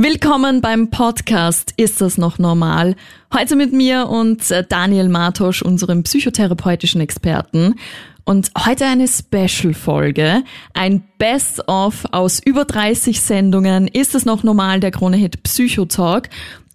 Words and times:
Willkommen 0.00 0.60
beim 0.60 0.90
Podcast 0.90 1.74
Ist 1.76 2.00
das 2.00 2.18
noch 2.18 2.38
normal? 2.38 2.94
Heute 3.34 3.56
mit 3.56 3.72
mir 3.72 4.08
und 4.08 4.48
äh, 4.52 4.62
Daniel 4.62 5.08
Martosch, 5.08 5.60
unserem 5.60 6.04
psychotherapeutischen 6.04 7.00
Experten. 7.00 7.74
Und 8.22 8.52
heute 8.64 8.86
eine 8.86 9.08
Special-Folge, 9.08 10.44
ein 10.72 11.02
Best-of 11.18 12.04
aus 12.12 12.38
über 12.38 12.64
30 12.64 13.20
Sendungen. 13.20 13.88
Ist 13.88 14.14
es 14.14 14.24
noch 14.24 14.44
normal, 14.44 14.78
der 14.78 14.92
Krone-Hit 14.92 15.42
Psychotalk? 15.42 16.28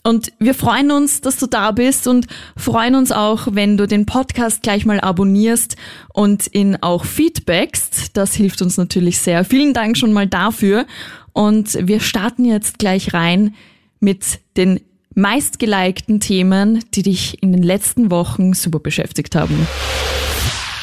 Und 0.06 0.34
wir 0.38 0.54
freuen 0.54 0.92
uns, 0.92 1.22
dass 1.22 1.38
du 1.38 1.48
da 1.48 1.72
bist 1.72 2.08
und 2.08 2.28
freuen 2.58 2.96
uns 2.96 3.14
auch, 3.14 3.48
wenn 3.52 3.78
du 3.78 3.88
den 3.88 4.06
Podcast 4.06 4.62
gleich 4.62 4.86
mal 4.86 5.00
abonnierst 5.00 5.78
und 6.14 6.54
ihn 6.54 6.78
auch 6.82 7.06
feedbackst. 7.06 8.18
Das 8.18 8.34
hilft 8.34 8.62
uns 8.62 8.78
natürlich 8.78 9.20
sehr. 9.20 9.46
Vielen 9.46 9.74
Dank 9.74 9.98
schon 9.98 10.12
mal 10.12 10.28
dafür. 10.28 10.86
Und 11.32 11.88
wir 11.88 12.02
starten 12.02 12.44
jetzt 12.44 12.80
gleich 12.80 13.14
rein 13.14 13.56
mit 14.02 14.40
den 14.58 14.82
meistgelikten 15.16 16.20
Themen, 16.20 16.84
die 16.94 17.04
dich 17.04 17.42
in 17.42 17.54
den 17.54 17.64
letzten 17.64 18.12
Wochen 18.12 18.54
super 18.54 18.80
beschäftigt 18.80 19.36
haben. 19.36 19.68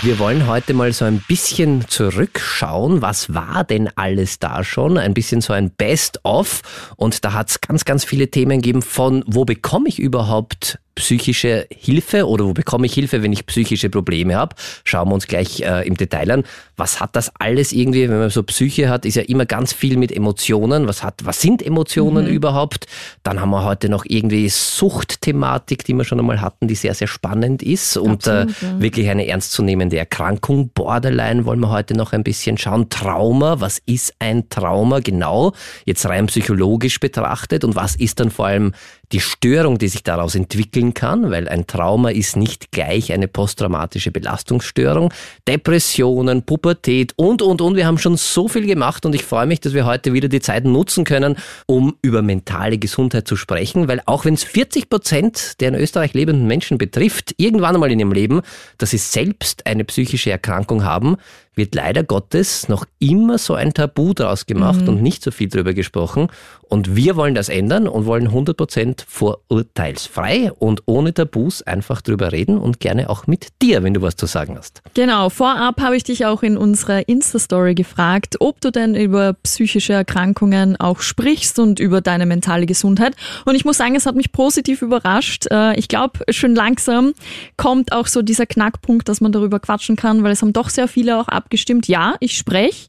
Wir 0.02 0.18
wollen 0.18 0.46
heute 0.46 0.72
mal 0.72 0.94
so 0.94 1.04
ein 1.04 1.22
bisschen 1.28 1.86
zurückschauen. 1.86 3.02
Was 3.02 3.34
war 3.34 3.64
denn 3.64 3.90
alles 3.96 4.38
da 4.38 4.64
schon? 4.64 4.96
Ein 4.96 5.12
bisschen 5.12 5.42
so 5.42 5.52
ein 5.52 5.70
Best-of. 5.72 6.62
Und 6.96 7.22
da 7.22 7.34
hat 7.34 7.50
es 7.50 7.60
ganz, 7.60 7.84
ganz 7.84 8.06
viele 8.06 8.30
Themen 8.30 8.62
gegeben 8.62 8.80
von, 8.80 9.22
wo 9.26 9.44
bekomme 9.44 9.90
ich 9.90 9.98
überhaupt 9.98 10.78
psychische 10.94 11.66
Hilfe 11.70 12.26
oder 12.26 12.44
wo 12.44 12.52
bekomme 12.52 12.86
ich 12.86 12.94
Hilfe, 12.94 13.22
wenn 13.22 13.32
ich 13.32 13.46
psychische 13.46 13.90
Probleme 13.90 14.36
habe? 14.36 14.56
Schauen 14.84 15.08
wir 15.08 15.14
uns 15.14 15.26
gleich 15.26 15.60
äh, 15.60 15.86
im 15.86 15.96
Detail 15.96 16.30
an. 16.30 16.44
Was 16.76 17.00
hat 17.00 17.16
das 17.16 17.30
alles 17.38 17.72
irgendwie, 17.72 18.08
wenn 18.08 18.18
man 18.18 18.30
so 18.30 18.42
Psyche 18.42 18.88
hat, 18.88 19.04
ist 19.04 19.14
ja 19.14 19.22
immer 19.22 19.46
ganz 19.46 19.72
viel 19.72 19.96
mit 19.96 20.12
Emotionen. 20.12 20.86
Was 20.88 21.02
hat, 21.02 21.24
was 21.24 21.40
sind 21.40 21.62
Emotionen 21.62 22.26
mhm. 22.26 22.32
überhaupt? 22.32 22.86
Dann 23.22 23.40
haben 23.40 23.50
wir 23.50 23.64
heute 23.64 23.88
noch 23.88 24.04
irgendwie 24.06 24.48
Suchtthematik, 24.48 25.84
die 25.84 25.94
wir 25.94 26.04
schon 26.04 26.18
einmal 26.18 26.40
hatten, 26.40 26.68
die 26.68 26.74
sehr, 26.74 26.94
sehr 26.94 27.08
spannend 27.08 27.62
ist 27.62 27.96
und 27.96 28.26
äh, 28.26 28.30
Absolut, 28.30 28.62
äh, 28.62 28.66
ja. 28.66 28.80
wirklich 28.80 29.08
eine 29.10 29.26
ernstzunehmende 29.26 29.98
Erkrankung. 29.98 30.70
Borderline 30.70 31.44
wollen 31.44 31.60
wir 31.60 31.70
heute 31.70 31.94
noch 31.94 32.12
ein 32.12 32.24
bisschen 32.24 32.58
schauen. 32.58 32.88
Trauma, 32.88 33.60
was 33.60 33.78
ist 33.86 34.14
ein 34.18 34.48
Trauma 34.48 35.00
genau? 35.00 35.52
Jetzt 35.84 36.06
rein 36.06 36.26
psychologisch 36.26 37.00
betrachtet 37.00 37.64
und 37.64 37.76
was 37.76 37.96
ist 37.96 38.20
dann 38.20 38.30
vor 38.30 38.46
allem 38.46 38.72
die 39.12 39.20
Störung, 39.20 39.78
die 39.78 39.88
sich 39.88 40.02
daraus 40.02 40.34
entwickeln 40.34 40.94
kann, 40.94 41.30
weil 41.30 41.48
ein 41.48 41.66
Trauma 41.66 42.10
ist 42.10 42.36
nicht 42.36 42.70
gleich 42.70 43.12
eine 43.12 43.28
posttraumatische 43.28 44.10
Belastungsstörung, 44.10 45.12
Depressionen, 45.48 46.42
Pubertät 46.42 47.12
und, 47.16 47.42
und, 47.42 47.60
und. 47.60 47.76
Wir 47.76 47.86
haben 47.86 47.98
schon 47.98 48.16
so 48.16 48.48
viel 48.48 48.66
gemacht 48.66 49.04
und 49.04 49.14
ich 49.14 49.24
freue 49.24 49.46
mich, 49.46 49.60
dass 49.60 49.74
wir 49.74 49.84
heute 49.84 50.12
wieder 50.12 50.28
die 50.28 50.40
Zeit 50.40 50.64
nutzen 50.64 51.04
können, 51.04 51.36
um 51.66 51.96
über 52.02 52.22
mentale 52.22 52.78
Gesundheit 52.78 53.26
zu 53.26 53.36
sprechen, 53.36 53.88
weil 53.88 54.00
auch 54.06 54.24
wenn 54.24 54.34
es 54.34 54.44
40 54.44 54.88
Prozent 54.88 55.60
der 55.60 55.68
in 55.68 55.74
Österreich 55.74 56.14
lebenden 56.14 56.46
Menschen 56.46 56.78
betrifft, 56.78 57.34
irgendwann 57.36 57.74
einmal 57.74 57.90
in 57.90 57.98
ihrem 57.98 58.12
Leben, 58.12 58.42
dass 58.78 58.90
sie 58.90 58.98
selbst 58.98 59.66
eine 59.66 59.84
psychische 59.84 60.30
Erkrankung 60.30 60.84
haben, 60.84 61.16
wird 61.54 61.74
leider 61.74 62.04
Gottes 62.04 62.68
noch 62.68 62.84
immer 62.98 63.38
so 63.38 63.54
ein 63.54 63.74
Tabu 63.74 64.14
draus 64.14 64.46
gemacht 64.46 64.82
mhm. 64.82 64.88
und 64.88 65.02
nicht 65.02 65.22
so 65.22 65.30
viel 65.30 65.48
drüber 65.48 65.74
gesprochen. 65.74 66.28
Und 66.70 66.94
wir 66.94 67.16
wollen 67.16 67.34
das 67.34 67.48
ändern 67.48 67.88
und 67.88 68.06
wollen 68.06 68.28
100% 68.28 69.02
vorurteilsfrei 69.08 70.52
und 70.52 70.82
ohne 70.86 71.12
Tabus 71.12 71.62
einfach 71.62 72.00
drüber 72.00 72.30
reden 72.30 72.58
und 72.58 72.78
gerne 72.78 73.10
auch 73.10 73.26
mit 73.26 73.48
dir, 73.60 73.82
wenn 73.82 73.92
du 73.92 74.02
was 74.02 74.14
zu 74.14 74.26
sagen 74.26 74.56
hast. 74.56 74.80
Genau, 74.94 75.30
vorab 75.30 75.80
habe 75.80 75.96
ich 75.96 76.04
dich 76.04 76.26
auch 76.26 76.44
in 76.44 76.56
unserer 76.56 77.08
Insta-Story 77.08 77.74
gefragt, 77.74 78.36
ob 78.38 78.60
du 78.60 78.70
denn 78.70 78.94
über 78.94 79.32
psychische 79.42 79.94
Erkrankungen 79.94 80.78
auch 80.78 81.00
sprichst 81.00 81.58
und 81.58 81.80
über 81.80 82.00
deine 82.00 82.24
mentale 82.24 82.66
Gesundheit. 82.66 83.16
Und 83.44 83.56
ich 83.56 83.64
muss 83.64 83.76
sagen, 83.76 83.96
es 83.96 84.06
hat 84.06 84.14
mich 84.14 84.30
positiv 84.30 84.80
überrascht. 84.82 85.46
Äh, 85.50 85.76
ich 85.76 85.88
glaube, 85.88 86.20
schon 86.30 86.54
langsam 86.54 87.14
kommt 87.56 87.90
auch 87.90 88.06
so 88.06 88.22
dieser 88.22 88.46
Knackpunkt, 88.46 89.08
dass 89.08 89.20
man 89.20 89.32
darüber 89.32 89.58
quatschen 89.58 89.96
kann, 89.96 90.22
weil 90.22 90.30
es 90.30 90.40
haben 90.40 90.52
doch 90.52 90.68
sehr 90.68 90.86
viele 90.86 91.18
auch 91.18 91.26
abgestimmt, 91.40 91.88
ja, 91.88 92.14
ich 92.20 92.36
spreche 92.36 92.88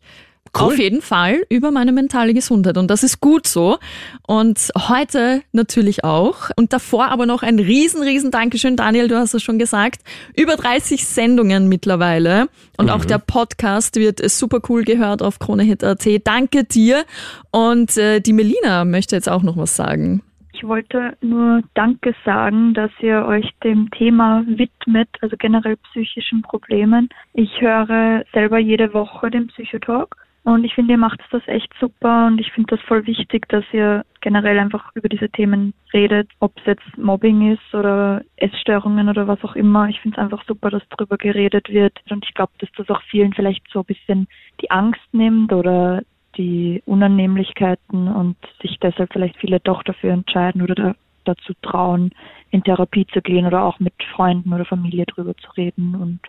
Cool. 0.54 0.74
Auf 0.74 0.80
jeden 0.80 1.02
Fall 1.02 1.46
über 1.48 1.72
meine 1.72 1.94
mentale 1.94 2.34
Gesundheit. 2.34 2.78
Und 2.78 2.92
das 2.92 3.04
ist 3.04 3.22
gut 3.22 3.48
so. 3.48 3.80
Und 4.28 4.70
heute 4.90 5.44
natürlich 5.54 6.04
auch. 6.04 6.50
Und 6.58 6.74
davor 6.74 7.08
aber 7.08 7.26
noch 7.26 7.42
ein 7.42 7.58
riesen, 7.58 8.02
riesen 8.02 8.32
Dankeschön. 8.32 8.76
Daniel, 8.76 9.08
du 9.08 9.18
hast 9.18 9.34
es 9.34 9.44
schon 9.44 9.60
gesagt. 9.60 10.02
Über 10.36 10.58
30 10.58 11.08
Sendungen 11.08 11.70
mittlerweile. 11.70 12.50
Und 12.78 12.88
mhm. 12.88 12.92
auch 12.92 13.06
der 13.06 13.20
Podcast 13.20 13.96
wird 13.96 14.30
super 14.30 14.60
cool 14.68 14.84
gehört 14.84 15.22
auf 15.22 15.40
KroneHit.at. 15.40 16.06
Danke 16.26 16.66
dir. 16.66 17.06
Und 17.52 17.96
äh, 17.96 18.20
die 18.20 18.34
Melina 18.34 18.84
möchte 18.84 19.16
jetzt 19.16 19.30
auch 19.30 19.44
noch 19.44 19.56
was 19.56 19.78
sagen. 19.78 20.22
Ich 20.62 20.68
wollte 20.68 21.18
nur 21.22 21.64
Danke 21.74 22.14
sagen, 22.24 22.76
dass 22.76 22.92
ihr 23.00 23.26
euch 23.26 23.50
dem 23.64 23.90
Thema 23.90 24.44
widmet, 24.46 25.10
also 25.22 25.36
generell 25.36 25.76
psychischen 25.90 26.44
Problemen. 26.44 27.10
Ich 27.34 27.60
höre 27.60 28.24
selber 28.32 28.60
jede 28.60 28.94
Woche 28.94 29.32
den 29.32 29.48
Psychotalk 29.48 30.16
und 30.44 30.64
ich 30.64 30.76
finde, 30.76 30.94
ihr 30.94 31.00
macht 31.00 31.20
das 31.32 31.42
echt 31.48 31.74
super 31.80 32.28
und 32.28 32.40
ich 32.40 32.52
finde 32.52 32.76
das 32.76 32.86
voll 32.86 33.08
wichtig, 33.08 33.50
dass 33.50 33.64
ihr 33.72 34.06
generell 34.22 34.60
einfach 34.60 34.92
über 34.94 35.10
diese 35.10 35.30
Themen 35.30 35.74
redet, 35.94 36.30
ob 36.42 36.56
es 36.60 36.66
jetzt 36.68 36.96
Mobbing 36.96 37.54
ist 37.54 37.74
oder 37.74 38.22
Essstörungen 38.36 39.10
oder 39.10 39.28
was 39.28 39.44
auch 39.44 39.56
immer. 39.56 39.90
Ich 39.90 40.00
finde 40.00 40.18
es 40.18 40.24
einfach 40.24 40.46
super, 40.46 40.70
dass 40.70 40.84
darüber 40.90 41.18
geredet 41.18 41.70
wird 41.70 42.00
und 42.12 42.24
ich 42.24 42.36
glaube, 42.36 42.52
dass 42.60 42.70
das 42.78 42.88
auch 42.92 43.02
vielen 43.10 43.34
vielleicht 43.34 43.68
so 43.72 43.80
ein 43.80 43.86
bisschen 43.86 44.28
die 44.62 44.70
Angst 44.70 45.02
nimmt 45.12 45.52
oder 45.54 46.04
die 46.38 46.82
Unannehmlichkeiten 46.86 48.08
und 48.08 48.38
sich 48.62 48.78
deshalb 48.80 49.12
vielleicht 49.14 49.38
viele 49.38 49.60
doch 49.60 49.84
dafür 49.84 50.12
entscheiden 50.12 50.62
oder 50.62 50.76
da, 50.76 50.96
dazu 51.26 51.54
trauen, 51.62 52.12
in 52.50 52.64
Therapie 52.64 53.06
zu 53.08 53.22
gehen 53.22 53.46
oder 53.46 53.64
auch 53.64 53.80
mit 53.80 53.94
Freunden 54.16 54.54
oder 54.54 54.66
Familie 54.66 55.06
drüber 55.06 55.36
zu 55.38 55.52
reden. 55.52 55.96
Und 55.96 56.20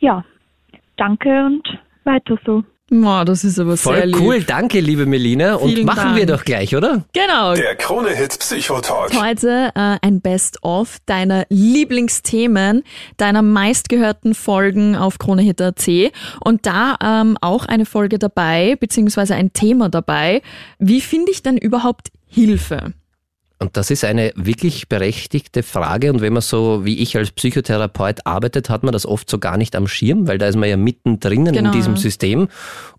ja, 0.00 0.24
danke 0.96 1.46
und 1.46 1.78
weiter 2.04 2.38
so. 2.44 2.64
Oh, 2.92 3.22
das 3.24 3.44
ist 3.44 3.58
aber 3.60 3.76
Voll 3.76 3.94
sehr 3.96 4.06
lieb. 4.06 4.20
cool, 4.20 4.42
danke 4.42 4.80
liebe 4.80 5.06
Melina. 5.06 5.54
Und 5.54 5.70
Vielen 5.70 5.86
machen 5.86 5.96
Dank. 6.06 6.16
wir 6.16 6.26
doch 6.26 6.44
gleich, 6.44 6.74
oder? 6.74 7.04
Genau. 7.12 7.54
Der 7.54 7.76
Krone-Hit 7.76 8.38
Psychotalk. 8.40 9.12
Heute 9.20 9.70
äh, 9.76 9.98
ein 10.02 10.20
Best-of 10.20 10.98
deiner 11.06 11.44
Lieblingsthemen, 11.50 12.82
deiner 13.16 13.42
meistgehörten 13.42 14.34
Folgen 14.34 14.96
auf 14.96 15.18
KroneHit.at 15.18 15.88
und 16.40 16.66
da 16.66 16.96
ähm, 17.02 17.36
auch 17.40 17.64
eine 17.66 17.86
Folge 17.86 18.18
dabei, 18.18 18.76
beziehungsweise 18.80 19.34
ein 19.36 19.52
Thema 19.52 19.88
dabei. 19.88 20.42
Wie 20.78 21.00
finde 21.00 21.30
ich 21.30 21.42
denn 21.42 21.58
überhaupt 21.58 22.08
Hilfe? 22.26 22.92
Und 23.62 23.76
das 23.76 23.90
ist 23.90 24.04
eine 24.04 24.32
wirklich 24.36 24.88
berechtigte 24.88 25.62
Frage. 25.62 26.10
Und 26.10 26.22
wenn 26.22 26.32
man 26.32 26.40
so 26.40 26.86
wie 26.86 26.98
ich 26.98 27.14
als 27.18 27.30
Psychotherapeut 27.30 28.26
arbeitet, 28.26 28.70
hat 28.70 28.82
man 28.82 28.92
das 28.92 29.04
oft 29.04 29.28
so 29.28 29.38
gar 29.38 29.58
nicht 29.58 29.76
am 29.76 29.86
Schirm, 29.86 30.26
weil 30.26 30.38
da 30.38 30.46
ist 30.46 30.56
man 30.56 30.70
ja 30.70 30.78
mittendrin 30.78 31.44
genau. 31.44 31.58
in 31.58 31.72
diesem 31.72 31.98
System. 31.98 32.48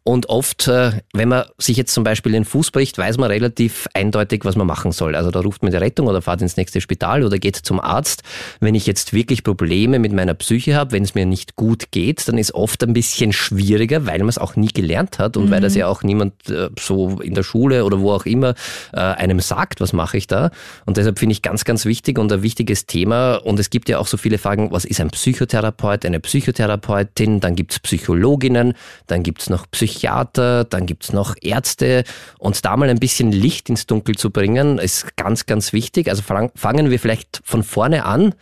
Und 0.03 0.29
oft, 0.29 0.67
äh, 0.67 0.94
wenn 1.13 1.29
man 1.29 1.45
sich 1.59 1.77
jetzt 1.77 1.94
zum 1.94 2.03
Beispiel 2.03 2.31
den 2.31 2.45
Fuß 2.45 2.72
bricht, 2.72 2.97
weiß 2.97 3.17
man 3.17 3.29
relativ 3.29 3.88
eindeutig, 3.94 4.45
was 4.45 4.55
man 4.55 4.66
machen 4.66 4.91
soll. 4.91 5.16
Also 5.16 5.29
da 5.29 5.41
ruft 5.41 5.61
man 5.61 5.72
die 5.72 5.77
Rettung 5.77 6.07
oder 6.07 6.23
fahrt 6.23 6.41
ins 6.41 6.57
nächste 6.57 6.81
Spital 6.81 7.23
oder 7.23 7.38
geht 7.38 7.55
zum 7.55 7.79
Arzt. 7.79 8.23
Wenn 8.59 8.73
ich 8.73 8.88
jetzt 8.88 9.13
wirklich 9.13 9.43
Probleme 9.43 9.99
mit 9.99 10.11
meiner 10.11 10.33
Psyche 10.33 10.75
habe, 10.75 10.93
wenn 10.93 11.03
es 11.03 11.13
mir 11.13 11.28
nicht 11.28 11.55
gut 11.55 11.91
geht, 11.91 12.28
dann 12.28 12.39
ist 12.39 12.53
oft 12.55 12.83
ein 12.83 12.93
bisschen 12.93 13.31
schwieriger, 13.31 14.07
weil 14.07 14.19
man 14.19 14.29
es 14.29 14.39
auch 14.39 14.55
nie 14.55 14.69
gelernt 14.69 15.19
hat 15.19 15.38
und 15.38 15.45
mhm. 15.45 15.51
weil 15.51 15.61
das 15.61 15.75
ja 15.75 15.88
auch 15.88 16.01
niemand 16.01 16.49
äh, 16.49 16.69
so 16.79 17.19
in 17.19 17.35
der 17.35 17.43
Schule 17.43 17.85
oder 17.85 17.99
wo 17.99 18.11
auch 18.11 18.25
immer 18.25 18.55
äh, 18.93 18.99
einem 18.99 19.39
sagt, 19.39 19.81
was 19.81 19.93
mache 19.93 20.17
ich 20.17 20.25
da. 20.25 20.50
Und 20.85 20.97
deshalb 20.97 21.19
finde 21.19 21.34
ich 21.34 21.41
ganz, 21.41 21.63
ganz 21.63 21.85
wichtig 21.85 22.17
und 22.17 22.31
ein 22.31 22.44
wichtiges 22.44 22.85
Thema. 22.85 23.35
Und 23.35 23.59
es 23.59 23.69
gibt 23.69 23.89
ja 23.89 23.97
auch 24.00 24.07
so 24.07 24.17
viele 24.17 24.38
Fragen, 24.38 24.72
was 24.72 24.85
ist 24.85 25.00
ein 25.01 25.09
Psychotherapeut, 25.09 26.06
eine 26.06 26.19
Psychotherapeutin, 26.19 27.39
dann 27.39 27.56
gibt 27.56 27.73
es 27.73 27.79
Psychologinnen, 27.79 28.73
dann 29.07 29.23
gibt 29.23 29.41
es 29.41 29.50
noch. 29.50 29.66
Psychiater, 29.72 30.63
dann 30.63 30.85
gibt's 30.85 31.13
noch 31.13 31.35
Ärzte 31.41 32.03
und 32.40 32.63
da 32.66 32.75
mal 32.78 32.90
ein 32.90 33.00
bisschen 33.00 33.31
Licht 33.31 33.69
ins 33.69 33.85
Dunkel 33.85 34.16
zu 34.16 34.29
bringen, 34.29 34.78
ist 34.78 35.16
ganz, 35.16 35.46
ganz 35.46 35.73
wichtig. 35.73 36.09
Also 36.09 36.22
fangen 36.23 36.90
wir 36.90 36.99
vielleicht 36.99 37.41
von 37.43 37.64
vorne 37.64 38.05
an 38.05 38.34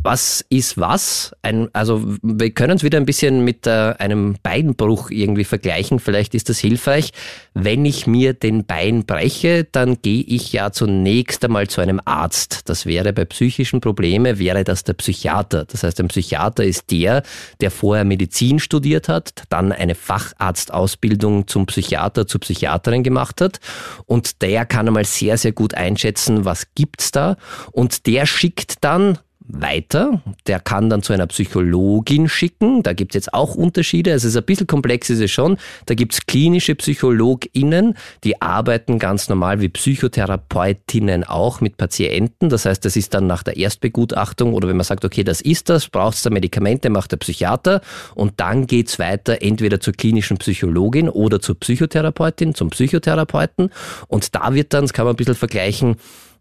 was 0.00 0.44
ist 0.48 0.78
was? 0.78 1.34
Ein, 1.42 1.68
also 1.72 2.02
wir 2.22 2.50
können 2.50 2.76
es 2.76 2.84
wieder 2.84 2.98
ein 2.98 3.04
bisschen 3.04 3.44
mit 3.44 3.66
äh, 3.66 3.94
einem 3.98 4.36
Beinbruch 4.42 5.10
irgendwie 5.10 5.44
vergleichen. 5.44 5.98
Vielleicht 5.98 6.34
ist 6.34 6.48
das 6.48 6.58
hilfreich. 6.58 7.12
Wenn 7.54 7.84
ich 7.84 8.06
mir 8.06 8.32
den 8.32 8.64
Bein 8.64 9.04
breche, 9.04 9.64
dann 9.64 10.00
gehe 10.00 10.22
ich 10.22 10.52
ja 10.52 10.70
zunächst 10.70 11.44
einmal 11.44 11.66
zu 11.66 11.80
einem 11.80 12.00
Arzt. 12.04 12.68
Das 12.68 12.86
wäre 12.86 13.12
bei 13.12 13.24
psychischen 13.24 13.80
Problemen, 13.80 14.38
wäre 14.38 14.62
das 14.62 14.84
der 14.84 14.92
Psychiater. 14.94 15.64
Das 15.64 15.82
heißt, 15.82 15.98
ein 16.00 16.08
Psychiater 16.08 16.64
ist 16.64 16.90
der, 16.92 17.24
der 17.60 17.72
vorher 17.72 18.04
Medizin 18.04 18.60
studiert 18.60 19.08
hat, 19.08 19.42
dann 19.48 19.72
eine 19.72 19.96
Facharztausbildung 19.96 21.48
zum 21.48 21.66
Psychiater, 21.66 22.28
zur 22.28 22.40
Psychiaterin 22.40 23.02
gemacht 23.02 23.40
hat. 23.40 23.58
Und 24.06 24.42
der 24.42 24.64
kann 24.64 24.86
einmal 24.86 25.04
sehr, 25.04 25.38
sehr 25.38 25.52
gut 25.52 25.74
einschätzen, 25.74 26.44
was 26.44 26.68
gibt's 26.76 27.10
da. 27.10 27.36
Und 27.72 28.06
der 28.06 28.24
schickt 28.26 28.84
dann 28.84 29.18
weiter. 29.48 30.22
Der 30.46 30.60
kann 30.60 30.90
dann 30.90 31.02
zu 31.02 31.12
einer 31.12 31.26
Psychologin 31.26 32.28
schicken. 32.28 32.82
Da 32.82 32.92
gibt 32.92 33.12
es 33.12 33.14
jetzt 33.14 33.34
auch 33.34 33.54
Unterschiede. 33.54 34.10
Es 34.10 34.24
ist 34.24 34.36
ein 34.36 34.44
bisschen 34.44 34.66
komplex 34.66 35.10
ist 35.10 35.20
es 35.20 35.30
schon. 35.30 35.56
Da 35.86 35.94
gibt 35.94 36.12
es 36.12 36.26
klinische 36.26 36.74
PsychologInnen, 36.74 37.94
die 38.24 38.40
arbeiten 38.40 38.98
ganz 38.98 39.28
normal 39.28 39.60
wie 39.60 39.68
Psychotherapeutinnen 39.68 41.24
auch 41.24 41.60
mit 41.60 41.76
Patienten. 41.76 42.48
Das 42.48 42.66
heißt, 42.66 42.84
das 42.84 42.96
ist 42.96 43.14
dann 43.14 43.26
nach 43.26 43.42
der 43.42 43.56
Erstbegutachtung 43.56 44.54
oder 44.54 44.68
wenn 44.68 44.76
man 44.76 44.84
sagt, 44.84 45.04
okay, 45.04 45.24
das 45.24 45.40
ist 45.40 45.68
das, 45.68 45.88
braucht 45.88 46.16
es 46.16 46.22
da 46.22 46.30
Medikamente, 46.30 46.90
macht 46.90 47.12
der 47.12 47.16
Psychiater 47.16 47.80
und 48.14 48.34
dann 48.36 48.66
geht's 48.66 48.98
weiter 48.98 49.42
entweder 49.42 49.80
zur 49.80 49.94
klinischen 49.94 50.36
Psychologin 50.38 51.08
oder 51.08 51.40
zur 51.40 51.58
Psychotherapeutin, 51.58 52.54
zum 52.54 52.70
Psychotherapeuten. 52.70 53.70
Und 54.08 54.34
da 54.34 54.54
wird 54.54 54.74
dann, 54.74 54.84
das 54.84 54.92
kann 54.92 55.06
man 55.06 55.14
ein 55.14 55.16
bisschen 55.16 55.34
vergleichen, 55.34 55.96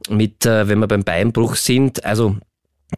mit, 0.10 0.46
äh, 0.46 0.68
wenn 0.68 0.80
wir 0.80 0.88
beim 0.88 1.04
Beinbruch 1.04 1.56
sind, 1.56 2.06
also 2.06 2.38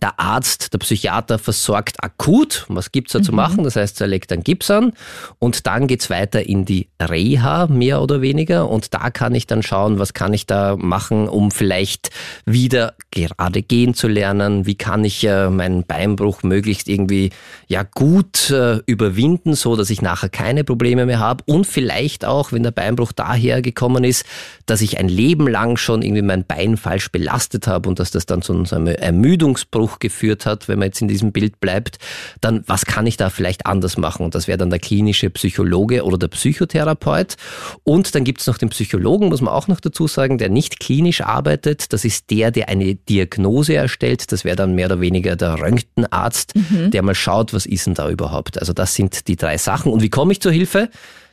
der 0.01 0.19
Arzt, 0.19 0.71
der 0.71 0.77
Psychiater 0.77 1.39
versorgt 1.39 2.03
akut. 2.03 2.65
Was 2.69 2.91
gibt's 2.91 3.13
da 3.13 3.19
mhm. 3.19 3.23
zu 3.23 3.31
machen? 3.31 3.63
Das 3.63 3.75
heißt, 3.75 3.99
er 4.01 4.07
legt 4.07 4.31
einen 4.31 4.43
Gips 4.43 4.69
an 4.69 4.93
und 5.39 5.65
dann 5.65 5.87
geht's 5.87 6.11
weiter 6.11 6.47
in 6.47 6.63
die 6.63 6.89
Reha, 7.01 7.65
mehr 7.65 8.01
oder 8.01 8.21
weniger. 8.21 8.69
Und 8.69 8.93
da 8.93 9.09
kann 9.09 9.33
ich 9.33 9.47
dann 9.47 9.63
schauen, 9.63 9.97
was 9.97 10.13
kann 10.13 10.31
ich 10.33 10.45
da 10.45 10.75
machen, 10.75 11.27
um 11.27 11.49
vielleicht 11.49 12.11
wieder 12.45 12.93
gerade 13.09 13.63
gehen 13.63 13.95
zu 13.95 14.07
lernen. 14.07 14.67
Wie 14.67 14.75
kann 14.75 15.03
ich 15.03 15.23
äh, 15.23 15.49
meinen 15.49 15.83
Beinbruch 15.83 16.43
möglichst 16.43 16.87
irgendwie 16.87 17.31
ja 17.67 17.81
gut 17.81 18.51
äh, 18.51 18.81
überwinden, 18.85 19.55
so 19.55 19.75
dass 19.75 19.89
ich 19.89 20.03
nachher 20.03 20.29
keine 20.29 20.63
Probleme 20.63 21.07
mehr 21.07 21.19
habe. 21.19 21.43
Und 21.47 21.65
vielleicht 21.65 22.25
auch, 22.25 22.51
wenn 22.51 22.61
der 22.61 22.71
Beinbruch 22.71 23.11
daher 23.11 23.63
gekommen 23.63 24.03
ist, 24.03 24.23
dass 24.67 24.81
ich 24.81 24.99
ein 24.99 25.09
Leben 25.09 25.47
lang 25.47 25.77
schon 25.77 26.03
irgendwie 26.03 26.21
mein 26.21 26.45
Bein 26.45 26.77
falsch 26.77 27.11
belastet 27.11 27.65
habe 27.65 27.89
und 27.89 27.97
dass 27.97 28.11
das 28.11 28.27
dann 28.27 28.43
zu 28.43 28.53
einem 28.53 28.85
Ermüdungsprozess 28.85 29.78
Bruch 29.79 29.99
geführt 29.99 30.45
hat, 30.45 30.67
wenn 30.67 30.79
man 30.79 30.89
jetzt 30.89 31.01
in 31.01 31.07
diesem 31.07 31.31
Bild 31.31 31.61
bleibt, 31.61 31.99
dann 32.41 32.63
was 32.67 32.85
kann 32.85 33.07
ich 33.07 33.15
da 33.15 33.29
vielleicht 33.29 33.65
anders 33.65 33.97
machen? 33.97 34.25
Und 34.25 34.35
das 34.35 34.47
wäre 34.47 34.57
dann 34.57 34.69
der 34.69 34.79
klinische 34.79 35.29
Psychologe 35.29 36.03
oder 36.03 36.17
der 36.17 36.27
Psychotherapeut. 36.27 37.37
Und 37.83 38.13
dann 38.13 38.25
gibt 38.25 38.41
es 38.41 38.47
noch 38.47 38.57
den 38.57 38.69
Psychologen, 38.69 39.29
muss 39.29 39.39
man 39.39 39.53
auch 39.53 39.69
noch 39.69 39.79
dazu 39.79 40.07
sagen, 40.07 40.37
der 40.37 40.49
nicht 40.49 40.81
klinisch 40.81 41.21
arbeitet. 41.21 41.93
Das 41.93 42.03
ist 42.03 42.29
der, 42.29 42.51
der 42.51 42.67
eine 42.67 42.95
Diagnose 42.95 43.75
erstellt. 43.75 44.33
Das 44.33 44.43
wäre 44.43 44.57
dann 44.57 44.75
mehr 44.75 44.87
oder 44.87 44.99
weniger 44.99 45.37
der 45.37 45.59
Röntgenarzt, 45.61 46.55
mhm. 46.55 46.91
der 46.91 47.01
mal 47.01 47.15
schaut, 47.15 47.53
was 47.53 47.65
ist 47.65 47.87
denn 47.87 47.93
da 47.93 48.09
überhaupt. 48.09 48.59
Also 48.59 48.73
das 48.73 48.95
sind 48.95 49.29
die 49.29 49.37
drei 49.37 49.57
Sachen. 49.57 49.93
Und 49.93 50.01
wie 50.01 50.09
komme 50.09 50.33
ich 50.33 50.41
zur 50.41 50.51
Hilfe? 50.51 50.89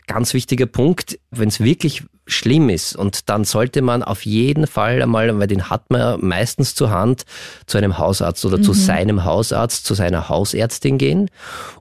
Ganz 0.06 0.34
wichtiger 0.34 0.66
Punkt, 0.66 1.18
wenn 1.32 1.48
es 1.48 1.58
wirklich 1.58 2.04
schlimm 2.26 2.68
ist. 2.68 2.96
Und 2.96 3.28
dann 3.28 3.44
sollte 3.44 3.82
man 3.82 4.02
auf 4.02 4.24
jeden 4.26 4.66
Fall 4.66 5.02
einmal, 5.02 5.38
weil 5.38 5.46
den 5.46 5.70
hat 5.70 5.90
man 5.90 6.24
meistens 6.24 6.74
zur 6.74 6.90
Hand, 6.90 7.24
zu 7.66 7.78
einem 7.78 7.98
Hausarzt 7.98 8.44
oder 8.44 8.58
mhm. 8.58 8.62
zu 8.62 8.72
seinem 8.72 9.24
Hausarzt, 9.24 9.84
zu 9.86 9.94
seiner 9.94 10.28
Hausärztin 10.28 10.98
gehen. 10.98 11.30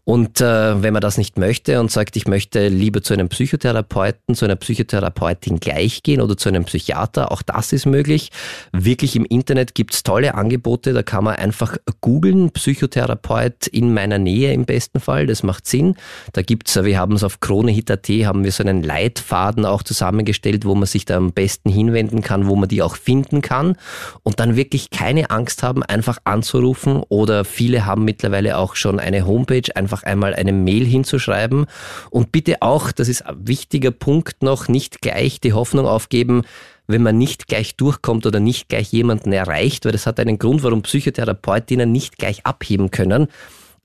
Und 0.03 0.39
äh, 0.39 0.83
wenn 0.83 0.94
man 0.94 1.01
das 1.01 1.18
nicht 1.18 1.39
möchte 1.39 1.80
und 1.80 1.89
sagt, 1.89 2.15
ich 2.15 2.27
möchte 2.27 2.68
lieber 2.68 3.01
zu 3.01 3.13
einem 3.13 3.27
Psychotherapeuten, 3.27 4.36
zu 4.36 4.45
einer 4.45 4.56
Psychotherapeutin 4.56 5.59
gleich 5.59 6.03
gehen 6.03 6.21
oder 6.21 6.38
zu 6.38 6.47
einem 6.47 6.65
Psychiater, 6.65 7.31
auch 7.31 7.42
das 7.42 7.74
ist 7.74 7.88
möglich. 7.88 8.30
Wirklich 8.71 9.15
im 9.15 9.25
Internet 9.25 9.74
gibt's 9.74 10.03
tolle 10.03 10.36
Angebote, 10.36 10.94
da 10.94 11.01
kann 11.01 11.24
man 11.24 11.38
einfach 11.38 11.77
googeln, 12.01 12.51
Psychotherapeut 12.51 13.65
in 13.65 13.95
meiner 13.95 14.19
Nähe 14.19 14.53
im 14.53 14.65
besten 14.65 15.00
Fall, 15.00 15.25
das 15.25 15.42
macht 15.42 15.65
Sinn. 15.65 15.95
Da 16.33 16.44
gibt's, 16.44 16.75
wir 16.75 17.00
haben 17.00 17.15
es 17.15 17.24
auf 17.24 17.39
KroneHit.at, 17.39 18.07
haben 18.07 18.44
wir 18.44 18.51
so 18.51 18.62
einen 18.62 18.83
Leitfaden 18.83 19.65
auch 19.65 19.81
zusammengestellt, 19.81 20.34
zusammengestellt, 20.35 20.65
wo 20.65 20.75
man 20.75 20.85
sich 20.85 21.05
da 21.05 21.17
am 21.17 21.31
besten 21.31 21.69
hinwenden 21.69 22.21
kann, 22.21 22.47
wo 22.47 22.55
man 22.55 22.69
die 22.69 22.81
auch 22.81 22.95
finden 22.95 23.41
kann. 23.41 23.77
Und 24.23 24.39
dann 24.39 24.55
wirklich 24.55 24.89
keine 24.89 25.29
Angst 25.29 25.63
haben, 25.63 25.83
einfach 25.83 26.19
anzurufen. 26.23 27.03
Oder 27.09 27.45
viele 27.45 27.85
haben 27.85 28.05
mittlerweile 28.05 28.57
auch 28.57 28.75
schon 28.75 28.99
eine 28.99 29.25
Homepage, 29.25 29.75
einfach 29.75 30.03
einmal 30.03 30.33
eine 30.33 30.53
Mail 30.53 30.85
hinzuschreiben. 30.85 31.65
Und 32.09 32.31
bitte 32.31 32.61
auch, 32.61 32.91
das 32.91 33.07
ist 33.07 33.25
ein 33.25 33.47
wichtiger 33.47 33.91
Punkt 33.91 34.43
noch, 34.43 34.67
nicht 34.67 35.01
gleich 35.01 35.39
die 35.39 35.53
Hoffnung 35.53 35.87
aufgeben, 35.87 36.43
wenn 36.87 37.01
man 37.01 37.17
nicht 37.17 37.47
gleich 37.47 37.75
durchkommt 37.75 38.27
oder 38.27 38.39
nicht 38.39 38.69
gleich 38.69 38.91
jemanden 38.91 39.33
erreicht, 39.33 39.85
weil 39.85 39.91
das 39.91 40.05
hat 40.05 40.19
einen 40.19 40.37
Grund, 40.37 40.61
warum 40.61 40.83
Psychotherapeutinnen 40.83 41.91
nicht 41.91 42.17
gleich 42.19 42.45
abheben 42.45 42.91
können 42.91 43.27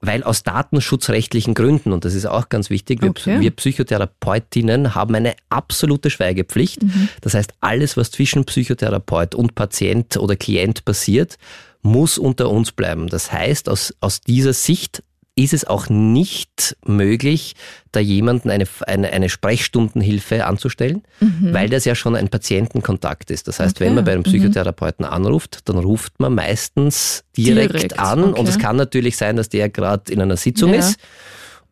weil 0.00 0.22
aus 0.22 0.42
datenschutzrechtlichen 0.42 1.54
Gründen, 1.54 1.92
und 1.92 2.04
das 2.04 2.14
ist 2.14 2.26
auch 2.26 2.48
ganz 2.48 2.70
wichtig, 2.70 3.02
wir, 3.02 3.10
okay. 3.10 3.40
wir 3.40 3.50
Psychotherapeutinnen 3.50 4.94
haben 4.94 5.14
eine 5.14 5.34
absolute 5.50 6.08
Schweigepflicht. 6.10 6.82
Mhm. 6.82 7.08
Das 7.20 7.34
heißt, 7.34 7.52
alles, 7.60 7.96
was 7.96 8.10
zwischen 8.10 8.44
Psychotherapeut 8.44 9.34
und 9.34 9.54
Patient 9.54 10.16
oder 10.16 10.36
Klient 10.36 10.84
passiert, 10.84 11.36
muss 11.82 12.18
unter 12.18 12.50
uns 12.50 12.72
bleiben. 12.72 13.08
Das 13.08 13.32
heißt, 13.32 13.68
aus, 13.68 13.94
aus 14.00 14.20
dieser 14.20 14.52
Sicht 14.52 15.02
ist 15.36 15.54
es 15.54 15.64
auch 15.64 15.88
nicht 15.88 16.76
möglich, 16.84 17.54
da 17.92 18.00
jemanden 18.00 18.50
eine, 18.50 18.66
eine, 18.86 19.12
eine 19.12 19.28
Sprechstundenhilfe 19.28 20.44
anzustellen, 20.44 21.02
mhm. 21.20 21.52
weil 21.52 21.68
das 21.68 21.84
ja 21.84 21.94
schon 21.94 22.16
ein 22.16 22.28
Patientenkontakt 22.28 23.30
ist. 23.30 23.48
Das 23.48 23.60
heißt, 23.60 23.76
okay. 23.76 23.86
wenn 23.86 23.94
man 23.94 24.04
bei 24.04 24.12
einem 24.12 24.20
mhm. 24.20 24.24
Psychotherapeuten 24.24 25.06
mhm. 25.06 25.12
anruft, 25.12 25.68
dann 25.68 25.78
ruft 25.78 26.18
man 26.18 26.34
meistens 26.34 27.24
direkt, 27.36 27.74
direkt. 27.74 27.98
an 27.98 28.24
okay. 28.24 28.40
und 28.40 28.48
es 28.48 28.58
kann 28.58 28.76
natürlich 28.76 29.16
sein, 29.16 29.36
dass 29.36 29.48
der 29.48 29.68
gerade 29.70 30.12
in 30.12 30.20
einer 30.20 30.36
Sitzung 30.36 30.74
ja. 30.74 30.80
ist 30.80 30.98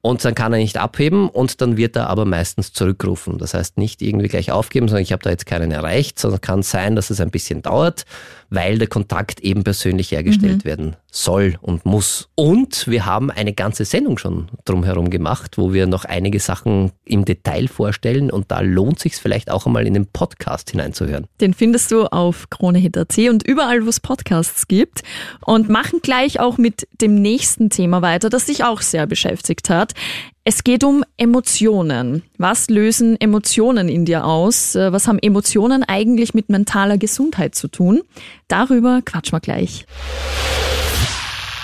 und 0.00 0.24
dann 0.24 0.34
kann 0.34 0.52
er 0.52 0.58
nicht 0.58 0.78
abheben 0.78 1.28
und 1.28 1.60
dann 1.60 1.76
wird 1.76 1.96
er 1.96 2.08
aber 2.08 2.24
meistens 2.24 2.72
zurückrufen. 2.72 3.38
Das 3.38 3.54
heißt 3.54 3.78
nicht 3.78 4.00
irgendwie 4.00 4.28
gleich 4.28 4.52
aufgeben, 4.52 4.88
sondern 4.88 5.02
ich 5.02 5.12
habe 5.12 5.22
da 5.22 5.30
jetzt 5.30 5.46
keinen 5.46 5.72
erreicht, 5.72 6.18
sondern 6.18 6.40
kann 6.40 6.62
sein, 6.62 6.94
dass 6.94 7.10
es 7.10 7.20
ein 7.20 7.30
bisschen 7.30 7.62
dauert, 7.62 8.04
weil 8.50 8.78
der 8.78 8.88
Kontakt 8.88 9.40
eben 9.40 9.64
persönlich 9.64 10.12
hergestellt 10.12 10.64
mhm. 10.64 10.68
werden 10.68 10.96
soll 11.10 11.56
und 11.60 11.84
muss. 11.84 12.28
Und 12.34 12.86
wir 12.86 13.06
haben 13.06 13.30
eine 13.30 13.52
ganze 13.52 13.84
Sendung 13.84 14.18
schon 14.18 14.48
drumherum 14.64 15.10
gemacht, 15.10 15.58
wo 15.58 15.72
wir 15.72 15.86
noch 15.86 16.04
einige 16.04 16.40
Sachen 16.40 16.92
im 17.04 17.24
Detail 17.24 17.68
vorstellen 17.68 18.30
und 18.30 18.50
da 18.50 18.60
lohnt 18.60 18.98
sich 18.98 19.16
vielleicht 19.16 19.50
auch 19.50 19.66
einmal 19.66 19.86
in 19.86 19.94
den 19.94 20.06
Podcast 20.06 20.70
hineinzuhören. 20.70 21.26
Den 21.40 21.54
findest 21.54 21.90
du 21.90 22.04
auf 22.04 22.50
KroneHit.at 22.50 23.18
und 23.30 23.46
überall, 23.46 23.84
wo 23.84 23.88
es 23.88 24.00
Podcasts 24.00 24.68
gibt 24.68 25.02
und 25.44 25.68
machen 25.68 26.00
gleich 26.02 26.40
auch 26.40 26.58
mit 26.58 26.86
dem 27.00 27.14
nächsten 27.14 27.70
Thema 27.70 28.02
weiter, 28.02 28.30
das 28.30 28.46
dich 28.46 28.64
auch 28.64 28.82
sehr 28.82 29.06
beschäftigt 29.06 29.70
hat. 29.70 29.94
Es 30.50 30.64
geht 30.64 30.82
um 30.82 31.04
Emotionen. 31.18 32.22
Was 32.38 32.70
lösen 32.70 33.20
Emotionen 33.20 33.90
in 33.90 34.06
dir 34.06 34.24
aus? 34.24 34.74
Äh, 34.74 34.94
was 34.94 35.06
haben 35.06 35.18
Emotionen 35.18 35.84
eigentlich 35.84 36.32
mit 36.32 36.48
mentaler 36.48 36.96
Gesundheit 36.96 37.54
zu 37.54 37.68
tun? 37.68 38.00
Darüber 38.48 39.02
quatschen 39.04 39.36
wir 39.36 39.40
gleich. 39.40 39.84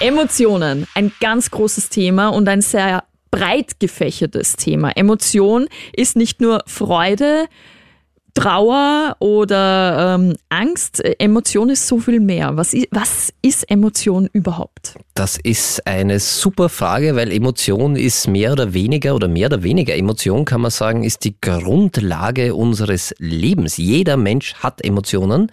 Emotionen, 0.00 0.86
ein 0.94 1.12
ganz 1.18 1.50
großes 1.50 1.88
Thema 1.88 2.28
und 2.28 2.46
ein 2.46 2.60
sehr 2.60 3.04
breit 3.30 3.80
gefächertes 3.80 4.56
Thema. 4.56 4.90
Emotion 4.94 5.66
ist 5.94 6.14
nicht 6.14 6.42
nur 6.42 6.62
Freude, 6.66 7.46
Trauer 8.34 9.16
oder 9.20 10.16
ähm, 10.16 10.34
Angst. 10.48 11.02
Emotion 11.18 11.70
ist 11.70 11.86
so 11.86 11.98
viel 11.98 12.18
mehr. 12.18 12.56
Was 12.56 12.74
ist, 12.74 12.88
was 12.90 13.32
ist 13.42 13.70
Emotion 13.70 14.28
überhaupt? 14.32 14.96
Das 15.14 15.38
ist 15.38 15.86
eine 15.86 16.18
super 16.18 16.68
Frage, 16.68 17.14
weil 17.14 17.30
Emotion 17.30 17.94
ist 17.94 18.26
mehr 18.26 18.52
oder 18.52 18.74
weniger 18.74 19.14
oder 19.14 19.28
mehr 19.28 19.46
oder 19.46 19.62
weniger 19.62 19.94
Emotion 19.94 20.44
kann 20.44 20.60
man 20.60 20.72
sagen, 20.72 21.04
ist 21.04 21.24
die 21.24 21.36
Grundlage 21.40 22.56
unseres 22.56 23.14
Lebens. 23.18 23.76
Jeder 23.76 24.16
Mensch 24.16 24.54
hat 24.54 24.84
Emotionen. 24.84 25.52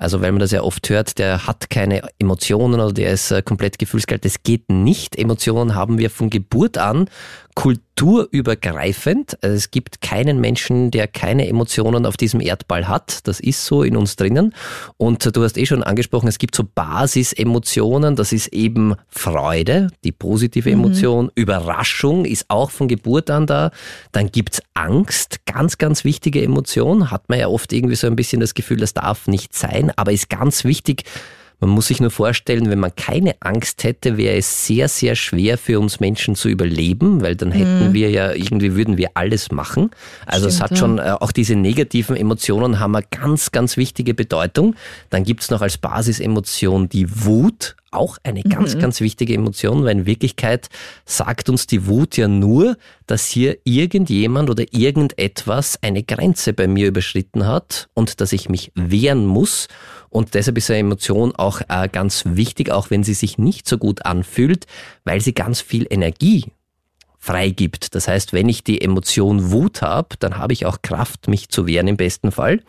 Also 0.00 0.22
weil 0.22 0.32
man 0.32 0.38
das 0.38 0.50
ja 0.50 0.62
oft 0.62 0.88
hört, 0.88 1.18
der 1.18 1.46
hat 1.46 1.68
keine 1.68 2.00
Emotionen 2.18 2.80
oder 2.80 2.94
der 2.94 3.12
ist 3.12 3.32
äh, 3.32 3.42
komplett 3.42 3.78
gefühlskalt. 3.78 4.24
Das 4.24 4.42
geht 4.42 4.70
nicht. 4.70 5.14
Emotionen 5.14 5.74
haben 5.74 5.98
wir 5.98 6.08
von 6.08 6.30
Geburt 6.30 6.78
an 6.78 7.10
kulturübergreifend. 7.54 9.42
Also 9.42 9.56
es 9.56 9.70
gibt 9.70 10.00
keinen 10.00 10.40
Menschen, 10.40 10.90
der 10.90 11.06
keine 11.06 11.48
Emotionen 11.48 12.06
auf 12.06 12.16
diesem 12.16 12.40
Erdball 12.40 12.88
hat. 12.88 13.26
Das 13.26 13.40
ist 13.40 13.64
so 13.64 13.82
in 13.82 13.96
uns 13.96 14.16
drinnen. 14.16 14.54
Und 14.96 15.36
du 15.36 15.42
hast 15.42 15.58
eh 15.58 15.66
schon 15.66 15.82
angesprochen, 15.82 16.28
es 16.28 16.38
gibt 16.38 16.54
so 16.54 16.64
Basisemotionen. 16.74 18.16
Das 18.16 18.32
ist 18.32 18.48
eben 18.48 18.94
Freude, 19.08 19.88
die 20.04 20.12
positive 20.12 20.68
mhm. 20.70 20.84
Emotion. 20.84 21.24
Mhm. 21.26 21.32
Überraschung 21.34 22.24
ist 22.24 22.46
auch 22.48 22.70
von 22.70 22.88
Geburt 22.88 23.30
an 23.30 23.46
da. 23.46 23.70
Dann 24.12 24.30
gibt's 24.30 24.62
Angst, 24.74 25.44
ganz, 25.46 25.78
ganz 25.78 26.04
wichtige 26.04 26.42
Emotion. 26.42 27.10
Hat 27.10 27.28
man 27.28 27.38
ja 27.38 27.48
oft 27.48 27.72
irgendwie 27.72 27.96
so 27.96 28.06
ein 28.06 28.16
bisschen 28.16 28.40
das 28.40 28.54
Gefühl, 28.54 28.78
das 28.78 28.94
darf 28.94 29.26
nicht 29.26 29.54
sein, 29.54 29.92
aber 29.96 30.12
ist 30.12 30.30
ganz 30.30 30.64
wichtig, 30.64 31.04
man 31.60 31.70
muss 31.70 31.88
sich 31.88 32.00
nur 32.00 32.10
vorstellen, 32.10 32.70
wenn 32.70 32.80
man 32.80 32.94
keine 32.96 33.34
Angst 33.40 33.84
hätte, 33.84 34.16
wäre 34.16 34.36
es 34.36 34.66
sehr, 34.66 34.88
sehr 34.88 35.14
schwer 35.14 35.58
für 35.58 35.78
uns 35.78 36.00
Menschen 36.00 36.34
zu 36.34 36.48
überleben, 36.48 37.20
weil 37.20 37.36
dann 37.36 37.52
hätten 37.52 37.88
mhm. 37.88 37.92
wir 37.92 38.10
ja 38.10 38.32
irgendwie 38.32 38.74
würden 38.74 38.96
wir 38.96 39.10
alles 39.14 39.52
machen. 39.52 39.90
Also 40.26 40.48
Stimmt, 40.48 40.54
es 40.54 40.60
hat 40.60 40.78
schon 40.78 40.98
äh, 40.98 41.14
auch 41.20 41.32
diese 41.32 41.56
negativen 41.56 42.16
Emotionen 42.16 42.80
haben 42.80 42.96
eine 42.96 43.04
ganz, 43.10 43.52
ganz 43.52 43.76
wichtige 43.76 44.14
Bedeutung. 44.14 44.74
Dann 45.10 45.24
gibt's 45.24 45.50
noch 45.50 45.60
als 45.60 45.76
Basisemotion 45.76 46.88
die 46.88 47.24
Wut, 47.24 47.76
auch 47.90 48.18
eine 48.22 48.42
ganz, 48.42 48.74
mhm. 48.74 48.80
ganz 48.80 49.00
wichtige 49.00 49.34
Emotion, 49.34 49.84
weil 49.84 49.98
in 49.98 50.06
Wirklichkeit 50.06 50.68
sagt 51.04 51.48
uns 51.48 51.66
die 51.66 51.86
Wut 51.86 52.16
ja 52.16 52.28
nur, 52.28 52.76
dass 53.06 53.26
hier 53.26 53.58
irgendjemand 53.64 54.48
oder 54.48 54.64
irgendetwas 54.70 55.78
eine 55.82 56.02
Grenze 56.02 56.52
bei 56.52 56.68
mir 56.68 56.86
überschritten 56.86 57.46
hat 57.46 57.88
und 57.94 58.20
dass 58.20 58.32
ich 58.32 58.48
mich 58.48 58.70
wehren 58.74 59.26
muss 59.26 59.66
Und 60.10 60.34
deshalb 60.34 60.58
ist 60.58 60.70
eine 60.70 60.80
Emotion 60.80 61.34
auch 61.34 61.60
äh, 61.68 61.88
ganz 61.88 62.24
wichtig, 62.26 62.70
auch 62.70 62.90
wenn 62.90 63.04
sie 63.04 63.14
sich 63.14 63.38
nicht 63.38 63.68
so 63.68 63.78
gut 63.78 64.04
anfühlt, 64.04 64.66
weil 65.04 65.20
sie 65.20 65.32
ganz 65.32 65.60
viel 65.60 65.86
Energie 65.88 66.46
freigibt. 67.20 67.94
Das 67.94 68.08
heißt, 68.08 68.32
wenn 68.32 68.48
ich 68.48 68.64
die 68.64 68.80
Emotion 68.80 69.52
Wut 69.52 69.82
habe, 69.82 70.16
dann 70.18 70.38
habe 70.38 70.54
ich 70.54 70.64
auch 70.64 70.78
Kraft, 70.82 71.28
mich 71.28 71.50
zu 71.50 71.66
wehren 71.66 71.86
im 71.86 71.98
besten 71.98 72.32
Fall. 72.32 72.62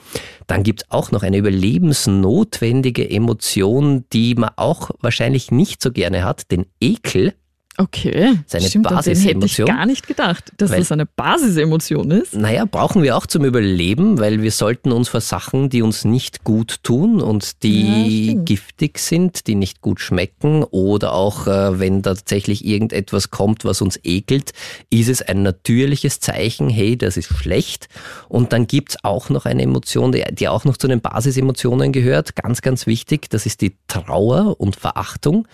Dann 0.46 0.64
gibt 0.64 0.84
es 0.84 0.92
auch 0.92 1.12
noch 1.12 1.24
eine 1.24 1.38
überlebensnotwendige 1.38 3.10
Emotion, 3.10 4.04
die 4.12 4.36
man 4.36 4.52
auch 4.58 4.92
wahrscheinlich 5.00 5.52
nicht 5.52 5.82
so 5.82 5.92
gerne 5.92 6.26
hat, 6.26 6.52
den 6.52 6.66
Ekel. 6.82 7.34
Okay, 7.78 8.38
Seine 8.48 8.68
stimmt, 8.68 8.90
den 8.90 8.98
hätte 8.98 9.12
ich 9.12 9.16
Basisemotion. 9.18 9.68
gar 9.68 9.86
nicht 9.86 10.06
gedacht, 10.06 10.52
dass 10.58 10.72
Weil- 10.72 10.80
das 10.80 10.92
eine 10.92 11.06
Basisemotion 11.06 12.12
ist. 12.12 12.36
Naja, 12.36 12.66
brauchen 12.66 13.02
wir 13.02 13.16
auch 13.16 13.26
zum 13.26 13.46
Überleben, 13.46 14.20
weil 14.20 14.42
wir 14.42 14.52
sollten 14.52 14.92
uns 14.92 15.08
vor 15.08 15.22
Sachen, 15.22 15.70
die 15.70 15.82
uns 15.82 16.04
nicht 16.04 16.44
gut 16.44 16.84
tun 16.84 17.22
und 17.22 17.44
Ja, 17.46 17.50
die 17.64 18.24
stimmt. 18.26 18.46
giftig 18.46 19.00
sind, 19.00 19.48
die 19.48 19.56
nicht 19.56 19.80
gut 19.82 20.02
schmecken 20.02 20.64
oder 20.66 21.14
auch 21.14 21.48
äh, 21.48 21.80
wenn 21.80 22.04
tatsächlich 22.04 22.66
irgendetwas 22.66 23.32
kommt, 23.32 23.64
was 23.64 23.82
uns 23.82 23.98
ekelt, 24.04 24.52
ist 24.90 25.08
es 25.08 25.22
ein 25.22 25.42
natürliches 25.42 26.20
Zeichen, 26.20 26.70
hey, 26.70 26.98
das 26.98 27.16
ist 27.16 27.34
schlecht. 27.34 27.88
Und 28.28 28.52
dann 28.52 28.68
gibt's 28.68 28.98
auch 29.04 29.30
noch 29.30 29.46
eine 29.46 29.64
Emotion, 29.64 30.12
die, 30.12 30.24
die 30.34 30.50
auch 30.50 30.66
noch 30.66 30.76
zu 30.76 30.90
den 30.90 31.00
Basisemotionen 31.00 31.94
gehört, 31.94 32.36
ganz, 32.36 32.62
ganz 32.62 32.86
wichtig, 32.86 33.30
das 33.30 33.46
ist 33.46 33.62
die 33.62 33.76
Trauer 33.88 34.60
und 34.60 34.76
Verachtung. 34.76 35.48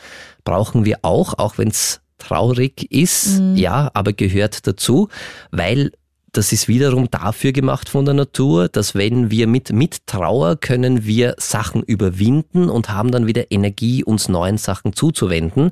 Brauchen 0.47 0.85
wir 0.85 0.99
auch, 1.01 1.33
auch 1.39 1.57
wenn's 1.57 1.99
traurig 2.19 2.89
ist, 2.89 3.41
ja, 3.55 3.91
aber 3.93 4.13
gehört 4.13 4.65
dazu, 4.65 5.09
weil 5.51 5.91
das 6.31 6.53
ist 6.53 6.69
wiederum 6.69 7.11
dafür 7.11 7.51
gemacht 7.51 7.89
von 7.89 8.05
der 8.05 8.13
Natur, 8.13 8.69
dass 8.69 8.95
wenn 8.95 9.29
wir 9.29 9.45
mit, 9.45 9.73
mit 9.73 10.07
Trauer 10.07 10.55
können 10.55 11.05
wir 11.05 11.35
Sachen 11.37 11.83
überwinden 11.83 12.69
und 12.69 12.89
haben 12.89 13.11
dann 13.11 13.27
wieder 13.27 13.51
Energie, 13.51 14.05
uns 14.05 14.29
neuen 14.29 14.57
Sachen 14.57 14.93
zuzuwenden. 14.93 15.71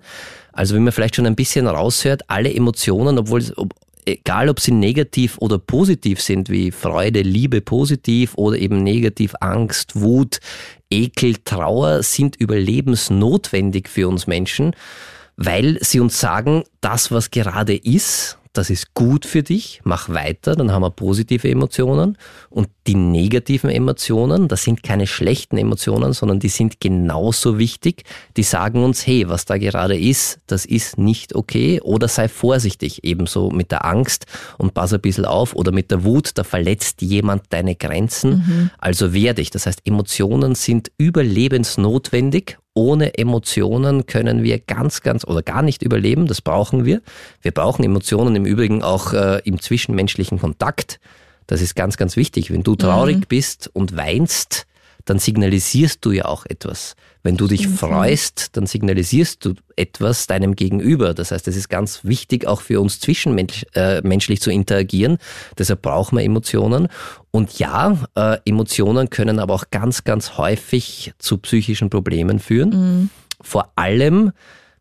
Also 0.52 0.76
wie 0.76 0.80
man 0.80 0.92
vielleicht 0.92 1.16
schon 1.16 1.26
ein 1.26 1.38
bisschen 1.38 1.68
raushört, 1.68 2.24
alle 2.28 2.54
Emotionen, 2.54 3.18
obwohl 3.18 3.40
es, 3.40 3.58
ob, 3.58 3.74
egal 4.06 4.50
ob 4.50 4.60
sie 4.60 4.72
negativ 4.72 5.38
oder 5.40 5.58
positiv 5.58 6.22
sind, 6.22 6.50
wie 6.50 6.72
Freude, 6.72 7.22
Liebe 7.22 7.62
positiv 7.62 8.34
oder 8.36 8.58
eben 8.58 8.84
negativ 8.84 9.34
Angst, 9.40 10.00
Wut, 10.00 10.40
Ekel, 10.90 11.36
Trauer, 11.44 12.04
sind 12.04 12.36
überlebensnotwendig 12.36 13.90
für 13.90 14.08
uns 14.08 14.28
Menschen 14.28 14.76
weil 15.38 15.78
sie 15.82 16.00
uns 16.00 16.20
sagen, 16.20 16.64
das, 16.82 17.12
was 17.12 17.32
gerade 17.32 17.76
ist, 17.76 18.38
das 18.58 18.70
ist 18.70 18.94
gut 18.94 19.26
für 19.26 19.44
dich, 19.44 19.82
mach 19.84 20.10
weiter, 20.10 20.56
dann 20.56 20.72
haben 20.72 20.82
wir 20.82 20.92
positive 20.92 21.50
Emotionen. 21.50 22.18
Und 22.50 22.70
die 22.88 22.96
negativen 22.96 23.70
Emotionen, 23.70 24.48
das 24.48 24.64
sind 24.64 24.84
keine 24.84 25.08
schlechten 25.08 25.58
Emotionen, 25.58 26.14
sondern 26.14 26.40
die 26.40 26.50
sind 26.50 26.80
genauso 26.80 27.60
wichtig. 27.60 28.04
Die 28.38 28.44
sagen 28.44 28.84
uns, 28.84 29.06
hey, 29.06 29.28
was 29.28 29.46
da 29.46 29.58
gerade 29.58 29.98
ist, 29.98 30.40
das 30.48 30.66
ist 30.66 30.98
nicht 30.98 31.36
okay 31.36 31.82
oder 31.82 32.08
sei 32.08 32.28
vorsichtig. 32.28 33.04
Ebenso 33.04 33.50
mit 33.50 33.72
der 33.72 33.86
Angst 33.86 34.26
und 34.58 34.74
pass 34.74 34.94
ein 34.94 35.02
bisschen 35.02 35.26
auf 35.26 35.56
oder 35.56 35.72
mit 35.72 35.92
der 35.92 36.04
Wut, 36.04 36.32
da 36.36 36.44
verletzt 36.44 37.02
jemand 37.02 37.44
deine 37.50 37.76
Grenzen. 37.76 38.72
Also 38.78 39.14
wehr 39.14 39.34
dich. 39.34 39.50
Das 39.50 39.66
heißt, 39.66 39.82
Emotionen 39.86 40.56
sind 40.56 40.92
überlebensnotwendig 40.98 42.58
ohne 42.76 43.18
Emotionen 43.18 44.06
können 44.06 44.44
wir 44.44 44.60
ganz, 44.60 45.02
ganz 45.02 45.26
oder 45.26 45.42
gar 45.42 45.64
nicht 45.64 45.82
überleben. 45.82 46.28
Das 46.28 46.42
brauchen 46.42 46.86
wir. 46.86 47.02
Wir 47.42 47.52
brauchen 47.52 47.84
Emotionen 47.84 48.36
im 48.36 48.46
Übrigen 48.46 48.84
auch 48.84 49.14
äh, 49.14 49.42
im 49.46 49.60
zwischenmenschlichen 49.60 50.40
Kontakt. 50.40 51.00
Das 51.48 51.62
ist 51.62 51.76
ganz, 51.76 51.98
ganz 51.98 52.18
wichtig. 52.18 52.52
Wenn 52.52 52.64
du 52.64 52.76
traurig 52.76 53.28
bist 53.28 53.70
und 53.74 53.96
weinst, 53.96 54.68
dann 55.06 55.20
signalisierst 55.20 56.04
du 56.04 56.12
ja 56.12 56.26
auch 56.26 56.46
etwas. 56.46 56.96
Wenn 57.24 57.38
du 57.38 57.48
dich 57.48 57.68
freust, 57.68 58.56
dann 58.58 58.68
signalisierst 58.68 59.46
du 59.46 59.54
etwas 59.76 60.28
deinem 60.28 60.56
Gegenüber. 60.56 61.14
Das 61.14 61.32
heißt, 61.32 61.48
es 61.48 61.56
ist 61.56 61.70
ganz 61.70 62.04
wichtig, 62.04 62.46
auch 62.46 62.62
für 62.62 62.82
uns 62.82 63.00
zwischenmenschlich 63.00 64.40
äh, 64.40 64.42
zu 64.42 64.52
interagieren. 64.52 65.18
Deshalb 65.58 65.82
brauchen 65.82 66.18
wir 66.18 66.24
Emotionen. 66.24 66.88
Und 67.36 67.60
ja, 67.60 67.98
äh, 68.16 68.38
Emotionen 68.46 69.10
können 69.10 69.40
aber 69.40 69.56
auch 69.56 69.66
ganz, 69.70 70.06
ganz 70.06 70.38
häufig 70.38 71.12
zu 71.20 71.38
psychischen 71.40 71.90
Problemen 71.90 72.40
führen. 72.40 73.10
Vor 73.42 73.74
allem, 73.76 74.32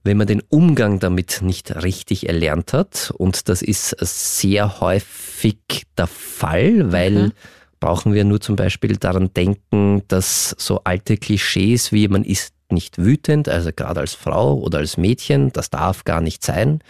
wenn 0.05 0.17
man 0.19 0.29
den 0.29 0.41
Umgang 0.51 1.01
damit 1.01 1.41
nicht 1.43 1.83
richtig 1.83 2.29
erlernt 2.29 2.73
hat. 2.73 3.13
Und 3.19 3.49
das 3.49 3.61
ist 3.61 3.97
sehr 3.99 4.79
häufig 4.79 5.59
der 5.99 6.07
Fall, 6.07 6.93
weil 6.93 7.33
brauchen 7.81 8.15
wir 8.15 8.23
nur 8.23 8.41
zum 8.41 8.55
Beispiel 8.55 8.99
daran 8.99 9.35
denken, 9.35 10.05
dass 10.07 10.55
so 10.57 10.81
alte 10.85 11.17
Klischees 11.17 11.91
wie 11.91 12.07
man 12.07 12.23
ist 12.23 12.54
nicht 12.71 12.99
wütend, 12.99 13.49
also 13.49 13.71
gerade 13.75 14.01
als 14.01 14.15
Frau 14.15 14.59
oder 14.59 14.79
als 14.79 14.97
Mädchen, 14.97 15.53
das 15.53 15.71
darf 15.71 16.05
gar 16.05 16.21
nicht 16.21 16.45
sein. 16.45 16.81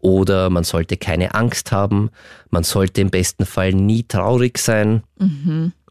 Oder 0.00 0.50
man 0.50 0.64
sollte 0.64 0.96
keine 0.96 1.34
Angst 1.34 1.72
haben, 1.72 2.10
man 2.50 2.62
sollte 2.64 3.00
im 3.00 3.10
besten 3.10 3.46
Fall 3.46 3.72
nie 3.72 4.04
traurig 4.04 4.58
sein. 4.58 5.02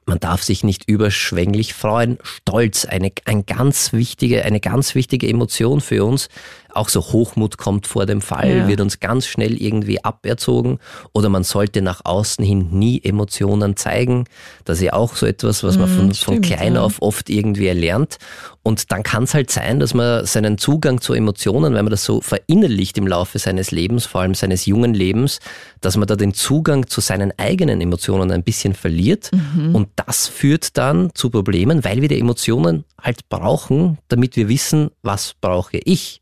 Man 0.08 0.20
darf 0.20 0.44
sich 0.44 0.64
nicht 0.64 0.88
überschwänglich 0.88 1.74
freuen. 1.74 2.20
Stolz, 2.22 2.86
eine, 2.86 3.12
ein 3.26 3.46
ganz 3.48 3.92
wichtige, 3.92 4.46
eine 4.46 4.60
ganz 4.60 4.94
wichtige 4.94 5.28
Emotion 5.28 5.82
für 5.82 6.06
uns. 6.06 6.30
Auch 6.76 6.90
so 6.90 7.02
Hochmut 7.02 7.58
kommt 7.58 7.88
vor 7.88 8.06
dem 8.06 8.22
Fall, 8.22 8.58
Ja. 8.58 8.68
wird 8.68 8.82
uns 8.82 9.00
ganz 9.00 9.26
schnell 9.26 9.62
irgendwie 9.62 10.04
aberzogen. 10.04 10.80
Oder 11.14 11.30
man 11.30 11.44
sollte 11.44 11.82
nach 11.82 12.02
außen 12.04 12.44
hin 12.44 12.68
nie 12.72 13.02
Emotionen 13.04 13.76
zeigen. 13.78 14.26
Das 14.66 14.78
ist 14.78 14.84
ja 14.84 14.94
auch 14.94 15.16
so 15.16 15.26
etwas, 15.26 15.64
was 15.64 15.78
man 15.78 15.90
Mm, 15.90 15.96
von, 15.96 16.06
von 16.08 16.14
stimmt, 16.14 16.46
klein 16.46 16.76
ja. 16.76 16.82
auf 16.82 17.02
oft 17.02 17.30
irgendwie 17.30 17.68
erlernt. 17.68 18.18
Und 18.62 18.92
dann 18.92 19.04
kann 19.04 19.24
es 19.24 19.34
halt 19.34 19.52
sein, 19.52 19.80
dass 19.80 19.94
man 19.94 20.26
seinen 20.26 20.58
Zugang 20.58 21.00
zu 21.00 21.14
Emotionen, 21.14 21.74
wenn 21.76 21.86
man 21.86 21.92
das 21.92 22.04
so 22.04 22.20
verinnerlicht 22.22 22.98
im 22.98 23.08
Laufe 23.08 23.38
seines 23.40 23.72
Lebens, 23.72 24.06
vor 24.06 24.22
allem 24.22 24.34
seines 24.34 24.66
jungen 24.66 24.94
Lebens, 24.94 25.40
dass 25.82 25.98
man 25.98 26.08
da 26.08 26.16
den 26.16 26.34
Zugang 26.34 26.88
zu 26.88 27.00
seinen 27.00 27.32
eigenen 27.38 27.80
Emotionen 27.80 28.32
ein 28.32 28.44
bisschen 28.44 28.74
verliert. 28.74 29.30
Und 29.74 29.90
das 29.96 30.28
führt 30.28 30.78
dann 30.78 31.12
zu 31.14 31.30
Problemen, 31.30 31.84
weil 31.84 32.02
wir 32.02 32.10
die 32.10 32.20
Emotionen 32.20 32.84
halt 33.02 33.30
brauchen, 33.30 34.00
damit 34.08 34.36
wir 34.36 34.50
wissen, 34.50 34.90
was 35.04 35.36
brauche 35.40 35.78
ich 35.84 36.22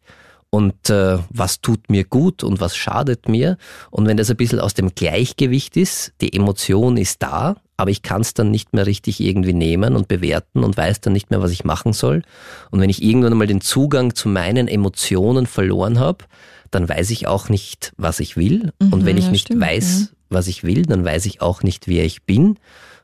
und 0.53 0.91
äh, 0.91 1.17
was 1.31 1.61
tut 1.61 1.89
mir 1.89 2.03
gut 2.03 2.43
und 2.43 2.59
was 2.59 2.75
schadet 2.75 3.27
mir. 3.27 3.57
Und 3.89 4.05
wenn 4.05 4.17
das 4.17 4.29
ein 4.29 4.37
bisschen 4.37 4.59
aus 4.59 4.75
dem 4.75 4.93
Gleichgewicht 4.93 5.75
ist, 5.75 6.13
die 6.21 6.31
Emotion 6.31 6.95
ist 6.95 7.23
da, 7.23 7.55
aber 7.75 7.89
ich 7.89 8.03
kann 8.03 8.21
es 8.21 8.35
dann 8.35 8.51
nicht 8.51 8.71
mehr 8.71 8.85
richtig 8.85 9.19
irgendwie 9.19 9.53
nehmen 9.53 9.95
und 9.95 10.07
bewerten 10.07 10.63
und 10.63 10.77
weiß 10.77 11.01
dann 11.01 11.13
nicht 11.13 11.31
mehr, 11.31 11.41
was 11.41 11.49
ich 11.49 11.63
machen 11.65 11.91
soll. 11.91 12.21
Und 12.69 12.81
wenn 12.81 12.91
ich 12.91 13.01
irgendwann 13.01 13.31
einmal 13.31 13.47
den 13.47 13.61
Zugang 13.61 14.13
zu 14.13 14.29
meinen 14.29 14.67
Emotionen 14.67 15.47
verloren 15.47 15.97
habe, 15.97 16.25
dann 16.69 16.87
weiß 16.87 17.09
ich 17.09 17.25
auch 17.25 17.49
nicht, 17.49 17.91
was 17.97 18.19
ich 18.19 18.37
will. 18.37 18.73
und 18.79 19.05
wenn 19.05 19.17
ich 19.17 19.25
ja, 19.25 19.31
nicht 19.31 19.47
stimmt, 19.47 19.61
weiß, 19.61 20.01
ja. 20.01 20.17
was 20.29 20.45
ich 20.45 20.63
will, 20.63 20.83
dann 20.83 21.03
weiß 21.03 21.25
ich 21.25 21.41
auch 21.41 21.63
nicht, 21.63 21.87
wer 21.87 22.05
ich 22.05 22.25
bin. 22.25 22.59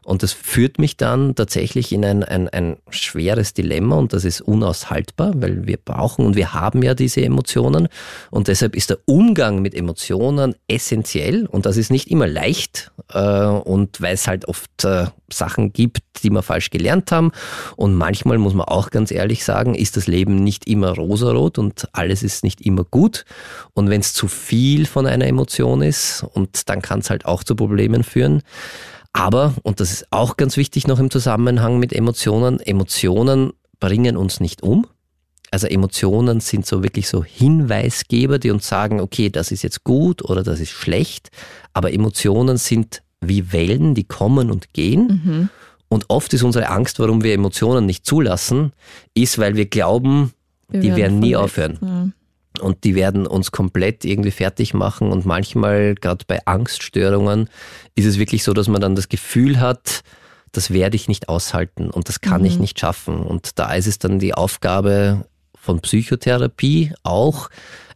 Und 0.10 0.24
das 0.24 0.34
führt 0.34 0.80
mich 0.80 0.98
dann 0.98 1.36
tatsächlich 1.36 1.92
in 1.92 2.04
ein, 2.04 2.24
ein, 2.24 2.50
ein 2.50 2.78
schweres 2.89 3.54
Dilemma 3.54 3.96
und 3.96 4.12
das 4.12 4.25
ist 4.25 4.42
unaushaltbar, 4.42 5.34
weil 5.36 5.68
wir 5.68 5.78
brauchen 5.78 6.25
und 6.25 6.36
wir 6.36 6.51
haben 6.56 6.82
ja 6.82 6.96
diese 6.96 7.22
Emotionen 7.22 7.89
und 8.32 8.48
deshalb 8.48 8.75
ist 8.75 8.89
der 8.89 8.98
Umgang 9.06 9.62
mit 9.62 9.75
Emotionen 9.75 10.56
essentiell 10.68 11.46
und 11.46 11.68
das 11.68 11.78
ist 11.78 11.92
nicht 11.92 12.10
immer 12.10 12.25
leicht 12.25 12.92
äh, 13.13 13.20
und 13.20 14.01
weil 14.01 14.16
es 14.16 14.28
halt 14.28 14.48
oft 14.48 14.84
äh, 14.84 15.06
Sachen 15.32 15.74
gibt, 15.74 16.01
die 16.24 16.32
wir 16.32 16.42
falsch 16.42 16.72
gelernt 16.72 17.12
haben 17.12 17.32
und 17.75 17.94
manchmal 17.94 18.39
muss 18.39 18.56
man 18.56 18.68
auch 18.68 18.89
ganz 18.89 19.12
ehrlich 19.12 19.44
sagen, 19.46 19.75
ist 19.75 19.96
das 19.96 20.08
Leben 20.08 20.44
nicht 20.44 20.68
immer 20.68 20.96
rosarot 20.96 21.60
und 21.60 21.88
alles 21.92 22.24
ist 22.24 22.44
nicht 22.44 22.62
immer 22.62 22.84
gut 22.84 23.25
und 23.75 23.92
wenn 23.92 24.01
es 24.01 24.13
zu 24.13 24.28
viel 24.28 24.88
von 24.88 25.06
einer 25.06 25.28
Emotion 25.28 25.84
ist 25.84 26.25
und 26.34 26.68
dann 26.68 26.82
kann 26.82 27.01
es 27.01 27.12
halt 27.12 27.25
auch 27.25 27.44
zu 27.44 27.56
Problemen 27.56 28.04
führen. 28.04 28.42
Aber, 29.13 29.56
und 29.63 29.80
das 29.80 29.92
ist 29.92 30.08
auch 30.12 30.38
ganz 30.38 30.56
wichtig 30.58 30.88
noch 30.88 31.00
im 31.00 31.10
Zusammenhang 31.10 31.80
mit 31.80 31.94
Emotionen, 31.94 32.60
Emotionen 32.60 33.54
bringen 33.80 34.18
uns 34.18 34.39
nicht 34.39 34.62
um. 34.63 34.86
Also 35.51 35.68
Emotionen 35.68 36.42
sind 36.42 36.66
so 36.66 36.84
wirklich 36.84 37.10
so 37.10 37.24
Hinweisgeber, 37.24 38.38
die 38.38 38.51
uns 38.51 38.68
sagen, 38.68 39.00
okay, 39.00 39.30
das 39.30 39.51
ist 39.51 39.63
jetzt 39.63 39.84
gut 39.84 40.24
oder 40.24 40.44
das 40.44 40.60
ist 40.60 40.70
schlecht. 40.70 41.32
Aber 41.74 41.92
Emotionen 41.92 42.58
sind 42.58 43.01
wie 43.20 43.51
Wellen, 43.51 43.96
die 43.96 44.04
kommen 44.04 44.51
und 44.51 44.74
gehen. 44.74 45.50
Und 45.89 46.06
oft 46.10 46.32
ist 46.34 46.44
unsere 46.44 46.70
Angst, 46.70 47.00
warum 47.00 47.24
wir 47.24 47.34
Emotionen 47.34 47.88
nicht 47.88 48.06
zulassen, 48.06 48.74
ist, 49.16 49.39
weil 49.39 49.56
wir 49.56 49.66
glauben, 49.66 50.34
Wir 50.68 50.82
die 50.82 50.96
werden 50.96 51.20
nie 51.20 51.36
aufhören 51.36 52.13
und 52.60 52.84
die 52.84 52.96
werden 52.96 53.28
uns 53.28 53.51
komplett 53.51 54.06
irgendwie 54.06 54.32
fertig 54.32 54.74
machen 54.74 55.12
und 55.12 55.25
manchmal, 55.25 55.96
gerade 55.96 56.25
bei 56.28 56.39
Angststörungen, 56.46 57.50
ist 57.96 58.06
es 58.06 58.20
wirklich 58.20 58.44
so, 58.44 58.54
dass 58.54 58.68
man 58.68 58.82
dann 58.82 58.96
das 58.96 59.10
Gefühl 59.10 59.60
hat, 59.60 60.01
das 60.51 60.72
werde 60.72 60.96
ich 60.96 61.08
nicht 61.08 61.30
aushalten 61.30 61.89
und 61.89 62.10
das 62.10 62.22
kann 62.22 62.44
ich 62.44 62.60
nicht 62.60 62.80
schaffen. 62.80 63.20
Und 63.20 63.60
da 63.60 63.74
ist 63.74 63.88
es 63.88 64.00
dann 64.00 64.20
die 64.20 64.34
Aufgabe 64.34 65.25
von 65.56 65.80
Psychotherapie 65.80 66.94
auch, 67.04 67.50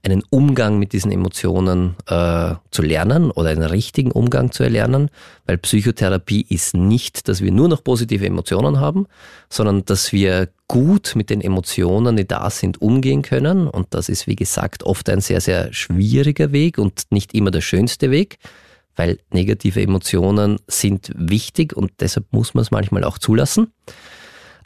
einen 0.04 0.22
Umgang 0.30 0.80
mit 0.80 0.92
diesen 0.92 1.12
Emotionen 1.12 1.96
äh, 2.08 2.56
zu 2.72 2.82
lernen 2.82 3.32
oder 3.32 3.50
einen 3.50 3.64
richtigen 3.64 4.12
Umgang 4.12 4.52
zu 4.52 4.64
erlernen, 4.64 5.10
weil 5.46 5.58
Psychotherapie 5.58 6.46
ist 6.50 6.76
nicht, 6.76 7.30
dass 7.30 7.42
wir 7.42 7.52
nur 7.52 7.70
noch 7.70 7.84
positive 7.84 8.26
Emotionen 8.26 8.82
haben, 8.82 9.08
sondern 9.50 9.86
dass 9.86 10.12
wir 10.12 10.50
gut 10.68 11.14
mit 11.16 11.30
den 11.30 11.40
Emotionen, 11.40 12.18
die 12.18 12.28
da 12.28 12.50
sind, 12.50 12.82
umgehen 12.82 13.22
können. 13.22 13.68
Und 13.70 13.88
das 13.92 14.10
ist, 14.10 14.28
wie 14.28 14.36
gesagt, 14.36 14.84
oft 14.84 15.10
ein 15.10 15.22
sehr, 15.22 15.40
sehr 15.40 15.72
schwieriger 15.72 16.52
Weg 16.52 16.78
und 16.78 17.04
nicht 17.10 17.34
immer 17.34 17.52
der 17.52 17.62
schönste 17.62 18.12
Weg 18.12 18.38
weil 18.96 19.18
negative 19.32 19.82
Emotionen 19.82 20.58
sind 20.68 21.12
wichtig 21.16 21.76
und 21.76 21.92
deshalb 22.00 22.32
muss 22.32 22.54
man 22.54 22.62
es 22.62 22.72
manchmal 22.72 23.04
auch 23.04 23.18
zulassen. 23.18 23.74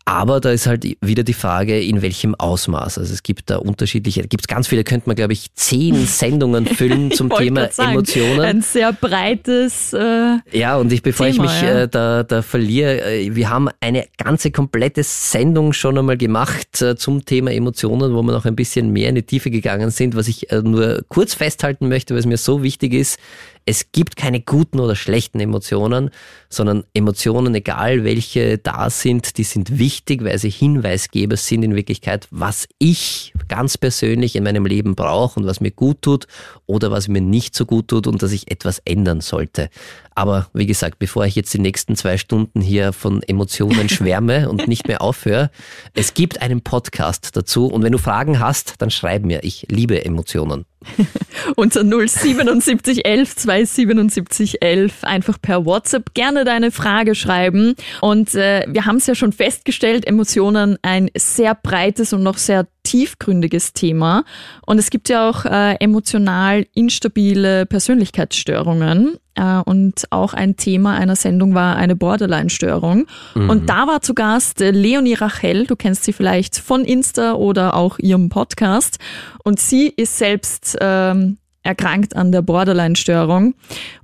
Aber 0.07 0.39
da 0.39 0.51
ist 0.51 0.67
halt 0.67 0.87
wieder 1.01 1.23
die 1.23 1.33
Frage, 1.33 1.81
in 1.81 2.01
welchem 2.01 2.33
Ausmaß. 2.33 2.97
Also 2.97 3.11
es 3.13 3.23
gibt 3.23 3.49
da 3.49 3.57
unterschiedliche, 3.57 4.21
gibt 4.21 4.43
es 4.43 4.47
ganz 4.47 4.69
viele, 4.69 4.85
könnte 4.85 5.09
man 5.09 5.17
glaube 5.17 5.33
ich 5.33 5.53
zehn 5.53 5.95
Sendungen 6.05 6.65
füllen 6.65 7.11
zum 7.11 7.29
Thema 7.29 7.69
sagen, 7.69 7.91
Emotionen. 7.91 8.39
Ein 8.39 8.61
sehr 8.61 8.93
breites 8.93 9.91
äh, 9.91 10.37
Ja, 10.53 10.77
und 10.77 10.93
ich, 10.93 11.03
bevor 11.03 11.25
Thema, 11.25 11.43
ich 11.43 11.51
mich 11.51 11.61
ja. 11.61 11.81
äh, 11.81 11.87
da, 11.89 12.23
da 12.23 12.41
verliere, 12.41 13.01
äh, 13.01 13.35
wir 13.35 13.49
haben 13.49 13.67
eine 13.81 14.05
ganze 14.17 14.49
komplette 14.49 15.03
Sendung 15.03 15.73
schon 15.73 15.97
einmal 15.97 16.15
gemacht 16.15 16.81
äh, 16.81 16.95
zum 16.95 17.25
Thema 17.25 17.51
Emotionen, 17.51 18.13
wo 18.13 18.21
wir 18.21 18.31
noch 18.31 18.45
ein 18.45 18.55
bisschen 18.55 18.93
mehr 18.93 19.09
in 19.09 19.15
die 19.15 19.23
Tiefe 19.23 19.51
gegangen 19.51 19.89
sind, 19.89 20.15
was 20.15 20.29
ich 20.29 20.49
äh, 20.53 20.61
nur 20.61 21.03
kurz 21.09 21.33
festhalten 21.33 21.89
möchte, 21.89 22.13
weil 22.13 22.19
es 22.19 22.25
mir 22.25 22.37
so 22.37 22.63
wichtig 22.63 22.93
ist 22.93 23.19
es 23.67 23.91
gibt 23.91 24.15
keine 24.15 24.39
guten 24.39 24.79
oder 24.79 24.95
schlechten 24.95 25.41
Emotionen, 25.41 26.09
sondern 26.49 26.85
Emotionen, 26.93 27.53
egal 27.53 28.05
welche 28.05 28.57
da 28.57 28.89
sind, 28.89 29.37
die 29.37 29.43
sind 29.43 29.77
wichtig, 29.77 30.23
weil 30.23 30.39
sie 30.39 30.49
Hinweisgeber 30.49 31.35
sind 31.35 31.63
in 31.63 31.75
Wirklichkeit, 31.75 32.29
was 32.31 32.69
ich 32.79 33.33
ganz 33.49 33.77
persönlich 33.77 34.37
in 34.37 34.45
meinem 34.45 34.65
Leben 34.65 34.95
brauche 34.95 35.37
und 35.37 35.45
was 35.45 35.59
mir 35.59 35.71
gut 35.71 36.01
tut 36.01 36.27
oder 36.65 36.91
was 36.91 37.09
mir 37.09 37.19
nicht 37.19 37.55
so 37.55 37.65
gut 37.65 37.89
tut 37.89 38.07
und 38.07 38.23
dass 38.23 38.31
ich 38.31 38.49
etwas 38.49 38.81
ändern 38.85 39.19
sollte. 39.19 39.69
Aber 40.17 40.47
wie 40.51 40.65
gesagt, 40.65 40.97
bevor 40.97 41.27
ich 41.27 41.35
jetzt 41.35 41.53
die 41.53 41.59
nächsten 41.59 41.95
zwei 41.95 42.17
Stunden 42.17 42.59
hier 42.59 42.91
von 42.91 43.21
Emotionen 43.21 43.87
schwärme 43.89 44.49
und 44.49 44.67
nicht 44.67 44.87
mehr 44.87 45.03
aufhöre, 45.03 45.51
es 45.93 46.15
gibt 46.15 46.41
einen 46.41 46.61
Podcast 46.61 47.37
dazu 47.37 47.67
und 47.67 47.83
wenn 47.83 47.91
du 47.91 47.99
Fragen 47.99 48.39
hast, 48.39 48.81
dann 48.81 48.89
schreib 48.89 49.23
mir. 49.23 49.43
Ich 49.43 49.67
liebe 49.69 50.03
Emotionen. 50.03 50.65
Unter 51.55 51.81
07711 51.83 53.35
27711 53.35 55.03
einfach 55.03 55.39
per 55.39 55.65
WhatsApp 55.65 56.15
gerne 56.15 56.45
deine 56.45 56.71
Frage 56.71 57.13
schreiben. 57.13 57.75
Und 58.01 58.33
äh, 58.33 58.65
wir 58.67 58.85
haben 58.85 58.97
es 58.97 59.05
ja 59.05 59.13
schon 59.13 59.33
festgestellt, 59.33 60.07
Emotionen 60.07 60.77
ein 60.81 61.11
sehr 61.15 61.53
breites 61.53 62.11
und 62.11 62.23
noch 62.23 62.37
sehr 62.37 62.65
tiefgründiges 62.87 63.73
Thema. 63.73 64.23
Und 64.65 64.77
es 64.77 64.89
gibt 64.89 65.09
ja 65.09 65.29
auch 65.29 65.43
äh, 65.43 65.75
emotional 65.79 66.65
instabile 66.73 67.65
Persönlichkeitsstörungen. 67.65 69.17
Äh, 69.35 69.59
und 69.65 70.05
auch 70.09 70.33
ein 70.33 70.55
Thema 70.55 70.95
einer 70.95 71.17
Sendung 71.17 71.53
war 71.53 71.75
eine 71.75 71.97
Borderline-Störung. 71.97 73.05
Mhm. 73.35 73.49
Und 73.49 73.69
da 73.69 73.87
war 73.87 74.01
zu 74.01 74.13
Gast 74.13 74.61
äh, 74.61 74.71
Leonie 74.71 75.15
Rachel. 75.15 75.67
Du 75.67 75.75
kennst 75.75 76.05
sie 76.05 76.13
vielleicht 76.13 76.57
von 76.57 76.85
Insta 76.85 77.33
oder 77.33 77.75
auch 77.75 77.99
ihrem 77.99 78.29
Podcast. 78.29 78.99
Und 79.43 79.59
sie 79.59 79.87
ist 79.87 80.17
selbst 80.17 80.77
ähm, 80.79 81.37
erkrankt 81.63 82.15
an 82.15 82.31
der 82.31 82.41
Borderline-Störung 82.41 83.53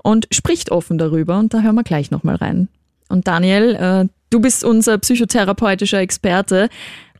und 0.03 0.27
spricht 0.31 0.71
offen 0.71 0.97
darüber. 0.97 1.39
Und 1.39 1.53
da 1.53 1.61
hören 1.61 1.75
wir 1.75 1.83
gleich 1.83 2.11
nochmal 2.11 2.35
rein. 2.35 2.67
Und 3.07 3.27
Daniel, 3.29 3.75
äh, 3.75 4.09
du 4.29 4.41
bist 4.41 4.65
unser 4.65 4.97
psychotherapeutischer 4.97 5.99
Experte. 5.99 6.67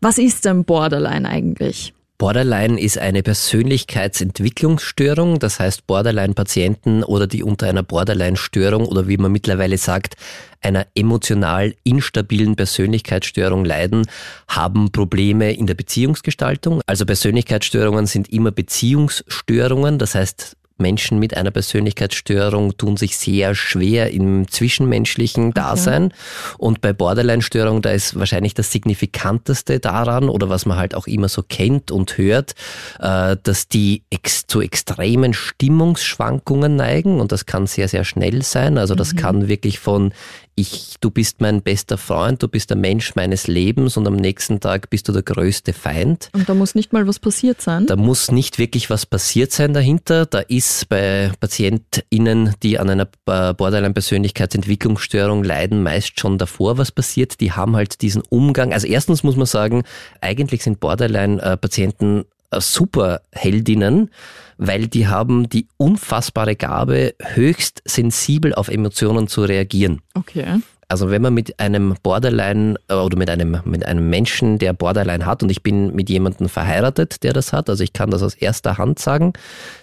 Was 0.03 0.17
ist 0.17 0.43
denn 0.43 0.65
Borderline 0.65 1.29
eigentlich? 1.29 1.93
Borderline 2.17 2.77
ist 2.77 2.97
eine 2.97 3.23
Persönlichkeitsentwicklungsstörung, 3.23 5.39
das 5.39 5.61
heißt 5.61 5.87
Borderline-Patienten 5.87 7.05
oder 7.05 7.25
die 7.25 7.41
unter 7.41 7.67
einer 7.67 7.83
Borderline-Störung 7.83 8.85
oder 8.85 9.07
wie 9.07 9.15
man 9.15 9.31
mittlerweile 9.31 9.77
sagt, 9.77 10.15
einer 10.59 10.87
emotional 10.93 11.73
instabilen 11.85 12.57
Persönlichkeitsstörung 12.57 13.63
leiden, 13.63 14.05
haben 14.49 14.91
Probleme 14.91 15.53
in 15.53 15.67
der 15.67 15.75
Beziehungsgestaltung. 15.75 16.81
Also 16.85 17.05
Persönlichkeitsstörungen 17.05 18.05
sind 18.05 18.27
immer 18.27 18.51
Beziehungsstörungen, 18.51 19.99
das 19.99 20.15
heißt 20.15 20.57
Menschen 20.77 21.19
mit 21.19 21.37
einer 21.37 21.51
Persönlichkeitsstörung 21.51 22.77
tun 22.77 22.97
sich 22.97 23.17
sehr 23.17 23.55
schwer 23.55 24.11
im 24.11 24.47
zwischenmenschlichen 24.47 25.53
Dasein. 25.53 26.05
Okay. 26.05 26.15
Und 26.57 26.81
bei 26.81 26.93
Borderline-Störung, 26.93 27.81
da 27.81 27.91
ist 27.91 28.17
wahrscheinlich 28.17 28.53
das 28.53 28.71
Signifikanteste 28.71 29.79
daran 29.79 30.29
oder 30.29 30.49
was 30.49 30.65
man 30.65 30.77
halt 30.77 30.95
auch 30.95 31.07
immer 31.07 31.29
so 31.29 31.43
kennt 31.43 31.91
und 31.91 32.17
hört, 32.17 32.55
äh, 32.99 33.37
dass 33.41 33.67
die 33.67 34.03
ex 34.09 34.47
zu 34.47 34.61
extremen 34.61 35.33
Stimmungsschwankungen 35.33 36.75
neigen 36.75 37.19
und 37.19 37.31
das 37.31 37.45
kann 37.45 37.67
sehr, 37.67 37.87
sehr 37.87 38.03
schnell 38.03 38.41
sein. 38.41 38.77
Also 38.77 38.95
das 38.95 39.13
mhm. 39.13 39.17
kann 39.17 39.47
wirklich 39.47 39.79
von 39.79 40.13
ich, 40.55 40.95
du 41.01 41.09
bist 41.09 41.41
mein 41.41 41.61
bester 41.61 41.97
Freund, 41.97 42.43
du 42.43 42.47
bist 42.47 42.69
der 42.69 42.77
Mensch 42.77 43.15
meines 43.15 43.47
Lebens 43.47 43.97
und 43.97 44.07
am 44.07 44.15
nächsten 44.15 44.59
Tag 44.59 44.89
bist 44.89 45.07
du 45.07 45.11
der 45.11 45.23
größte 45.23 45.73
Feind. 45.73 46.29
Und 46.33 46.47
da 46.47 46.53
muss 46.53 46.75
nicht 46.75 46.93
mal 46.93 47.07
was 47.07 47.19
passiert 47.19 47.61
sein? 47.61 47.87
Da 47.87 47.95
muss 47.95 48.31
nicht 48.31 48.59
wirklich 48.59 48.89
was 48.89 49.05
passiert 49.05 49.51
sein 49.51 49.73
dahinter. 49.73 50.25
Da 50.25 50.39
ist 50.39 50.87
bei 50.89 51.31
PatientInnen, 51.39 52.55
die 52.61 52.77
an 52.77 52.89
einer 52.89 53.07
Borderline-Persönlichkeitsentwicklungsstörung 53.25 55.43
leiden, 55.43 55.81
meist 55.81 56.19
schon 56.19 56.37
davor 56.37 56.77
was 56.77 56.91
passiert. 56.91 57.39
Die 57.39 57.51
haben 57.51 57.75
halt 57.75 58.01
diesen 58.01 58.21
Umgang. 58.29 58.73
Also 58.73 58.87
erstens 58.87 59.23
muss 59.23 59.35
man 59.35 59.47
sagen, 59.47 59.83
eigentlich 60.21 60.63
sind 60.63 60.79
Borderline-Patienten 60.79 62.25
Superheldinnen, 62.61 64.11
weil 64.57 64.87
die 64.87 65.07
haben 65.07 65.49
die 65.49 65.67
unfassbare 65.77 66.55
Gabe, 66.55 67.15
höchst 67.19 67.81
sensibel 67.85 68.53
auf 68.53 68.69
Emotionen 68.69 69.27
zu 69.27 69.43
reagieren. 69.43 70.01
Okay. 70.13 70.61
Also 70.87 71.09
wenn 71.09 71.21
man 71.21 71.33
mit 71.33 71.59
einem 71.59 71.95
Borderline 72.03 72.75
äh, 72.87 72.93
oder 72.95 73.17
mit 73.17 73.29
einem, 73.29 73.59
mit 73.65 73.85
einem 73.85 74.09
Menschen, 74.09 74.59
der 74.59 74.73
Borderline 74.73 75.25
hat, 75.25 75.43
und 75.43 75.49
ich 75.49 75.63
bin 75.63 75.93
mit 75.95 76.09
jemandem 76.09 76.49
verheiratet, 76.49 77.23
der 77.23 77.33
das 77.33 77.53
hat, 77.53 77.69
also 77.69 77.83
ich 77.83 77.93
kann 77.93 78.11
das 78.11 78.23
aus 78.23 78.33
erster 78.33 78.77
Hand 78.77 78.99
sagen, 78.99 79.33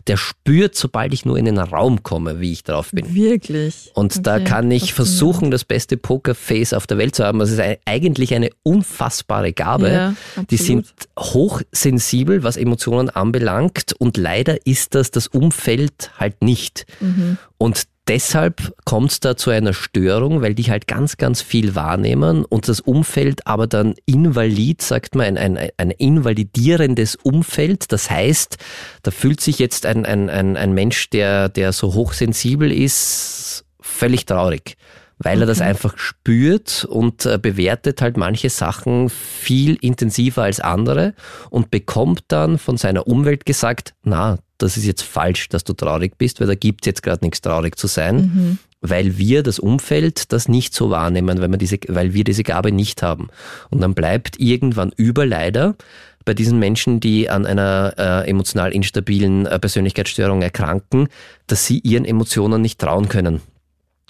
der 0.06 0.16
spürt, 0.16 0.74
sobald 0.74 1.12
ich 1.12 1.24
nur 1.24 1.36
in 1.36 1.44
den 1.44 1.58
Raum 1.58 2.02
komme, 2.02 2.40
wie 2.40 2.52
ich 2.52 2.64
drauf 2.64 2.90
bin. 2.92 3.14
Wirklich? 3.14 3.90
Und 3.94 4.12
okay. 4.12 4.22
da 4.22 4.40
kann 4.40 4.70
ich 4.70 4.94
versuchen, 4.94 5.50
das 5.50 5.64
beste 5.64 5.96
Pokerface 5.96 6.72
auf 6.74 6.86
der 6.86 6.98
Welt 6.98 7.14
zu 7.14 7.24
haben. 7.24 7.38
Das 7.38 7.50
ist 7.50 7.60
eigentlich 7.84 8.34
eine 8.34 8.50
unfassbare 8.62 9.52
Gabe. 9.52 9.90
Ja, 9.90 10.14
die 10.50 10.56
sind 10.56 10.86
hochsensibel, 11.18 12.42
was 12.42 12.56
Emotionen 12.56 13.10
anbelangt 13.10 13.94
und 13.98 14.16
leider 14.16 14.66
ist 14.66 14.94
das 14.94 15.10
das 15.10 15.26
Umfeld 15.26 16.12
halt 16.18 16.42
nicht. 16.42 16.86
Mhm. 17.00 17.38
Und 17.58 17.84
deshalb 18.10 18.74
kommt 18.84 19.12
es 19.12 19.20
da 19.20 19.36
zu 19.36 19.50
einer 19.50 19.72
Störung, 19.72 20.42
weil 20.42 20.54
die 20.56 20.64
halt 20.64 20.88
ganz, 20.88 21.16
ganz 21.16 21.42
viel 21.42 21.76
wahrnehmen 21.76 22.44
und 22.44 22.66
das 22.66 22.80
Umfeld 22.80 23.46
aber 23.46 23.68
dann 23.68 23.94
invalid, 24.04 24.82
sagt 24.82 25.14
man, 25.14 25.38
ein, 25.38 25.56
ein, 25.56 25.70
ein 25.76 25.90
invalidierendes 25.92 27.14
Umfeld. 27.14 27.92
Das 27.92 28.10
heißt, 28.10 28.58
da 29.04 29.12
fühlt 29.12 29.40
sich 29.40 29.60
jetzt 29.60 29.86
ein, 29.86 30.04
ein, 30.04 30.28
ein, 30.28 30.56
ein 30.56 30.72
Mensch, 30.72 31.08
der, 31.10 31.48
der 31.48 31.72
so 31.72 31.94
hochsensibel 31.94 32.72
ist, 32.72 33.64
völlig 33.80 34.26
traurig 34.26 34.74
weil 35.22 35.42
er 35.42 35.46
das 35.46 35.60
einfach 35.60 35.98
spürt 35.98 36.86
und 36.86 37.26
äh, 37.26 37.38
bewertet 37.38 38.00
halt 38.00 38.16
manche 38.16 38.48
Sachen 38.48 39.10
viel 39.10 39.76
intensiver 39.82 40.44
als 40.44 40.60
andere 40.60 41.12
und 41.50 41.70
bekommt 41.70 42.24
dann 42.28 42.56
von 42.56 42.78
seiner 42.78 43.06
Umwelt 43.06 43.44
gesagt, 43.44 43.92
na, 44.02 44.38
das 44.62 44.76
ist 44.76 44.84
jetzt 44.84 45.02
falsch, 45.02 45.48
dass 45.48 45.64
du 45.64 45.72
traurig 45.72 46.16
bist, 46.18 46.40
weil 46.40 46.46
da 46.46 46.54
gibt 46.54 46.82
es 46.82 46.86
jetzt 46.86 47.02
gerade 47.02 47.24
nichts 47.24 47.40
traurig 47.40 47.76
zu 47.76 47.86
sein, 47.86 48.16
mhm. 48.16 48.58
weil 48.80 49.18
wir 49.18 49.42
das 49.42 49.58
Umfeld 49.58 50.32
das 50.32 50.48
nicht 50.48 50.74
so 50.74 50.90
wahrnehmen, 50.90 51.40
weil, 51.40 51.50
wir 51.50 51.58
diese, 51.58 51.78
weil 51.88 52.14
wir 52.14 52.24
diese 52.24 52.42
Gabe 52.42 52.72
nicht 52.72 53.02
haben. 53.02 53.28
Und 53.70 53.80
dann 53.80 53.94
bleibt 53.94 54.38
irgendwann 54.38 54.92
über 54.96 55.26
leider 55.26 55.76
bei 56.24 56.34
diesen 56.34 56.58
Menschen, 56.58 57.00
die 57.00 57.30
an 57.30 57.46
einer 57.46 57.94
äh, 57.96 58.28
emotional 58.28 58.72
instabilen 58.72 59.46
äh, 59.46 59.58
Persönlichkeitsstörung 59.58 60.42
erkranken, 60.42 61.08
dass 61.46 61.66
sie 61.66 61.78
ihren 61.78 62.04
Emotionen 62.04 62.62
nicht 62.62 62.78
trauen 62.78 63.08
können 63.08 63.40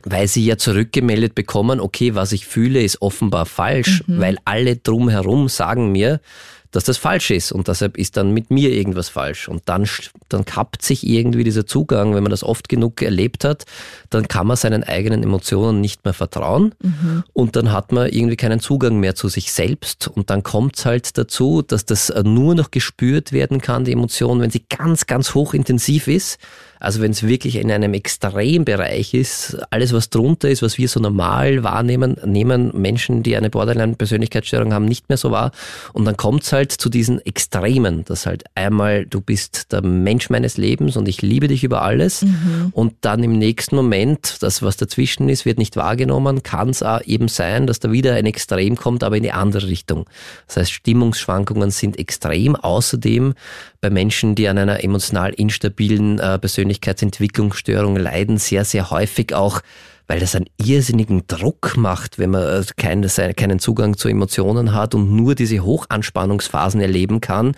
weil 0.03 0.29
sie 0.29 0.45
ja 0.45 0.57
zurückgemeldet 0.57 1.35
bekommen, 1.35 1.81
okay, 1.81 2.15
was 2.15 2.33
ich 2.33 2.47
fühle, 2.47 2.83
ist 2.83 3.03
offenbar 3.03 3.47
falsch, 3.47 4.03
mhm. 4.07 4.21
weil 4.21 4.39
alle 4.45 4.77
drumherum 4.77 5.49
sagen 5.49 5.93
mir, 5.93 6.21
dass 6.71 6.85
das 6.85 6.99
falsch 6.99 7.31
ist 7.31 7.53
und 7.53 7.69
deshalb 7.69 7.97
ist 7.97 8.17
dann 8.17 8.33
mit 8.33 8.51
mir 8.51 8.71
irgendwas 8.71 9.09
falsch. 9.09 9.49
Und 9.49 9.63
dann, 9.67 9.89
dann 10.29 10.45
kappt 10.45 10.83
sich 10.83 11.07
irgendwie 11.07 11.45
dieser 11.45 11.67
Zugang, 11.67 12.15
wenn 12.15 12.23
man 12.23 12.31
das 12.31 12.45
oft 12.45 12.69
genug 12.69 13.03
erlebt 13.03 13.45
hat, 13.45 13.65
dann 14.11 14.29
kann 14.29 14.47
man 14.47 14.57
seinen 14.57 14.85
eigenen 14.85 15.23
Emotionen 15.23 15.81
nicht 15.81 16.05
mehr 16.05 16.15
vertrauen 16.15 16.75
mhm. 16.83 17.25
und 17.33 17.57
dann 17.57 17.73
hat 17.73 17.93
man 17.93 18.09
irgendwie 18.09 18.37
keinen 18.37 18.61
Zugang 18.61 19.01
mehr 19.01 19.15
zu 19.15 19.29
sich 19.29 19.53
selbst 19.53 20.09
und 20.09 20.31
dann 20.31 20.43
kommt 20.43 20.77
es 20.77 20.87
halt 20.87 21.19
dazu, 21.19 21.63
dass 21.63 21.85
das 21.85 22.13
nur 22.25 22.55
noch 22.55 22.71
gespürt 22.71 23.33
werden 23.33 23.61
kann, 23.61 23.85
die 23.85 23.93
Emotion, 23.93 24.41
wenn 24.41 24.51
sie 24.51 24.65
ganz, 24.69 25.07
ganz 25.07 25.35
hochintensiv 25.35 26.07
ist 26.07 26.39
also 26.81 27.01
wenn 27.01 27.13
es 27.13 27.23
wirklich 27.23 27.57
in 27.57 27.71
einem 27.71 27.95
Extrembereich 27.95 29.15
ist, 29.15 29.59
alles 29.71 29.93
was 29.93 30.11
drunter 30.11 30.49
ist, 30.49 30.63
was 30.63 30.79
wir 30.79 30.89
so 30.89 30.99
normal 30.99 31.63
wahrnehmen, 31.63 32.17
nehmen 32.25 32.73
Menschen, 32.75 33.23
die 33.23 33.37
eine 33.37 33.51
Borderline-Persönlichkeitsstörung 33.51 34.73
haben, 34.73 34.87
nicht 34.87 35.09
mehr 35.09 35.19
so 35.19 35.31
wahr. 35.31 35.53
Und 35.93 36.07
dann 36.07 36.17
kommt 36.17 36.43
es 36.43 36.53
halt 36.53 36.73
zu 36.73 36.89
diesen 36.89 37.25
Extremen, 37.25 38.05
dass 38.07 38.27
halt 38.27 38.45
einmal 38.55 39.07
du 39.07 39.21
bist 39.21 39.73
der 39.73 39.83
Mensch 39.83 40.31
meines 40.31 40.57
Lebens 40.57 40.97
und 40.97 41.07
ich 41.07 41.23
liebe 41.23 41.49
dich 41.49 41.65
über 41.65 41.83
alles 41.83 42.23
mhm. 42.23 42.71
und 42.73 42.95
dann 43.03 43.23
im 43.23 43.39
nächsten 43.39 43.77
Moment, 43.77 44.39
das 44.41 44.63
was 44.63 44.77
dazwischen 44.77 45.29
ist, 45.29 45.45
wird 45.45 45.59
nicht 45.59 45.77
wahrgenommen, 45.77 46.43
kann 46.43 46.71
es 46.71 46.83
auch 46.83 47.03
eben 47.03 47.29
sein, 47.29 47.67
dass 47.67 47.81
da 47.81 47.93
wieder 47.93 48.15
ein 48.15 48.27
Extrem 48.27 48.77
kommt, 48.77 49.05
aber 49.05 49.17
in 49.17 49.23
die 49.23 49.33
andere 49.33 49.69
Richtung. 49.69 50.07
Das 50.47 50.57
heißt, 50.57 50.73
Stimmungsschwankungen 50.73 51.71
sind 51.71 51.99
extrem. 51.99 52.57
Außerdem 52.57 53.35
bei 53.81 53.91
Menschen, 53.91 54.35
die 54.35 54.49
an 54.49 54.59
einer 54.59 54.83
emotional 54.85 55.33
instabilen 55.33 56.19
äh, 56.19 56.39
Persönlichkeitsentwicklungsstörung 56.71 57.97
leiden, 57.97 58.39
sehr, 58.39 58.65
sehr 58.65 58.91
häufig 58.91 59.35
auch 59.35 59.61
weil 60.07 60.19
das 60.19 60.35
einen 60.35 60.47
irrsinnigen 60.57 61.29
Druck 61.29 61.77
macht, 61.77 62.19
wenn 62.19 62.31
man 62.31 62.43
äh, 62.43 62.65
keinen, 62.77 63.09
keinen 63.37 63.61
Zugang 63.61 63.97
zu 63.97 64.09
Emotionen 64.09 64.75
hat 64.75 64.97
und 64.97 65.15
nur 65.15 65.37
diese 65.37 65.61
Hochanspannungsphasen 65.61 66.81
erleben 66.81 67.21
kann 67.21 67.53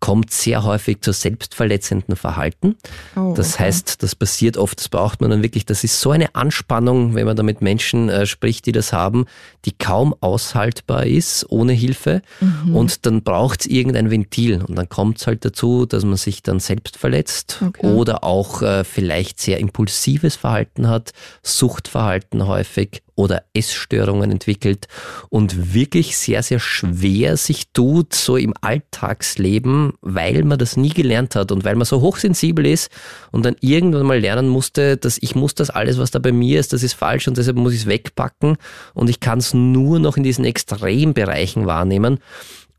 kommt 0.00 0.30
sehr 0.30 0.62
häufig 0.62 1.00
zu 1.00 1.12
selbstverletzenden 1.12 2.16
Verhalten. 2.16 2.76
Oh, 3.16 3.34
das 3.36 3.54
okay. 3.54 3.64
heißt, 3.64 4.02
das 4.02 4.14
passiert 4.14 4.56
oft, 4.56 4.78
das 4.78 4.88
braucht 4.88 5.20
man 5.20 5.30
dann 5.30 5.42
wirklich, 5.42 5.66
das 5.66 5.82
ist 5.82 6.00
so 6.00 6.10
eine 6.12 6.34
Anspannung, 6.34 7.14
wenn 7.14 7.26
man 7.26 7.36
da 7.36 7.42
mit 7.42 7.62
Menschen 7.62 8.08
äh, 8.08 8.26
spricht, 8.26 8.66
die 8.66 8.72
das 8.72 8.92
haben, 8.92 9.26
die 9.64 9.72
kaum 9.72 10.14
aushaltbar 10.20 11.06
ist 11.06 11.46
ohne 11.48 11.72
Hilfe. 11.72 12.22
Mhm. 12.40 12.76
Und 12.76 13.06
dann 13.06 13.22
braucht 13.22 13.62
es 13.62 13.66
irgendein 13.66 14.10
Ventil. 14.10 14.62
Und 14.62 14.76
dann 14.76 14.88
kommt 14.88 15.18
es 15.18 15.26
halt 15.26 15.44
dazu, 15.44 15.84
dass 15.84 16.04
man 16.04 16.16
sich 16.16 16.42
dann 16.42 16.60
selbst 16.60 16.96
verletzt 16.96 17.62
okay. 17.66 17.86
oder 17.86 18.22
auch 18.22 18.62
äh, 18.62 18.84
vielleicht 18.84 19.40
sehr 19.40 19.58
impulsives 19.58 20.36
Verhalten 20.36 20.88
hat, 20.88 21.12
Suchtverhalten 21.42 22.46
häufig 22.46 23.02
oder 23.18 23.42
Essstörungen 23.52 24.30
entwickelt 24.30 24.86
und 25.28 25.74
wirklich 25.74 26.16
sehr, 26.16 26.44
sehr 26.44 26.60
schwer 26.60 27.36
sich 27.36 27.72
tut, 27.72 28.14
so 28.14 28.36
im 28.36 28.54
Alltagsleben, 28.60 29.94
weil 30.00 30.44
man 30.44 30.56
das 30.56 30.76
nie 30.76 30.90
gelernt 30.90 31.34
hat 31.34 31.50
und 31.50 31.64
weil 31.64 31.74
man 31.74 31.84
so 31.84 32.00
hochsensibel 32.00 32.64
ist 32.64 32.90
und 33.32 33.44
dann 33.44 33.56
irgendwann 33.60 34.06
mal 34.06 34.20
lernen 34.20 34.48
musste, 34.48 34.96
dass 34.96 35.18
ich 35.20 35.34
muss 35.34 35.56
das 35.56 35.68
alles, 35.68 35.98
was 35.98 36.12
da 36.12 36.20
bei 36.20 36.30
mir 36.30 36.60
ist, 36.60 36.72
das 36.72 36.84
ist 36.84 36.94
falsch 36.94 37.26
und 37.26 37.36
deshalb 37.36 37.56
muss 37.56 37.72
ich 37.72 37.80
es 37.80 37.86
wegpacken 37.86 38.56
und 38.94 39.10
ich 39.10 39.18
kann 39.18 39.40
es 39.40 39.52
nur 39.52 39.98
noch 39.98 40.16
in 40.16 40.22
diesen 40.22 40.44
Extrembereichen 40.44 41.66
wahrnehmen. 41.66 42.20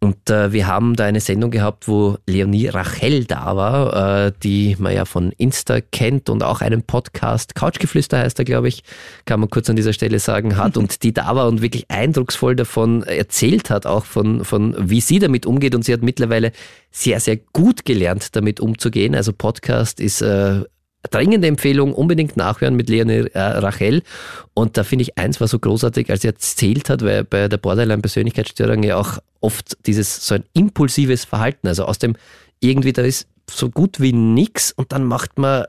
Und 0.02 0.30
äh, 0.30 0.54
wir 0.54 0.66
haben 0.66 0.96
da 0.96 1.06
eine 1.06 1.20
Sendung 1.20 1.52
gehabt, 1.52 1.90
wo 1.90 2.18
Leonie 2.26 2.68
Rachel 2.68 3.26
da 3.26 3.58
war, 3.58 4.28
äh, 4.28 4.32
die 4.44 4.78
man 4.80 4.94
ja 4.94 5.04
von 5.04 5.34
Insta 5.34 5.82
kennt 5.82 6.30
und 6.30 6.42
auch 6.42 6.62
einen 6.62 6.84
Podcast, 6.84 7.54
Couchgeflüster 7.54 8.20
heißt 8.20 8.40
er, 8.40 8.46
glaube 8.46 8.70
ich, 8.70 8.84
kann 9.26 9.42
man 9.42 9.50
kurz 9.50 9.70
an 9.70 9.76
dieser 9.76 9.92
Stelle 9.92 10.20
sagen, 10.20 10.56
hat 10.56 10.78
und 10.78 11.04
die 11.04 11.14
da 11.14 11.36
war 11.36 11.50
und 11.50 11.62
wirklich 11.62 11.92
eindrucksvoll 11.92 12.56
davon 12.56 13.04
erzählt 13.04 13.70
hat, 13.70 13.86
auch 13.86 14.06
von, 14.06 14.46
von 14.46 14.74
wie 14.80 15.02
sie 15.02 15.20
damit 15.20 15.46
umgeht. 15.46 15.76
Und 15.76 15.84
sie 15.84 15.92
hat 15.92 16.02
mittlerweile 16.02 16.54
sehr, 16.92 17.20
sehr 17.20 17.36
gut 17.36 17.84
gelernt, 17.84 18.38
damit 18.38 18.62
umzugehen. 18.62 19.16
Also 19.16 19.34
Podcast 19.34 20.00
ist 20.00 20.22
äh, 20.22 20.64
dringende 21.12 21.48
Empfehlung, 21.48 21.94
unbedingt 21.94 22.38
nachhören 22.38 22.76
mit 22.78 22.90
Leonie 22.90 23.28
äh, 23.34 23.40
Rachel. 23.40 24.02
Und 24.54 24.78
da 24.78 24.86
finde 24.86 25.04
ich 25.04 25.18
eins 25.18 25.42
war 25.42 25.50
so 25.50 25.60
großartig, 25.60 26.10
als 26.10 26.22
sie 26.22 26.28
erzählt 26.28 26.90
hat, 26.90 27.04
weil 27.04 27.26
bei 27.26 27.50
der 27.50 27.58
Borderline-Persönlichkeitsstörung 27.58 28.84
ja 28.84 28.96
auch 28.96 29.20
oft 29.42 29.78
dieses 29.86 30.26
so 30.26 30.36
ein 30.36 30.44
impulsives 30.54 31.26
Verhalten, 31.26 31.68
also 31.68 31.86
aus 31.86 32.00
dem 32.00 32.16
irgendwie 32.60 32.94
da 32.94 33.02
ist 33.04 33.28
so 33.50 33.70
gut 33.70 34.00
wie 34.00 34.14
nix 34.14 34.72
und 34.72 34.92
dann 34.92 35.04
macht 35.06 35.38
man 35.38 35.66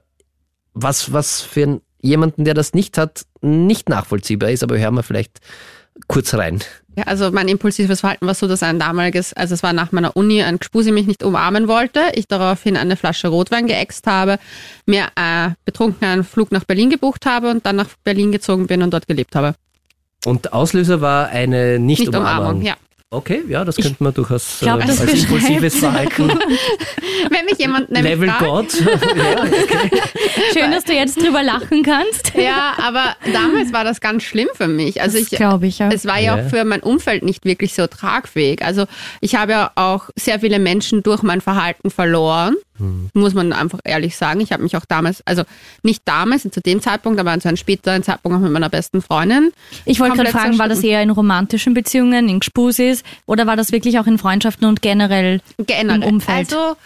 was, 0.74 1.12
was 1.12 1.40
für 1.40 1.62
einen, 1.62 1.80
jemanden, 2.00 2.44
der 2.44 2.54
das 2.54 2.74
nicht 2.74 2.98
hat, 2.98 3.26
nicht 3.40 3.88
nachvollziehbar 3.88 4.50
ist, 4.50 4.62
aber 4.62 4.78
hören 4.78 4.94
wir 4.94 5.02
vielleicht 5.02 5.40
kurz 6.08 6.34
rein. 6.34 6.60
Ja, 6.96 7.04
also 7.04 7.30
mein 7.30 7.48
impulsives 7.48 8.00
Verhalten 8.00 8.26
war 8.26 8.34
so, 8.34 8.48
dass 8.48 8.62
ein 8.62 8.78
damaliges, 8.78 9.32
also 9.32 9.54
es 9.54 9.62
war 9.62 9.72
nach 9.72 9.92
meiner 9.92 10.16
Uni, 10.16 10.42
ein 10.42 10.58
Gspusi 10.58 10.92
mich 10.92 11.06
nicht 11.06 11.22
umarmen 11.22 11.68
wollte, 11.68 12.00
ich 12.14 12.26
daraufhin 12.26 12.76
eine 12.76 12.96
Flasche 12.96 13.28
Rotwein 13.28 13.66
geäxt 13.66 14.06
habe, 14.06 14.38
mir 14.86 15.06
äh, 15.16 15.50
betrunken 15.64 16.06
einen 16.06 16.24
Flug 16.24 16.52
nach 16.52 16.64
Berlin 16.64 16.90
gebucht 16.90 17.26
habe 17.26 17.50
und 17.50 17.64
dann 17.64 17.76
nach 17.76 17.88
Berlin 18.02 18.32
gezogen 18.32 18.66
bin 18.66 18.82
und 18.82 18.92
dort 18.92 19.06
gelebt 19.06 19.36
habe. 19.36 19.54
Und 20.24 20.52
Auslöser 20.52 21.00
war 21.00 21.28
eine 21.28 21.78
Nicht-Umarmung. 21.78 22.58
Nicht 22.58 22.68
ja. 22.68 22.76
Okay, 23.12 23.42
ja, 23.48 23.64
das 23.64 23.74
könnte 23.74 24.00
man 24.04 24.14
durchaus 24.14 24.58
glaub, 24.60 24.78
äh, 24.78 24.84
als 24.84 25.00
impulsives 25.00 25.80
Verhalten. 25.80 26.28
Wenn 27.28 27.44
mich 27.44 27.58
jemand 27.58 27.90
nämlich 27.90 28.12
Level 28.12 28.28
fragt. 28.28 28.40
God. 28.40 28.80
ja, 29.16 29.42
okay. 29.42 29.90
Schön, 30.52 30.70
dass 30.70 30.84
du 30.84 30.92
jetzt 30.92 31.20
drüber 31.20 31.42
lachen 31.42 31.82
kannst. 31.82 32.32
Ja, 32.36 32.74
aber 32.80 33.16
damals 33.32 33.72
war 33.72 33.82
das 33.82 34.00
ganz 34.00 34.22
schlimm 34.22 34.46
für 34.54 34.68
mich. 34.68 35.02
Also 35.02 35.18
das 35.18 35.28
glaube 35.28 35.66
ich 35.66 35.80
ja. 35.80 35.88
Es 35.90 36.06
war 36.06 36.20
ja. 36.20 36.36
ja 36.36 36.44
auch 36.44 36.50
für 36.50 36.64
mein 36.64 36.84
Umfeld 36.84 37.24
nicht 37.24 37.44
wirklich 37.44 37.74
so 37.74 37.88
tragfähig. 37.88 38.64
Also 38.64 38.84
ich 39.20 39.34
habe 39.34 39.50
ja 39.50 39.72
auch 39.74 40.10
sehr 40.14 40.38
viele 40.38 40.60
Menschen 40.60 41.02
durch 41.02 41.22
mein 41.24 41.40
Verhalten 41.40 41.90
verloren. 41.90 42.54
Hm. 42.80 43.10
Muss 43.14 43.34
man 43.34 43.52
einfach 43.52 43.78
ehrlich 43.84 44.16
sagen. 44.16 44.40
Ich 44.40 44.52
habe 44.52 44.62
mich 44.62 44.76
auch 44.76 44.84
damals, 44.86 45.24
also 45.26 45.44
nicht 45.82 46.02
damals, 46.06 46.42
zu 46.42 46.60
dem 46.60 46.80
Zeitpunkt, 46.80 47.20
aber 47.20 47.38
zu 47.38 47.48
einem 47.48 47.56
späteren 47.56 48.02
Zeitpunkt 48.02 48.36
auch 48.36 48.42
mit 48.42 48.50
meiner 48.50 48.68
besten 48.68 49.02
Freundin. 49.02 49.52
Ich 49.84 50.00
wollte 50.00 50.16
gerade 50.16 50.30
fragen, 50.30 50.58
war 50.58 50.68
das 50.68 50.82
eher 50.82 51.02
in 51.02 51.10
romantischen 51.10 51.74
Beziehungen, 51.74 52.28
in 52.28 52.40
Gspusis 52.40 53.02
oder 53.26 53.46
war 53.46 53.56
das 53.56 53.70
wirklich 53.70 53.98
auch 53.98 54.06
in 54.06 54.18
Freundschaften 54.18 54.66
und 54.66 54.82
generell, 54.82 55.40
generell. 55.58 56.02
im 56.02 56.14
Umfeld? 56.14 56.52
Also 56.52 56.76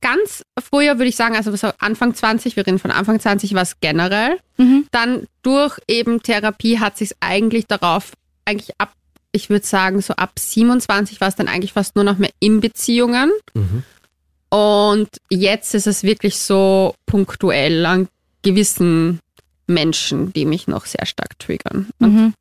ganz 0.00 0.42
früher 0.58 0.98
würde 0.98 1.08
ich 1.08 1.16
sagen, 1.16 1.36
also 1.36 1.54
so 1.56 1.70
Anfang 1.78 2.14
20, 2.14 2.56
wir 2.56 2.66
reden 2.66 2.78
von 2.78 2.90
Anfang 2.90 3.20
20, 3.20 3.54
war 3.54 3.62
es 3.62 3.80
generell. 3.80 4.38
Mhm. 4.56 4.86
Dann 4.92 5.26
durch 5.42 5.78
eben 5.88 6.22
Therapie 6.22 6.78
hat 6.78 6.96
sich 6.96 7.12
eigentlich 7.20 7.66
darauf 7.66 8.12
eigentlich 8.44 8.70
ab 8.78 8.92
ich 9.32 9.48
würde 9.48 9.66
sagen, 9.66 10.00
so 10.02 10.14
ab 10.14 10.32
27 10.38 11.20
war 11.20 11.28
es 11.28 11.34
dann 11.34 11.48
eigentlich 11.48 11.72
fast 11.72 11.96
nur 11.96 12.04
noch 12.04 12.18
mehr 12.18 12.30
in 12.38 12.60
Beziehungen. 12.60 13.32
Mhm. 13.54 13.82
Und 14.52 15.08
jetzt 15.30 15.74
ist 15.74 15.86
es 15.86 16.02
wirklich 16.02 16.38
so 16.38 16.94
punktuell 17.06 17.86
an 17.86 18.08
gewissen 18.42 19.20
Menschen, 19.66 20.30
die 20.34 20.44
mich 20.44 20.66
noch 20.66 20.84
sehr 20.84 21.06
stark 21.06 21.38
triggern. 21.38 21.88
Mhm. 21.98 22.34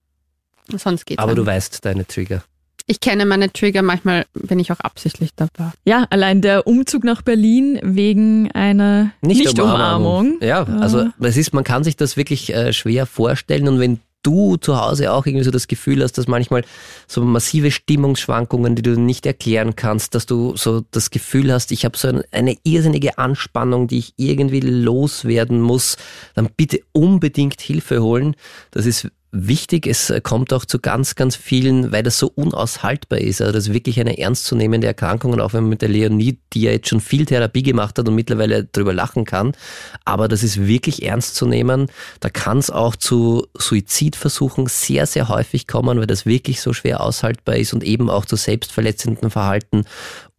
sonst 0.76 1.06
geht's 1.06 1.24
Aber 1.24 1.36
du 1.36 1.46
weißt 1.46 1.86
deine 1.86 2.06
Trigger. 2.06 2.44
Ich 2.86 3.00
kenne 3.00 3.26
meine 3.26 3.50
Trigger, 3.54 3.82
manchmal 3.82 4.26
bin 4.34 4.60
ich 4.60 4.74
auch 4.74 4.82
absichtlich 4.82 5.30
dabei. 5.38 5.72
Ja, 5.86 6.06
allein 6.10 6.42
der 6.42 6.68
Umzug 6.68 7.06
nach 7.06 7.22
Berlin 7.22 7.80
wegen 7.82 8.52
einer 8.52 9.12
Nicht-Umarmung. 9.22 10.32
Nicht 10.32 10.44
ja, 10.44 10.64
also 10.64 11.08
das 11.18 11.38
ist, 11.38 11.54
man 11.54 11.64
kann 11.64 11.86
sich 11.86 11.96
das 11.96 12.18
wirklich 12.18 12.54
äh, 12.54 12.74
schwer 12.74 13.06
vorstellen 13.06 13.70
und 13.70 13.80
wenn 13.80 14.02
du 14.24 14.58
zu 14.58 14.80
Hause 14.80 15.12
auch 15.12 15.26
irgendwie 15.26 15.44
so 15.44 15.52
das 15.52 15.68
Gefühl 15.68 16.04
hast, 16.04 16.18
dass 16.18 16.28
manchmal 16.28 16.64
so 17.08 17.24
massive 17.24 17.72
Stimmungsschwankungen, 17.72 18.76
die 18.76 18.82
du 18.82 19.00
nicht 19.00 19.26
erklären 19.26 19.76
kannst, 19.76 20.16
dass 20.16 20.26
du 20.26 20.56
so 20.56 20.84
das 20.92 21.10
Gefühl 21.10 21.52
hast, 21.52 21.72
ich 21.72 21.86
habe 21.86 21.98
so 21.98 22.08
eine, 22.08 22.26
eine 22.32 22.58
irrsinnige 22.64 23.18
Anspannung, 23.18 23.88
die 23.88 24.00
ich 24.00 24.14
irgendwie 24.18 24.62
loswerden 24.62 25.62
muss, 25.62 25.98
dann 26.36 26.50
bitte 26.56 26.82
unbedingt 26.92 27.62
Hilfe 27.62 28.02
holen. 28.02 28.36
Das 28.72 28.86
ist 28.86 29.08
wichtig. 29.32 29.88
Es 29.88 30.14
kommt 30.24 30.52
auch 30.54 30.66
zu 30.66 30.80
ganz, 30.80 31.16
ganz 31.16 31.36
vielen, 31.36 31.92
weil 31.92 32.04
das 32.04 32.18
so 32.18 32.32
unaushaltbar 32.34 33.20
ist. 33.20 33.42
Also 33.42 33.54
das 33.54 33.68
ist 33.68 33.74
wirklich 33.74 34.00
eine 34.00 34.18
ernstzunehmende 34.18 34.88
Erkrankung. 34.88 35.32
Und 35.34 35.42
auch 35.42 35.54
wenn 35.54 35.64
man 35.64 35.70
mit 35.70 35.82
der 35.82 35.90
Leonie, 35.90 36.40
die 36.54 36.64
ja 36.64 36.72
jetzt 36.72 36.90
schon 36.90 37.00
viel 37.00 37.26
Therapie 37.26 37.64
gemacht 37.64 37.98
hat 37.98 38.08
und 38.08 38.16
mittlerweile 38.16 38.66
drüber 38.66 38.94
lachen 38.94 39.26
kann, 39.26 39.54
aber 40.06 40.28
das 40.28 40.44
ist 40.44 40.68
wirklich 40.68 41.04
ernst 41.04 41.36
zu 41.36 41.46
nehmen. 41.46 41.88
Da 42.20 42.30
kann 42.30 42.58
es 42.58 42.70
auch 42.70 42.96
zu 42.96 43.48
Suizidversuchen 43.58 44.68
sehr, 44.68 45.06
sehr 45.06 45.30
häufig 45.30 45.68
kommen, 45.68 46.00
weil 46.00 46.08
das 46.08 46.26
wirklich 46.26 46.62
so 46.62 46.74
schwer 46.74 47.02
aushaltbar 47.02 47.56
ist 47.56 47.74
und 47.74 47.84
eben 47.84 48.10
auch 48.10 48.26
zu 48.26 48.36
selbstverletzenden 48.36 49.30
Verhalten 49.30 49.86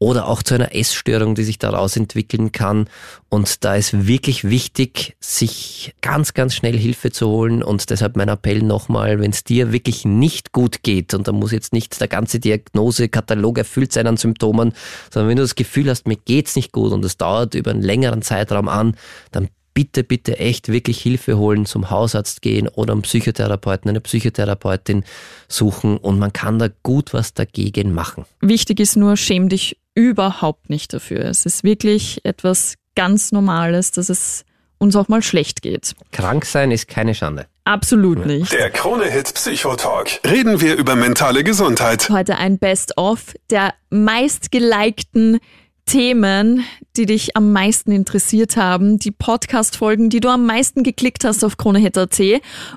oder 0.02 0.26
auch 0.26 0.42
zu 0.42 0.54
einer 0.54 0.74
Essstörung, 0.74 1.36
die 1.36 1.44
sich 1.44 1.60
daraus 1.60 1.96
entwickeln 1.96 2.50
kann. 2.50 2.88
Und 3.28 3.64
da 3.64 3.76
ist 3.76 4.08
wirklich 4.08 4.42
wichtig, 4.42 5.14
sich 5.20 5.94
ganz, 6.00 6.34
ganz 6.34 6.56
schnell 6.56 6.76
Hilfe 6.76 7.12
zu 7.12 7.28
holen. 7.28 7.62
Und 7.62 7.88
deshalb 7.88 8.16
mein 8.16 8.28
Appell 8.28 8.62
nochmal, 8.62 9.20
wenn 9.20 9.30
es 9.30 9.44
dir 9.44 9.70
wirklich 9.70 10.04
nicht 10.04 10.50
gut 10.50 10.82
geht, 10.82 11.14
und 11.14 11.28
da 11.28 11.32
muss 11.32 11.52
jetzt 11.52 11.72
nicht 11.72 12.00
der 12.00 12.08
ganze 12.08 12.40
Diagnosekatalog 12.40 13.58
erfüllt 13.58 13.92
sein 13.92 14.08
an 14.08 14.16
Symptomen, 14.16 14.72
sondern 15.08 15.28
wenn 15.28 15.36
du 15.36 15.44
das 15.44 15.54
Gefühl 15.54 15.88
hast, 15.88 16.08
mir 16.08 16.16
geht's 16.16 16.56
nicht 16.56 16.72
gut 16.72 16.90
und 16.90 17.04
es 17.04 17.16
dauert 17.16 17.54
über 17.54 17.70
einen 17.70 17.82
längeren 17.82 18.22
Zeitraum 18.22 18.66
an, 18.66 18.96
dann 19.30 19.50
bitte, 19.72 20.02
bitte 20.02 20.36
echt 20.38 20.68
wirklich 20.68 21.00
Hilfe 21.00 21.38
holen, 21.38 21.64
zum 21.64 21.90
Hausarzt 21.90 22.42
gehen 22.42 22.66
oder 22.66 22.92
einen 22.92 23.02
Psychotherapeuten, 23.02 23.88
eine 23.88 24.00
Psychotherapeutin 24.00 25.04
suchen 25.48 25.96
und 25.96 26.18
man 26.18 26.32
kann 26.32 26.58
da 26.58 26.68
gut 26.82 27.14
was 27.14 27.34
dagegen 27.34 27.94
machen. 27.94 28.24
Wichtig 28.40 28.80
ist 28.80 28.96
nur, 28.96 29.16
schäm 29.16 29.48
dich 29.48 29.76
überhaupt 29.94 30.70
nicht 30.70 30.92
dafür. 30.92 31.24
Es 31.24 31.46
ist 31.46 31.64
wirklich 31.64 32.24
etwas 32.24 32.74
ganz 32.94 33.32
Normales, 33.32 33.90
dass 33.90 34.08
es 34.08 34.44
uns 34.78 34.96
auch 34.96 35.08
mal 35.08 35.22
schlecht 35.22 35.62
geht. 35.62 35.94
Krank 36.10 36.44
sein 36.44 36.70
ist 36.70 36.88
keine 36.88 37.14
Schande. 37.14 37.46
Absolut 37.64 38.26
nicht. 38.26 38.52
Der 38.52 38.70
Krone-Hit 38.70 39.34
Psychotalk. 39.34 40.20
Reden 40.26 40.60
wir 40.60 40.74
über 40.74 40.96
mentale 40.96 41.44
Gesundheit. 41.44 42.10
Heute 42.10 42.36
ein 42.36 42.58
Best-of 42.58 43.34
der 43.50 43.74
meistgelikten 43.90 45.38
Themen, 45.86 46.64
die 46.96 47.06
dich 47.06 47.36
am 47.36 47.52
meisten 47.52 47.92
interessiert 47.92 48.56
haben, 48.56 48.98
die 48.98 49.12
Podcast-Folgen, 49.12 50.10
die 50.10 50.20
du 50.20 50.28
am 50.28 50.46
meisten 50.46 50.82
geklickt 50.82 51.24
hast 51.24 51.44
auf 51.44 51.56
KroneHit.at. 51.56 52.20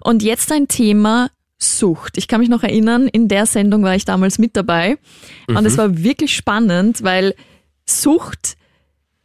Und 0.02 0.22
jetzt 0.22 0.52
ein 0.52 0.68
Thema, 0.68 1.30
Sucht. 1.58 2.18
Ich 2.18 2.28
kann 2.28 2.42
mich 2.42 2.50
noch 2.50 2.64
erinnern, 2.64 3.08
in 3.08 3.28
der 3.28 3.46
Sendung 3.46 3.84
war 3.84 3.96
ich 3.96 4.06
damals 4.06 4.38
mit 4.40 4.56
dabei 4.56 4.98
mhm. 5.48 5.58
und 5.58 5.66
es 5.66 5.78
war 5.78 5.98
wirklich 6.04 6.36
spannend, 6.36 7.04
weil 7.04 7.34
Sucht, 7.86 8.58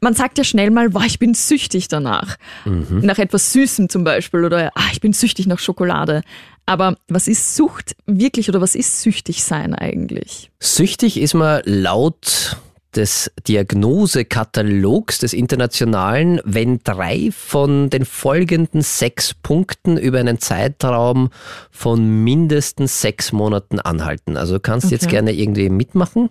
man 0.00 0.14
sagt 0.14 0.38
ja 0.38 0.44
schnell 0.44 0.70
mal, 0.70 0.90
boah, 0.90 1.04
ich 1.04 1.18
bin 1.18 1.34
süchtig 1.34 1.88
danach. 1.88 2.36
Mhm. 2.64 3.00
Nach 3.02 3.18
etwas 3.18 3.52
Süßem 3.52 3.88
zum 3.88 4.04
Beispiel 4.04 4.44
oder 4.44 4.70
ah, 4.74 4.88
ich 4.92 5.00
bin 5.00 5.12
süchtig 5.12 5.46
nach 5.46 5.58
Schokolade. 5.58 6.22
Aber 6.66 6.96
was 7.08 7.26
ist 7.26 7.56
Sucht 7.56 7.96
wirklich 8.06 8.48
oder 8.48 8.60
was 8.60 8.74
ist 8.74 9.02
süchtig 9.02 9.42
sein 9.42 9.74
eigentlich? 9.74 10.50
Süchtig 10.60 11.18
ist 11.20 11.34
man 11.34 11.62
laut 11.64 12.56
des 12.96 13.30
Diagnosekatalogs 13.46 15.18
des 15.18 15.32
Internationalen, 15.32 16.40
wenn 16.44 16.80
drei 16.82 17.30
von 17.32 17.90
den 17.90 18.04
folgenden 18.04 18.82
sechs 18.82 19.34
Punkten 19.34 19.96
über 19.96 20.18
einen 20.18 20.38
Zeitraum 20.38 21.30
von 21.70 22.24
mindestens 22.24 23.00
sechs 23.00 23.32
Monaten 23.32 23.80
anhalten. 23.80 24.36
Also 24.36 24.54
du 24.54 24.60
kannst 24.60 24.86
okay. 24.86 24.94
jetzt 24.94 25.08
gerne 25.08 25.32
irgendwie 25.32 25.68
mitmachen. 25.68 26.30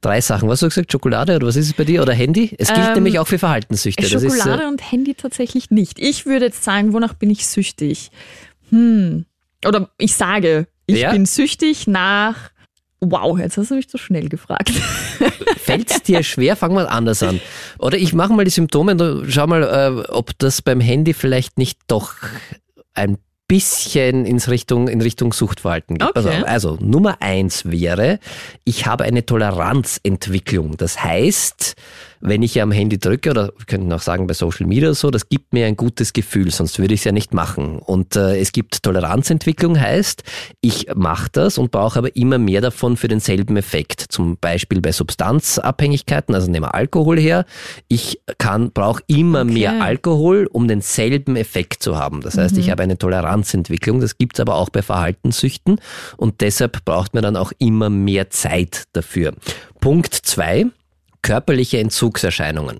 Drei 0.00 0.20
Sachen. 0.20 0.48
Was 0.48 0.58
hast 0.58 0.62
du 0.62 0.68
gesagt? 0.68 0.92
Schokolade 0.92 1.34
oder 1.34 1.48
was 1.48 1.56
ist 1.56 1.66
es 1.66 1.72
bei 1.72 1.82
dir? 1.84 2.02
Oder 2.02 2.14
Handy? 2.14 2.54
Es 2.56 2.68
gilt 2.72 2.86
ähm, 2.86 2.94
nämlich 2.94 3.18
auch 3.18 3.26
für 3.26 3.38
Verhaltenssüchte. 3.38 4.06
Schokolade 4.06 4.52
ist, 4.52 4.60
äh, 4.60 4.68
und 4.68 4.92
Handy 4.92 5.14
tatsächlich 5.14 5.70
nicht. 5.70 5.98
Ich 5.98 6.24
würde 6.24 6.46
jetzt 6.46 6.62
sagen, 6.62 6.92
wonach 6.92 7.14
bin 7.14 7.30
ich 7.30 7.48
süchtig? 7.48 8.12
Hm. 8.70 9.24
Oder 9.66 9.90
ich 9.98 10.14
sage, 10.14 10.68
ich 10.86 11.00
ja? 11.00 11.10
bin 11.10 11.26
süchtig 11.26 11.88
nach 11.88 12.50
Wow, 13.00 13.38
jetzt 13.38 13.56
hast 13.56 13.70
du 13.70 13.76
mich 13.76 13.88
zu 13.88 13.96
schnell 13.96 14.28
gefragt. 14.28 14.70
Fällt 15.58 15.90
es 15.90 16.02
dir 16.02 16.22
schwer? 16.22 16.56
Fang 16.56 16.74
mal 16.74 16.88
anders 16.88 17.22
an. 17.22 17.40
Oder 17.78 17.96
ich 17.96 18.12
mache 18.12 18.32
mal 18.32 18.44
die 18.44 18.50
Symptome, 18.50 19.24
schau 19.28 19.46
mal, 19.46 19.62
äh, 19.62 20.10
ob 20.10 20.36
das 20.38 20.62
beim 20.62 20.80
Handy 20.80 21.14
vielleicht 21.14 21.58
nicht 21.58 21.78
doch 21.86 22.14
ein 22.94 23.18
bisschen 23.46 24.26
ins 24.26 24.48
Richtung, 24.48 24.88
in 24.88 25.00
Richtung 25.00 25.32
Suchtverhalten 25.32 25.96
geht. 25.96 26.08
Okay. 26.08 26.42
Also, 26.44 26.74
also 26.74 26.78
Nummer 26.80 27.16
eins 27.20 27.64
wäre, 27.64 28.18
ich 28.64 28.86
habe 28.86 29.04
eine 29.04 29.24
Toleranzentwicklung. 29.24 30.76
Das 30.76 31.02
heißt, 31.02 31.74
wenn 32.20 32.42
ich 32.42 32.60
am 32.60 32.72
Handy 32.72 32.98
drücke, 32.98 33.30
oder 33.30 33.52
wir 33.56 33.66
könnten 33.66 33.92
auch 33.92 34.00
sagen 34.00 34.26
bei 34.26 34.34
Social 34.34 34.66
Media 34.66 34.88
oder 34.88 34.94
so, 34.94 35.10
das 35.10 35.28
gibt 35.28 35.52
mir 35.52 35.66
ein 35.66 35.76
gutes 35.76 36.12
Gefühl, 36.12 36.50
sonst 36.50 36.78
würde 36.78 36.94
ich 36.94 37.00
es 37.00 37.04
ja 37.04 37.12
nicht 37.12 37.34
machen. 37.34 37.78
Und 37.78 38.16
äh, 38.16 38.38
es 38.38 38.52
gibt 38.52 38.82
Toleranzentwicklung, 38.82 39.80
heißt, 39.80 40.22
ich 40.60 40.86
mache 40.94 41.28
das 41.32 41.58
und 41.58 41.70
brauche 41.70 41.98
aber 41.98 42.16
immer 42.16 42.38
mehr 42.38 42.60
davon 42.60 42.96
für 42.96 43.08
denselben 43.08 43.56
Effekt. 43.56 44.04
Zum 44.08 44.36
Beispiel 44.38 44.80
bei 44.80 44.92
Substanzabhängigkeiten, 44.92 46.34
also 46.34 46.50
nehmen 46.50 46.66
wir 46.66 46.74
Alkohol 46.74 47.18
her. 47.18 47.44
Ich 47.88 48.20
kann, 48.38 48.72
brauche 48.72 49.02
immer 49.06 49.42
okay. 49.42 49.52
mehr 49.52 49.82
Alkohol, 49.82 50.48
um 50.50 50.68
denselben 50.68 51.36
Effekt 51.36 51.82
zu 51.82 51.96
haben. 51.96 52.20
Das 52.20 52.36
heißt, 52.36 52.54
mhm. 52.54 52.60
ich 52.60 52.70
habe 52.70 52.82
eine 52.82 52.98
Toleranzentwicklung. 52.98 54.00
Das 54.00 54.18
gibt 54.18 54.36
es 54.36 54.40
aber 54.40 54.56
auch 54.56 54.70
bei 54.70 54.82
Verhaltenssüchten 54.82 55.80
und 56.16 56.40
deshalb 56.40 56.84
braucht 56.84 57.14
man 57.14 57.22
dann 57.22 57.36
auch 57.36 57.52
immer 57.58 57.90
mehr 57.90 58.30
Zeit 58.30 58.84
dafür. 58.92 59.34
Punkt 59.80 60.14
zwei 60.14 60.66
körperliche 61.22 61.78
Entzugserscheinungen. 61.78 62.78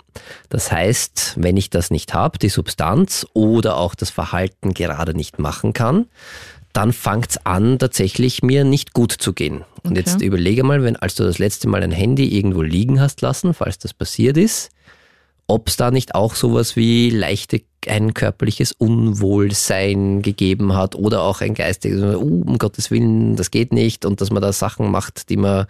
Das 0.49 0.71
heißt, 0.73 1.35
wenn 1.37 1.57
ich 1.57 1.71
das 1.71 1.91
nicht 1.91 2.15
habe, 2.15 2.39
die 2.39 2.49
Substanz 2.49 3.27
oder 3.35 3.77
auch 3.77 3.95
das 3.95 4.11
Verhalten 4.11 4.75
gerade 4.75 5.15
nicht 5.15 5.39
machen 5.39 5.73
kann, 5.73 6.07
dann 6.73 6.93
fängt 6.93 7.31
es 7.31 7.47
an, 7.47 7.79
tatsächlich 7.79 8.43
mir 8.43 8.65
nicht 8.65 8.93
gut 8.93 9.13
zu 9.13 9.33
gehen. 9.33 9.65
Und 9.83 9.93
okay. 9.93 10.01
jetzt 10.01 10.23
überlege 10.23 10.63
mal, 10.63 10.83
wenn 10.83 10.97
als 10.97 11.15
du 11.15 11.25
das 11.25 11.39
letzte 11.39 11.69
Mal 11.69 11.83
ein 11.83 11.91
Handy 11.91 12.37
irgendwo 12.37 12.63
liegen 12.63 13.01
hast 13.01 13.21
lassen, 13.21 13.55
falls 13.55 13.79
das 13.79 13.95
passiert 13.95 14.37
ist, 14.37 14.71
ob 15.47 15.69
es 15.69 15.77
da 15.77 15.91
nicht 15.91 16.15
auch 16.15 16.35
sowas 16.35 16.77
wie 16.77 17.11
leichte 17.11 17.63
ein 17.87 18.13
körperliches 18.13 18.73
Unwohlsein 18.73 20.21
gegeben 20.21 20.75
hat 20.75 20.95
oder 20.95 21.23
auch 21.23 21.41
ein 21.41 21.55
geistiges, 21.55 22.03
uh, 22.03 22.19
um 22.19 22.59
Gottes 22.59 22.91
Willen, 22.91 23.35
das 23.37 23.51
geht 23.51 23.73
nicht 23.73 24.05
und 24.05 24.21
dass 24.21 24.31
man 24.31 24.43
da 24.43 24.53
Sachen 24.53 24.91
macht, 24.91 25.31
die 25.31 25.37
man 25.37 25.67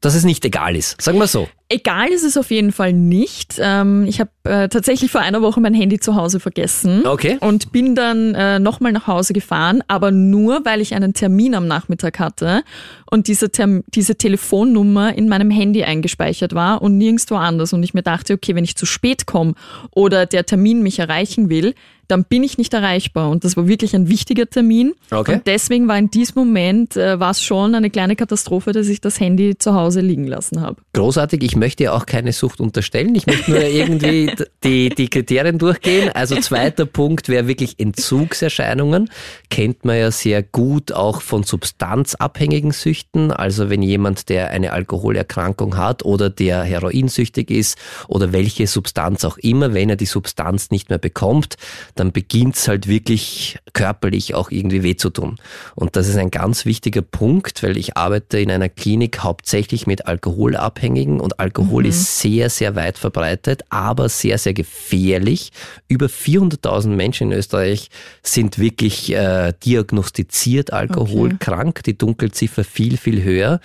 dass 0.00 0.14
es 0.14 0.24
nicht 0.24 0.44
egal 0.44 0.76
ist. 0.76 1.00
Sagen 1.00 1.18
wir 1.18 1.26
so. 1.26 1.48
Egal 1.72 2.08
ist 2.08 2.24
es 2.24 2.36
auf 2.36 2.50
jeden 2.50 2.72
Fall 2.72 2.92
nicht. 2.92 3.54
Ähm, 3.60 4.04
ich 4.08 4.18
habe 4.18 4.30
äh, 4.42 4.68
tatsächlich 4.68 5.12
vor 5.12 5.20
einer 5.20 5.40
Woche 5.40 5.60
mein 5.60 5.72
Handy 5.72 6.00
zu 6.00 6.16
Hause 6.16 6.40
vergessen. 6.40 7.06
Okay. 7.06 7.38
Und 7.40 7.70
bin 7.70 7.94
dann 7.94 8.34
äh, 8.34 8.58
nochmal 8.58 8.90
nach 8.90 9.06
Hause 9.06 9.32
gefahren, 9.32 9.80
aber 9.86 10.10
nur, 10.10 10.64
weil 10.64 10.80
ich 10.80 10.96
einen 10.96 11.14
Termin 11.14 11.54
am 11.54 11.68
Nachmittag 11.68 12.18
hatte 12.18 12.64
und 13.08 13.28
diese, 13.28 13.50
Term 13.50 13.84
diese 13.86 14.16
Telefonnummer 14.16 15.16
in 15.16 15.28
meinem 15.28 15.52
Handy 15.52 15.84
eingespeichert 15.84 16.56
war 16.56 16.82
und 16.82 16.98
nirgendwo 16.98 17.36
anders. 17.36 17.72
Und 17.72 17.84
ich 17.84 17.94
mir 17.94 18.02
dachte, 18.02 18.34
okay, 18.34 18.56
wenn 18.56 18.64
ich 18.64 18.74
zu 18.74 18.84
spät 18.84 19.26
komme 19.26 19.54
oder 19.94 20.26
der 20.26 20.46
Termin 20.46 20.82
mich 20.82 20.98
erreichen 20.98 21.50
will, 21.50 21.74
dann 22.10 22.24
bin 22.24 22.42
ich 22.42 22.58
nicht 22.58 22.74
erreichbar. 22.74 23.30
Und 23.30 23.44
das 23.44 23.56
war 23.56 23.68
wirklich 23.68 23.94
ein 23.94 24.08
wichtiger 24.08 24.48
Termin. 24.48 24.94
Okay. 25.10 25.34
Und 25.34 25.46
deswegen 25.46 25.88
war 25.88 25.98
in 25.98 26.10
diesem 26.10 26.40
Moment, 26.40 26.96
äh, 26.96 27.20
war 27.20 27.30
es 27.30 27.42
schon 27.42 27.74
eine 27.74 27.90
kleine 27.90 28.16
Katastrophe, 28.16 28.72
dass 28.72 28.88
ich 28.88 29.00
das 29.00 29.20
Handy 29.20 29.56
zu 29.56 29.74
Hause 29.74 30.00
liegen 30.00 30.26
lassen 30.26 30.60
habe. 30.60 30.76
Großartig. 30.92 31.44
Ich 31.44 31.54
möchte 31.54 31.84
ja 31.84 31.92
auch 31.92 32.04
keine 32.04 32.32
Sucht 32.32 32.58
unterstellen. 32.58 33.14
Ich 33.14 33.24
möchte 33.24 33.52
nur 33.52 33.62
irgendwie 33.62 34.32
die, 34.64 34.88
die 34.88 35.08
Kriterien 35.08 35.56
durchgehen. 35.56 36.08
Also 36.08 36.34
zweiter 36.40 36.84
Punkt 36.84 37.28
wäre 37.28 37.46
wirklich 37.46 37.78
Entzugserscheinungen. 37.78 39.08
Kennt 39.50 39.84
man 39.84 39.98
ja 39.98 40.10
sehr 40.10 40.42
gut 40.42 40.90
auch 40.90 41.22
von 41.22 41.44
substanzabhängigen 41.44 42.72
Süchten. 42.72 43.30
Also 43.30 43.70
wenn 43.70 43.82
jemand, 43.82 44.28
der 44.30 44.50
eine 44.50 44.72
Alkoholerkrankung 44.72 45.76
hat 45.76 46.04
oder 46.04 46.28
der 46.28 46.64
heroinsüchtig 46.64 47.52
ist 47.52 47.78
oder 48.08 48.32
welche 48.32 48.66
Substanz 48.66 49.24
auch 49.24 49.38
immer, 49.38 49.72
wenn 49.72 49.90
er 49.90 49.96
die 49.96 50.06
Substanz 50.06 50.72
nicht 50.72 50.88
mehr 50.88 50.98
bekommt, 50.98 51.54
dann 51.94 52.10
beginnt 52.10 52.56
es 52.56 52.66
halt 52.66 52.88
wirklich 52.88 53.60
körperlich 53.74 54.34
auch 54.34 54.50
irgendwie 54.50 54.82
weh 54.82 54.96
zu 54.96 55.10
tun. 55.10 55.36
Und 55.76 55.94
das 55.94 56.08
ist 56.08 56.16
ein 56.16 56.32
ganz 56.32 56.64
wichtiger 56.64 57.02
Punkt, 57.02 57.62
weil 57.62 57.76
ich 57.76 57.96
arbeite 57.96 58.40
in 58.40 58.50
einer 58.50 58.68
Klinik 58.68 59.20
hauptsächlich 59.20 59.86
mit 59.86 60.08
Alkoholabhängigen 60.08 60.79
und 61.20 61.38
Alkohol 61.40 61.84
mhm. 61.84 61.88
ist 61.90 62.20
sehr, 62.20 62.50
sehr 62.50 62.74
weit 62.74 62.98
verbreitet, 62.98 63.62
aber 63.68 64.08
sehr, 64.08 64.38
sehr 64.38 64.54
gefährlich. 64.54 65.52
Über 65.88 66.06
400.000 66.06 66.88
Menschen 66.88 67.30
in 67.30 67.38
Österreich 67.38 67.88
sind 68.22 68.58
wirklich 68.58 69.12
äh, 69.12 69.52
diagnostiziert 69.64 70.72
alkoholkrank, 70.72 71.68
okay. 71.68 71.82
die 71.86 71.98
Dunkelziffer 71.98 72.64
viel, 72.64 72.96
viel 72.96 73.22
höher. 73.22 73.60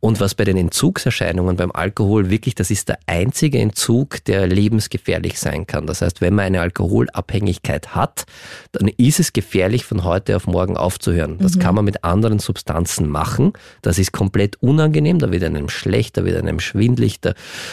Und 0.00 0.20
was 0.20 0.34
bei 0.34 0.44
den 0.44 0.56
Entzugserscheinungen 0.56 1.56
beim 1.56 1.72
Alkohol 1.72 2.30
wirklich, 2.30 2.54
das 2.54 2.70
ist 2.70 2.88
der 2.88 2.98
einzige 3.06 3.58
Entzug, 3.58 4.24
der 4.24 4.46
lebensgefährlich 4.46 5.40
sein 5.40 5.66
kann. 5.66 5.86
Das 5.86 6.02
heißt, 6.02 6.20
wenn 6.20 6.34
man 6.34 6.46
eine 6.46 6.60
Alkoholabhängigkeit 6.60 7.96
hat, 7.96 8.24
dann 8.72 8.88
ist 8.96 9.18
es 9.18 9.32
gefährlich, 9.32 9.84
von 9.84 10.04
heute 10.04 10.36
auf 10.36 10.46
morgen 10.46 10.76
aufzuhören. 10.76 11.38
Das 11.38 11.56
mhm. 11.56 11.60
kann 11.60 11.74
man 11.74 11.84
mit 11.84 12.04
anderen 12.04 12.38
Substanzen 12.38 13.08
machen. 13.08 13.52
Das 13.82 13.98
ist 13.98 14.12
komplett 14.12 14.62
unangenehm, 14.62 15.18
da 15.18 15.32
wird 15.32 15.42
einem 15.42 15.68
schlecht, 15.68 16.16
da 16.16 16.24
wird 16.24 16.36
einem 16.36 16.57
schwindlig, 16.60 17.20
da 17.20 17.30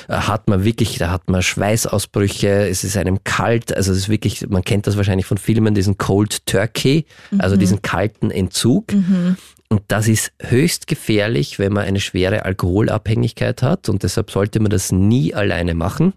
äh, 0.08 0.14
hat 0.14 0.48
man 0.48 0.64
wirklich, 0.64 0.98
da 0.98 1.10
hat 1.12 1.30
man 1.30 1.42
Schweißausbrüche, 1.42 2.68
es 2.68 2.84
ist 2.84 2.98
einem 2.98 3.24
kalt, 3.24 3.76
also 3.76 3.92
es 3.92 3.98
ist 4.00 4.10
wirklich, 4.10 4.48
man 4.50 4.64
kennt 4.64 4.88
das 4.88 4.98
wahrscheinlich 4.98 5.26
von 5.26 5.38
Filmen, 5.38 5.76
diesen 5.76 5.98
Cold 5.98 6.46
Turkey, 6.46 7.06
also 7.38 7.56
mhm. 7.56 7.60
diesen 7.60 7.82
kalten 7.82 8.32
Entzug. 8.32 8.94
Mhm. 8.94 9.38
Und 9.68 9.82
das 9.88 10.08
ist 10.08 10.32
höchst 10.42 10.88
gefährlich, 10.88 11.58
wenn 11.60 11.74
man 11.74 11.86
eine 11.86 12.00
schwere 12.00 12.46
Alkoholabhängigkeit 12.46 13.64
hat. 13.64 13.90
Und 13.90 14.04
deshalb 14.04 14.30
sollte 14.32 14.60
man 14.60 14.70
das 14.70 14.92
nie 14.92 15.34
alleine 15.34 15.74
machen. 15.74 16.14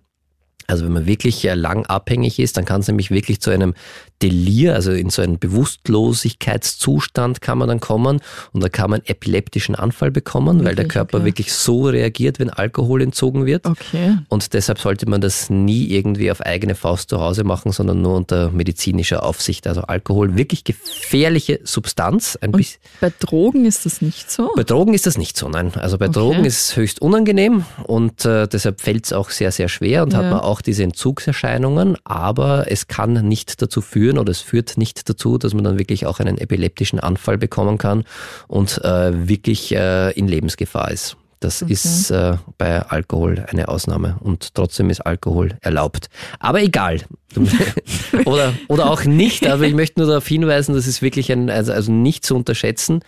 Also 0.69 0.85
wenn 0.85 0.93
man 0.93 1.07
wirklich 1.07 1.43
lang 1.43 1.87
abhängig 1.87 2.39
ist, 2.39 2.57
dann 2.57 2.65
kann 2.65 2.83
es 2.83 2.89
nämlich 2.89 3.11
wirklich 3.11 3.41
zu 3.41 3.51
einem 3.51 3.75
Delir, 4.23 4.75
also 4.75 4.93
in 4.93 5.11
so 5.11 5.23
einen 5.23 5.39
Bewusstlosigkeitszustand 5.39 7.41
kann 7.41 7.57
man 7.57 7.69
dann 7.69 7.79
kommen 7.79 8.21
und 8.53 8.63
da 8.63 8.69
kann 8.69 8.91
man 8.91 9.01
einen 9.01 9.09
epileptischen 9.09 9.77
Anfall 9.77 10.11
bekommen, 10.11 10.59
wirklich? 10.59 10.67
weil 10.67 10.75
der 10.75 10.89
Körper 10.89 11.19
okay. 11.19 11.27
wirklich 11.27 11.53
so 11.53 11.87
reagiert, 11.87 12.41
wenn 12.41 12.51
Alkohol 12.51 13.03
entzogen 13.03 13.47
wird. 13.47 13.65
Okay. 13.65 14.19
Und 14.29 14.53
deshalb 14.55 14.81
sollte 14.81 15.09
man 15.09 15.21
das 15.21 15.51
nie 15.51 15.87
irgendwie 15.87 16.33
auf 16.33 16.41
eigene 16.41 16.75
Faust 16.75 17.11
zu 17.11 17.21
Hause 17.21 17.45
machen, 17.45 17.71
sondern 17.71 18.03
nur 18.03 18.17
unter 18.17 18.51
medizinischer 18.51 19.23
Aufsicht. 19.23 19.69
Also 19.69 19.83
Alkohol, 19.83 20.37
wirklich 20.37 20.65
gefährliche 20.65 21.61
Substanz. 21.63 22.37
Ein 22.41 22.55
und 22.55 22.79
bei 23.01 23.13
Drogen 23.21 23.67
ist 23.67 23.87
das 23.87 24.03
nicht 24.03 24.31
so? 24.31 24.51
Bei 24.57 24.65
Drogen 24.65 24.95
ist 24.95 25.07
das 25.07 25.17
nicht 25.17 25.37
so, 25.37 25.49
nein. 25.49 25.73
Also 25.77 25.97
bei 25.97 26.09
okay. 26.09 26.19
Drogen 26.19 26.45
ist 26.45 26.61
es 26.61 26.77
höchst 26.77 27.01
unangenehm 27.01 27.65
und 27.85 28.25
äh, 28.25 28.49
deshalb 28.49 28.81
fällt 28.81 29.07
es 29.07 29.13
auch 29.13 29.31
sehr, 29.31 29.53
sehr 29.53 29.69
schwer 29.69 30.03
und 30.03 30.13
ja. 30.13 30.19
hat 30.19 30.31
man 30.31 30.41
auch 30.41 30.58
diese 30.63 30.85
Entzugserscheinungen, 30.85 31.97
aber 32.05 32.71
es 32.71 32.87
kann 32.87 33.13
nicht 33.27 33.61
dazu 33.63 33.81
führen, 33.81 34.19
oder 34.19 34.31
es 34.31 34.41
führt 34.41 34.77
nicht 34.77 35.09
dazu, 35.09 35.39
dass 35.39 35.55
man 35.55 35.65
dann 35.65 35.79
wirklich 35.79 36.07
auch 36.07 36.21
einen 36.21 36.39
epileptischen 36.39 37.01
Anfall 37.01 37.39
bekommen 37.39 37.79
kann 37.79 38.05
und 38.47 38.83
äh, 38.85 39.29
wirklich 39.29 39.75
äh, 39.75 40.13
in 40.13 40.29
Lebensgefahr 40.29 40.91
ist. 40.91 41.17
Das 41.41 41.63
okay. 41.63 41.73
ist 41.73 42.11
äh, 42.11 42.37
bei 42.57 42.83
Alkohol 42.83 43.47
eine 43.49 43.69
Ausnahme 43.69 44.17
und 44.21 44.55
trotzdem 44.55 44.91
ist 44.91 45.01
Alkohol 45.01 45.57
erlaubt. 45.61 46.09
Aber 46.41 46.61
egal. 46.61 47.01
oder, 48.25 48.55
oder 48.67 48.91
auch 48.91 49.05
nicht, 49.05 49.47
aber 49.47 49.65
ich 49.65 49.75
möchte 49.75 50.01
nur 50.01 50.09
darauf 50.09 50.27
hinweisen, 50.27 50.75
das 50.75 50.87
ist 50.87 51.01
wirklich 51.01 51.31
ein, 51.31 51.49
also, 51.49 51.73
also 51.73 51.93
nicht 51.93 52.25
zu 52.27 52.35
unterschätzen. 52.35 53.01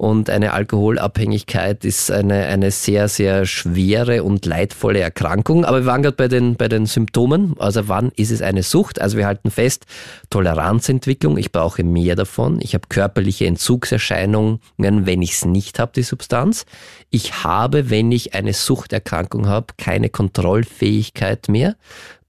Und 0.00 0.30
eine 0.30 0.54
Alkoholabhängigkeit 0.54 1.84
ist 1.84 2.10
eine, 2.10 2.46
eine 2.46 2.70
sehr, 2.70 3.06
sehr 3.08 3.44
schwere 3.44 4.24
und 4.24 4.46
leidvolle 4.46 5.00
Erkrankung. 5.00 5.66
Aber 5.66 5.80
wir 5.80 5.84
waren 5.84 6.00
gerade 6.00 6.16
bei 6.16 6.26
den, 6.26 6.56
bei 6.56 6.68
den 6.68 6.86
Symptomen. 6.86 7.54
Also 7.58 7.86
wann 7.86 8.10
ist 8.16 8.30
es 8.30 8.40
eine 8.40 8.62
Sucht? 8.62 8.98
Also 8.98 9.18
wir 9.18 9.26
halten 9.26 9.50
fest, 9.50 9.84
Toleranzentwicklung, 10.30 11.36
ich 11.36 11.52
brauche 11.52 11.84
mehr 11.84 12.16
davon. 12.16 12.60
Ich 12.62 12.72
habe 12.72 12.88
körperliche 12.88 13.44
Entzugserscheinungen, 13.44 14.60
wenn 14.78 15.20
ich 15.20 15.32
es 15.32 15.44
nicht 15.44 15.78
habe, 15.78 15.92
die 15.94 16.02
Substanz. 16.02 16.64
Ich 17.10 17.44
habe, 17.44 17.90
wenn 17.90 18.10
ich 18.10 18.32
eine 18.32 18.54
Suchterkrankung 18.54 19.48
habe, 19.48 19.66
keine 19.76 20.08
Kontrollfähigkeit 20.08 21.50
mehr. 21.50 21.76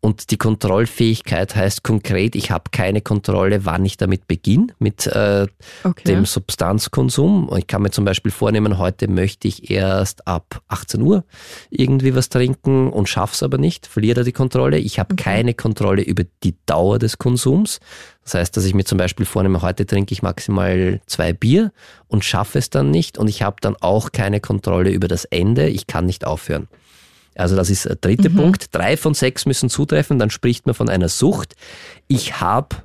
Und 0.04 0.32
die 0.32 0.38
Kontrollfähigkeit 0.38 1.56
heißt 1.56 1.84
konkret, 1.84 2.36
ich 2.36 2.50
habe 2.50 2.72
keine 2.72 3.02
Kontrolle, 3.02 3.66
wann 3.66 3.86
ich 3.86 3.98
damit 3.98 4.28
beginne, 4.28 4.68
mit 4.80 5.06
äh, 5.06 5.46
okay. 5.84 6.04
dem 6.06 6.26
Substanzkonsum. 6.26 7.52
Ich 7.56 7.68
kann 7.68 7.84
mir 7.84 7.92
zum 7.92 8.04
Beispiel 8.04 8.32
vornehmen, 8.32 8.80
heute 8.80 9.08
möchte 9.08 9.48
ich 9.48 9.70
erst 9.70 10.28
ab 10.28 10.64
18 10.70 11.04
Uhr 11.04 11.24
irgendwie 11.70 12.16
was 12.16 12.30
trinken 12.30 12.90
und 12.90 13.10
schaff's 13.10 13.44
aber 13.44 13.60
nicht, 13.60 13.86
verliere 13.86 14.16
da 14.16 14.24
die 14.24 14.32
Kontrolle. 14.32 14.80
Ich 14.80 14.98
habe 14.98 15.14
okay. 15.14 15.24
keine 15.24 15.54
Kontrolle 15.54 16.02
über 16.02 16.24
die 16.44 16.56
Dauer 16.66 16.98
des 16.98 17.20
Konsums. 17.20 17.80
Das 18.24 18.34
heißt, 18.34 18.58
dass 18.58 18.66
ich 18.66 18.74
mir 18.74 18.86
zum 18.86 18.98
Beispiel 18.98 19.28
vornehme, 19.28 19.62
heute 19.62 19.86
trinke 19.86 20.14
ich 20.14 20.24
maximal 20.24 21.00
zwei 21.06 21.32
Bier 21.32 21.72
und 22.08 22.26
schaffe 22.26 22.58
es 22.58 22.72
dann 22.72 22.90
nicht. 22.90 23.20
Und 23.20 23.28
ich 23.28 23.44
habe 23.44 23.58
dann 23.62 23.76
auch 23.76 24.12
keine 24.12 24.40
Kontrolle 24.40 24.90
über 24.90 25.08
das 25.08 25.26
Ende. 25.26 25.70
Ich 25.70 25.86
kann 25.86 26.08
nicht 26.08 26.26
aufhören. 26.26 26.68
Also 27.36 27.56
das 27.56 27.70
ist 27.70 27.86
der 27.86 27.96
dritte 27.96 28.30
mhm. 28.30 28.36
Punkt. 28.36 28.76
Drei 28.76 28.98
von 28.98 29.14
sechs 29.14 29.46
müssen 29.46 29.70
zutreffen, 29.70 30.20
dann 30.20 30.30
spricht 30.30 30.66
man 30.66 30.76
von 30.76 30.90
einer 30.90 31.10
Sucht. 31.10 31.56
Ich 32.08 32.40
habe 32.42 32.78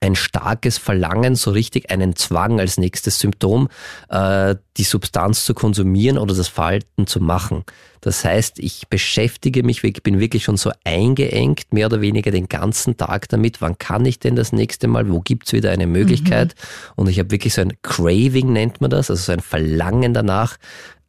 ein 0.00 0.14
starkes 0.14 0.78
Verlangen, 0.78 1.34
so 1.34 1.50
richtig 1.50 1.90
einen 1.90 2.16
Zwang 2.16 2.58
als 2.58 2.78
nächstes 2.78 3.18
Symptom, 3.18 3.68
äh, 4.08 4.56
die 4.78 4.84
Substanz 4.84 5.44
zu 5.44 5.52
konsumieren 5.52 6.16
oder 6.16 6.34
das 6.34 6.48
Verhalten 6.48 7.06
zu 7.06 7.20
machen. 7.20 7.64
Das 8.00 8.24
heißt, 8.24 8.58
ich 8.60 8.88
beschäftige 8.88 9.62
mich, 9.62 9.84
ich 9.84 10.02
bin 10.02 10.18
wirklich 10.18 10.44
schon 10.44 10.56
so 10.56 10.72
eingeengt, 10.84 11.74
mehr 11.74 11.86
oder 11.86 12.00
weniger 12.00 12.30
den 12.30 12.48
ganzen 12.48 12.96
Tag 12.96 13.28
damit, 13.28 13.60
wann 13.60 13.76
kann 13.76 14.06
ich 14.06 14.18
denn 14.18 14.36
das 14.36 14.52
nächste 14.52 14.88
Mal, 14.88 15.10
wo 15.10 15.20
gibt's 15.20 15.52
wieder 15.52 15.70
eine 15.70 15.86
Möglichkeit. 15.86 16.54
Mhm. 16.56 16.92
Und 16.96 17.08
ich 17.10 17.18
habe 17.18 17.30
wirklich 17.30 17.52
so 17.52 17.60
ein 17.60 17.74
Craving, 17.82 18.54
nennt 18.54 18.80
man 18.80 18.88
das, 18.88 19.10
also 19.10 19.22
so 19.22 19.32
ein 19.32 19.40
Verlangen 19.40 20.14
danach, 20.14 20.56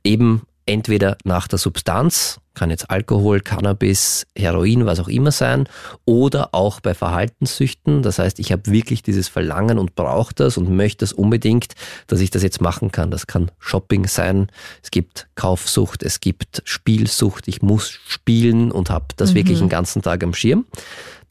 eben 0.03 0.41
entweder 0.65 1.17
nach 1.23 1.47
der 1.47 1.59
Substanz, 1.59 2.41
kann 2.53 2.69
jetzt 2.69 2.89
Alkohol, 2.89 3.39
Cannabis, 3.39 4.27
Heroin, 4.37 4.85
was 4.85 4.99
auch 4.99 5.07
immer 5.07 5.31
sein, 5.31 5.67
oder 6.05 6.53
auch 6.53 6.79
bei 6.79 6.93
Verhaltenssüchten. 6.93 8.01
Das 8.01 8.19
heißt, 8.19 8.39
ich 8.39 8.51
habe 8.51 8.71
wirklich 8.71 9.03
dieses 9.03 9.27
Verlangen 9.29 9.79
und 9.79 9.95
brauche 9.95 10.33
das 10.33 10.57
und 10.57 10.69
möchte 10.69 10.99
das 10.99 11.13
unbedingt, 11.13 11.73
dass 12.07 12.19
ich 12.19 12.29
das 12.29 12.43
jetzt 12.43 12.61
machen 12.61 12.91
kann. 12.91 13.11
Das 13.11 13.27
kann 13.27 13.51
Shopping 13.59 14.07
sein, 14.07 14.47
es 14.83 14.91
gibt 14.91 15.27
Kaufsucht, 15.35 16.03
es 16.03 16.19
gibt 16.19 16.61
Spielsucht, 16.65 17.47
ich 17.47 17.61
muss 17.61 17.89
spielen 18.07 18.71
und 18.71 18.89
habe 18.89 19.07
das 19.17 19.31
mhm. 19.31 19.35
wirklich 19.35 19.59
den 19.59 19.69
ganzen 19.69 20.01
Tag 20.01 20.23
am 20.23 20.33
Schirm. 20.33 20.65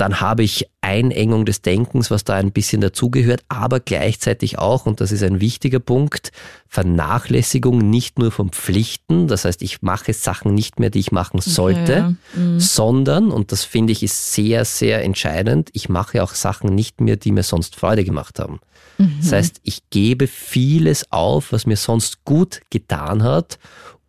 Dann 0.01 0.23
habe 0.23 0.43
ich 0.43 0.67
Einengung 0.81 1.45
des 1.45 1.61
Denkens, 1.61 2.11
was 2.11 2.25
da 2.25 2.37
ein 2.37 2.53
bisschen 2.53 2.81
dazugehört, 2.81 3.43
aber 3.51 3.81
gleichzeitig 3.81 4.59
auch, 4.59 4.87
und 4.87 5.03
das 5.03 5.13
ist 5.13 5.23
ein 5.23 5.41
wichtiger 5.41 5.79
Punkt, 5.79 6.33
Vernachlässigung 6.69 7.91
nicht 7.91 8.19
nur 8.19 8.31
von 8.31 8.49
Pflichten. 8.49 9.29
Das 9.29 9.45
heißt, 9.45 9.61
ich 9.61 9.83
mache 9.83 10.15
Sachen 10.15 10.55
nicht 10.55 10.81
mehr, 10.81 10.89
die 10.89 11.01
ich 11.01 11.10
machen 11.13 11.41
sollte, 11.41 11.93
ja, 11.93 12.15
mhm. 12.35 12.61
sondern, 12.61 13.31
und 13.31 13.53
das 13.53 13.65
finde 13.65 13.93
ich 13.93 14.03
ist 14.03 14.33
sehr, 14.33 14.65
sehr 14.65 15.05
entscheidend, 15.05 15.71
ich 15.73 15.89
mache 15.89 16.23
auch 16.23 16.35
Sachen 16.35 16.75
nicht 16.75 17.01
mehr, 17.01 17.17
die 17.17 17.33
mir 17.33 17.43
sonst 17.43 17.77
Freude 17.77 18.05
gemacht 18.05 18.39
haben. 18.39 18.61
Mhm. 18.99 19.19
Das 19.21 19.33
heißt, 19.33 19.61
ich 19.63 19.91
gebe 19.91 20.27
vieles 20.27 21.11
auf, 21.11 21.53
was 21.53 21.67
mir 21.67 21.77
sonst 21.77 22.25
gut 22.25 22.61
getan 22.71 23.23
hat, 23.23 23.59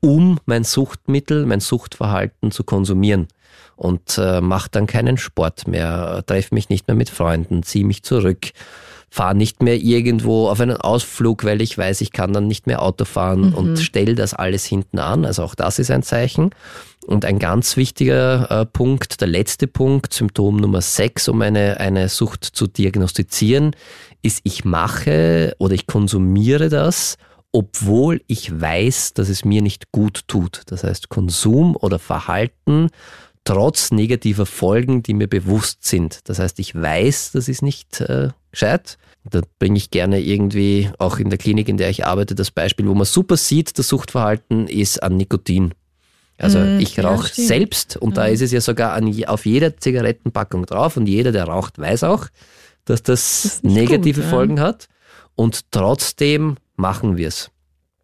um 0.01 0.39
mein 0.45 0.63
Suchtmittel, 0.63 1.45
mein 1.45 1.59
Suchtverhalten 1.59 2.51
zu 2.51 2.63
konsumieren 2.63 3.27
und 3.75 4.17
äh, 4.17 4.41
mache 4.41 4.69
dann 4.71 4.87
keinen 4.87 5.17
Sport 5.17 5.67
mehr, 5.67 6.23
treffe 6.25 6.53
mich 6.53 6.69
nicht 6.69 6.87
mehr 6.87 6.95
mit 6.95 7.09
Freunden, 7.09 7.63
ziehe 7.63 7.85
mich 7.85 8.03
zurück, 8.03 8.51
fahre 9.09 9.35
nicht 9.35 9.61
mehr 9.61 9.75
irgendwo 9.75 10.49
auf 10.49 10.59
einen 10.59 10.77
Ausflug, 10.77 11.43
weil 11.43 11.61
ich 11.61 11.77
weiß, 11.77 12.01
ich 12.01 12.11
kann 12.11 12.31
dann 12.31 12.47
nicht 12.47 12.65
mehr 12.65 12.81
Auto 12.81 13.05
fahren 13.05 13.49
mhm. 13.49 13.53
und 13.53 13.77
stelle 13.77 14.15
das 14.15 14.33
alles 14.33 14.65
hinten 14.65 14.99
an. 14.99 15.25
Also 15.25 15.43
auch 15.43 15.53
das 15.55 15.79
ist 15.79 15.91
ein 15.91 16.03
Zeichen. 16.03 16.51
Und 17.07 17.25
ein 17.25 17.39
ganz 17.39 17.77
wichtiger 17.77 18.49
äh, 18.51 18.65
Punkt, 18.65 19.21
der 19.21 19.27
letzte 19.27 19.67
Punkt, 19.67 20.13
Symptom 20.13 20.57
Nummer 20.57 20.81
6, 20.81 21.29
um 21.29 21.41
eine, 21.41 21.79
eine 21.79 22.09
Sucht 22.09 22.45
zu 22.45 22.67
diagnostizieren, 22.67 23.75
ist, 24.21 24.41
ich 24.43 24.65
mache 24.65 25.55
oder 25.57 25.73
ich 25.73 25.87
konsumiere 25.87 26.69
das, 26.69 27.17
obwohl 27.51 28.21
ich 28.27 28.61
weiß, 28.61 29.13
dass 29.13 29.29
es 29.29 29.43
mir 29.43 29.61
nicht 29.61 29.91
gut 29.91 30.21
tut. 30.27 30.61
Das 30.67 30.83
heißt, 30.83 31.09
Konsum 31.09 31.75
oder 31.75 31.99
Verhalten 31.99 32.89
trotz 33.43 33.91
negativer 33.91 34.45
Folgen, 34.45 35.03
die 35.03 35.13
mir 35.13 35.27
bewusst 35.27 35.83
sind. 35.83 36.19
Das 36.25 36.39
heißt, 36.39 36.59
ich 36.59 36.75
weiß, 36.75 37.31
das 37.31 37.47
ist 37.47 37.63
nicht 37.63 37.99
äh, 38.01 38.29
gescheit. 38.51 38.97
Da 39.23 39.41
bringe 39.59 39.77
ich 39.77 39.91
gerne 39.91 40.19
irgendwie 40.19 40.89
auch 40.97 41.17
in 41.17 41.29
der 41.29 41.37
Klinik, 41.37 41.67
in 41.67 41.77
der 41.77 41.89
ich 41.89 42.05
arbeite, 42.05 42.35
das 42.35 42.51
Beispiel, 42.51 42.87
wo 42.87 42.93
man 42.93 43.05
super 43.05 43.37
sieht, 43.37 43.77
das 43.77 43.87
Suchtverhalten 43.87 44.67
ist 44.67 45.01
an 45.01 45.17
Nikotin. 45.17 45.73
Also 46.41 46.59
mm, 46.59 46.79
ich 46.79 46.97
rauche 46.99 47.29
ja, 47.35 47.47
selbst 47.47 47.97
und 47.97 48.17
ja. 48.17 48.23
da 48.23 48.27
ist 48.27 48.41
es 48.41 48.51
ja 48.51 48.61
sogar 48.61 48.93
an, 48.93 49.13
auf 49.25 49.45
jeder 49.45 49.77
Zigarettenpackung 49.77 50.65
drauf 50.65 50.97
und 50.97 51.07
jeder, 51.07 51.31
der 51.31 51.45
raucht, 51.45 51.77
weiß 51.77 52.03
auch, 52.03 52.27
dass 52.85 53.03
das, 53.03 53.41
das 53.43 53.63
negative 53.63 54.21
gut, 54.21 54.29
Folgen 54.29 54.57
ja. 54.57 54.63
hat 54.63 54.87
und 55.35 55.71
trotzdem 55.71 56.57
machen 56.75 57.17
wir 57.17 57.27
es. 57.27 57.51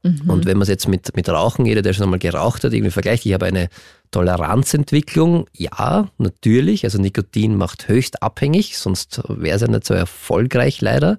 Mhm. 0.04 0.30
Und 0.30 0.46
wenn 0.46 0.58
man 0.58 0.64
es 0.64 0.70
jetzt 0.70 0.88
mit, 0.88 1.16
mit 1.16 1.28
Rauchen, 1.30 1.66
jeder, 1.66 1.82
der 1.82 1.94
schon 1.94 2.04
einmal 2.04 2.20
geraucht 2.20 2.64
hat, 2.64 2.74
irgendwie 2.74 2.92
vergleicht, 2.92 3.26
ich 3.26 3.34
habe 3.34 3.48
eine 3.48 3.70
Toleranzentwicklung, 4.12 5.48
ja, 5.54 6.10
natürlich. 6.18 6.84
Also 6.84 7.00
Nikotin 7.00 7.56
macht 7.56 7.88
höchst 7.88 8.24
abhängig, 8.24 8.78
sonst 8.78 9.22
wäre 9.28 9.56
es 9.56 9.62
ja 9.62 9.68
nicht 9.68 9.86
so 9.86 9.94
erfolgreich 9.94 10.82
leider. 10.82 11.18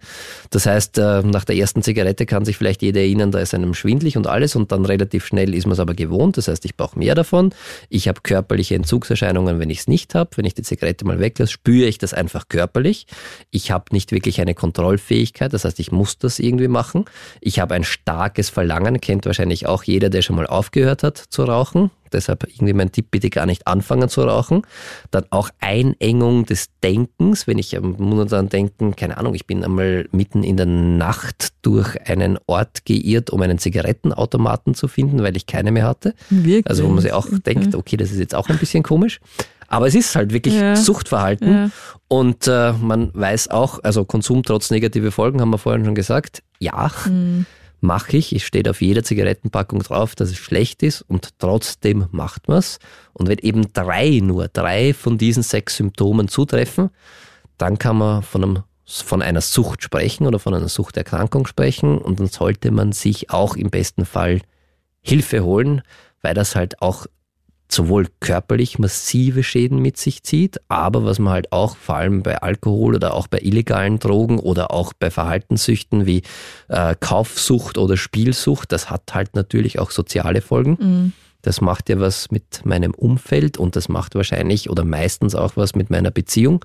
Das 0.51 0.67
heißt, 0.67 0.99
äh, 0.99 1.23
nach 1.23 1.45
der 1.45 1.57
ersten 1.57 1.83
Zigarette 1.83 2.27
kann 2.27 2.45
sich 2.45 2.57
vielleicht 2.57 2.83
jeder 2.83 3.01
erinnern, 3.01 3.31
da 3.31 3.41
ist 3.41 3.55
einem 3.55 3.75
schwindlig 3.75 4.17
und 4.17 4.27
alles 4.27 4.57
und 4.57 4.73
dann 4.73 4.85
relativ 4.85 5.27
schnell 5.27 5.55
ist 5.55 5.67
man 5.67 5.73
es 5.73 5.81
aber 5.81 5.95
gewohnt. 5.95 6.37
Das 6.37 6.49
heißt, 6.49 6.65
ich 6.65 6.77
brauche 6.77 6.99
mehr 6.99 7.15
davon. 7.15 7.55
Ich 7.89 8.09
habe 8.09 8.21
körperliche 8.23 8.75
Entzugserscheinungen, 8.75 9.59
wenn 9.59 9.71
ich 9.71 9.81
es 9.81 9.89
nicht 9.89 10.15
habe. 10.15 10.31
Wenn 10.37 10.45
ich 10.45 10.55
die 10.55 10.63
Zigarette 10.63 11.05
mal 11.05 11.21
weglasse, 11.21 11.53
spüre 11.53 11.89
ich 11.89 11.99
das 11.99 12.15
einfach 12.15 12.49
körperlich. 12.49 13.07
Ich 13.51 13.71
habe 13.71 13.87
nicht 13.93 14.13
wirklich 14.13 14.41
eine 14.41 14.55
Kontrollfähigkeit, 14.55 15.53
das 15.53 15.65
heißt, 15.65 15.79
ich 15.81 15.93
muss 15.93 16.19
das 16.19 16.39
irgendwie 16.39 16.69
machen. 16.69 17.05
Ich 17.41 17.61
habe 17.61 17.75
ein 17.75 17.85
starkes 17.85 18.51
Verlangen, 18.51 19.01
kennt 19.01 19.27
wahrscheinlich 19.27 19.67
auch 19.67 19.83
jeder, 19.83 20.11
der 20.11 20.23
schon 20.23 20.37
mal 20.37 20.47
aufgehört 20.47 21.03
hat 21.03 21.19
zu 21.19 21.45
rauchen. 21.45 21.91
Deshalb 22.13 22.45
irgendwie 22.45 22.73
mein 22.73 22.93
Tipp, 22.93 23.11
bitte 23.11 23.31
gar 23.31 23.47
nicht 23.47 23.67
anfangen 23.67 24.09
zu 24.09 24.23
rauchen. 24.23 24.63
Dann 25.11 25.25
auch 25.31 25.51
Einengung 25.61 26.47
des 26.47 26.69
Denkens, 26.83 27.47
wenn 27.47 27.59
ich 27.59 27.71
daran 27.71 28.49
denken, 28.49 28.97
keine 28.97 29.19
Ahnung, 29.19 29.35
ich 29.35 29.47
bin 29.47 29.65
einmal 29.65 30.09
mitten 30.13 30.43
in 30.43 30.57
der 30.57 30.67
Nacht 30.67 31.53
durch 31.63 31.97
einen 32.09 32.39
Ort 32.47 32.85
geirrt, 32.85 33.31
um 33.31 33.43
einen 33.43 33.59
Zigarettenautomaten 33.59 34.75
zu 34.75 34.89
finden, 34.89 35.23
weil 35.23 35.37
ich 35.37 35.47
keine 35.47 35.73
mehr 35.73 35.87
hatte. 35.87 36.15
Wirklich? 36.31 36.67
Also 36.67 36.85
wo 36.85 36.89
man 36.89 37.03
sich 37.03 37.13
auch 37.13 37.27
okay. 37.27 37.41
denkt, 37.45 37.75
okay, 37.75 37.97
das 37.97 38.11
ist 38.11 38.19
jetzt 38.19 38.35
auch 38.35 38.49
ein 38.49 38.59
bisschen 38.59 38.83
komisch. 38.83 39.21
Aber 39.69 39.87
es 39.87 39.95
ist 39.95 40.17
halt 40.17 40.33
wirklich 40.33 40.55
ja. 40.55 40.77
Suchtverhalten. 40.77 41.53
Ja. 41.53 41.71
Und 42.09 42.49
äh, 42.49 42.73
man 42.73 43.11
weiß 43.13 43.49
auch, 43.49 43.81
also 43.85 44.05
Konsum 44.07 44.43
trotz 44.43 44.71
negative 44.71 45.11
Folgen, 45.11 45.43
haben 45.43 45.51
wir 45.51 45.59
vorhin 45.59 45.85
schon 45.85 45.95
gesagt, 45.95 46.43
ja. 46.59 46.91
Mhm 47.07 47.45
mache 47.81 48.17
ich. 48.17 48.33
Es 48.33 48.43
steht 48.43 48.69
auf 48.69 48.81
jeder 48.81 49.03
Zigarettenpackung 49.03 49.83
drauf, 49.83 50.15
dass 50.15 50.31
es 50.31 50.37
schlecht 50.37 50.83
ist 50.83 51.03
und 51.03 51.31
trotzdem 51.39 52.07
macht 52.11 52.49
man 52.49 52.59
es. 52.59 52.79
Und 53.13 53.29
wenn 53.29 53.39
eben 53.39 53.73
drei, 53.73 54.21
nur 54.23 54.49
drei 54.49 54.95
von 54.95 55.19
diesen 55.19 55.43
sechs 55.43 55.77
Symptomen 55.77 56.29
zutreffen, 56.29 56.91
dann 57.57 57.79
kann 57.79 57.99
man 57.99 58.23
von, 58.23 58.43
einem, 58.43 58.63
von 58.85 59.23
einer 59.23 59.41
Sucht 59.41 59.83
sprechen 59.83 60.27
oder 60.27 60.39
von 60.39 60.55
einer 60.55 60.69
Suchterkrankung 60.69 61.47
sprechen 61.47 61.99
und 61.99 62.21
dann 62.21 62.29
sollte 62.29 62.71
man 62.71 62.93
sich 62.93 63.31
auch 63.31 63.57
im 63.57 63.71
besten 63.71 64.05
Fall 64.05 64.41
Hilfe 65.01 65.45
holen, 65.45 65.83
weil 66.23 66.35
das 66.35 66.55
halt 66.55 66.83
auch 66.83 67.07
sowohl 67.71 68.07
körperlich 68.21 68.79
massive 68.79 69.43
Schäden 69.43 69.81
mit 69.81 69.97
sich 69.97 70.23
zieht, 70.23 70.61
aber 70.69 71.05
was 71.05 71.19
man 71.19 71.33
halt 71.33 71.53
auch 71.53 71.77
vor 71.77 71.97
allem 71.97 72.23
bei 72.23 72.41
Alkohol 72.41 72.95
oder 72.95 73.15
auch 73.15 73.27
bei 73.27 73.39
illegalen 73.41 73.99
Drogen 73.99 74.39
oder 74.39 74.71
auch 74.71 74.93
bei 74.93 75.11
Verhaltenssüchten 75.11 76.07
wie 76.07 76.23
äh, 76.69 76.95
Kaufsucht 76.99 77.79
oder 77.79 77.97
Spielsucht, 77.97 78.73
das 78.73 78.91
hat 78.91 79.15
halt 79.15 79.35
natürlich 79.35 79.79
auch 79.79 79.91
soziale 79.91 80.41
Folgen. 80.41 80.77
Mhm. 80.81 81.13
Das 81.49 81.63
macht 81.63 81.89
ja 81.89 81.99
was 81.99 82.31
mit 82.31 82.67
meinem 82.67 82.93
Umfeld 82.93 83.57
und 83.57 83.75
das 83.75 83.89
macht 83.89 84.15
wahrscheinlich 84.15 84.69
oder 84.69 84.85
meistens 84.85 85.35
auch 85.35 85.57
was 85.57 85.75
mit 85.75 85.89
meiner 85.89 86.11
Beziehung. 86.11 86.63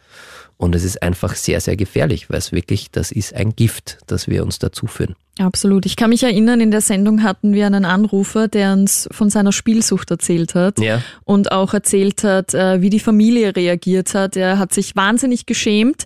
Und 0.58 0.76
es 0.76 0.84
ist 0.84 1.02
einfach 1.02 1.36
sehr, 1.36 1.62
sehr 1.62 1.78
gefährlich, 1.78 2.30
weil 2.30 2.40
es 2.40 2.52
wirklich, 2.52 2.92
das 2.92 3.10
ist 3.14 3.34
ein 3.34 3.56
Gift, 3.56 4.00
das 4.08 4.28
wir 4.28 4.44
uns 4.44 4.60
dazu 4.60 4.86
führen. 4.88 5.16
Absolut. 5.40 5.86
Ich 5.86 5.96
kann 5.96 6.10
mich 6.10 6.24
erinnern, 6.24 6.60
in 6.60 6.70
der 6.70 6.82
Sendung 6.82 7.24
hatten 7.24 7.54
wir 7.54 7.66
einen 7.66 7.86
Anrufer, 7.86 8.50
der 8.50 8.74
uns 8.74 9.08
von 9.10 9.30
seiner 9.30 9.54
Spielsucht 9.54 10.12
erzählt 10.12 10.54
hat 10.54 10.82
Ja. 10.82 11.02
und 11.24 11.54
auch 11.54 11.74
erzählt 11.74 12.26
hat, 12.26 12.54
äh, 12.54 12.82
wie 12.82 12.90
die 12.90 13.00
Familie 13.00 13.56
reagiert 13.56 14.14
hat. 14.14 14.36
Er 14.36 14.60
hat 14.60 14.74
sich 14.74 14.98
wahnsinnig 14.98 15.46
geschämt 15.46 16.04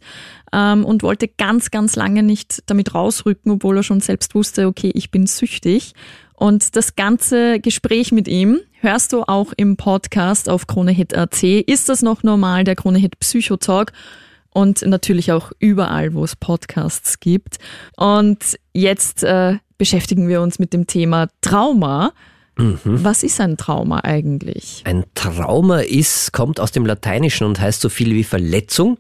ähm, 0.54 0.86
und 0.86 1.02
wollte 1.02 1.28
ganz, 1.28 1.72
ganz 1.72 1.96
lange 1.96 2.22
nicht 2.22 2.62
damit 2.68 2.94
rausrücken, 2.94 3.54
obwohl 3.54 3.78
er 3.78 3.84
schon 3.84 4.02
selbst 4.02 4.36
wusste, 4.36 4.68
okay, 4.68 4.92
ich 4.94 5.10
bin 5.10 5.26
süchtig. 5.26 5.94
Und 6.38 6.76
das 6.78 6.96
ganze 6.96 7.60
Gespräch 7.60 8.14
mit 8.14 8.30
ihm 8.30 8.60
hörst 8.80 9.12
du 9.12 9.24
auch 9.24 9.52
im 9.58 9.76
Podcast 9.76 10.50
auf 10.50 10.68
KroneHit.at. 10.68 11.44
Ist 11.44 11.90
das 11.90 12.02
noch 12.02 12.24
normal, 12.24 12.64
der 12.64 12.76
KroneHit 12.76 13.20
Psychotalk? 13.20 13.92
und 14.58 14.82
natürlich 14.82 15.32
auch 15.32 15.52
überall, 15.60 16.16
wo 16.16 16.24
es 16.24 16.36
Podcasts 16.36 17.20
gibt. 17.20 17.60
Und 17.96 18.58
jetzt 18.74 19.24
äh, 19.24 19.58
beschäftigen 19.78 20.28
wir 20.28 20.42
uns 20.42 20.58
mit 20.58 20.74
dem 20.74 20.88
Thema 20.88 21.28
Trauma. 21.42 22.12
Was 22.84 23.22
ist 23.22 23.40
ein 23.40 23.56
Trauma 23.56 24.00
eigentlich? 24.00 24.82
Ein 24.84 25.06
Trauma 25.14 25.82
ist, 25.82 26.34
kommt 26.34 26.60
aus 26.60 26.72
dem 26.72 26.88
Lateinischen 26.88 27.46
und 27.46 27.60
heißt 27.60 27.82
so 27.82 27.90
viel 27.90 28.16
wie 28.16 28.24
Verletzung. 28.24 28.98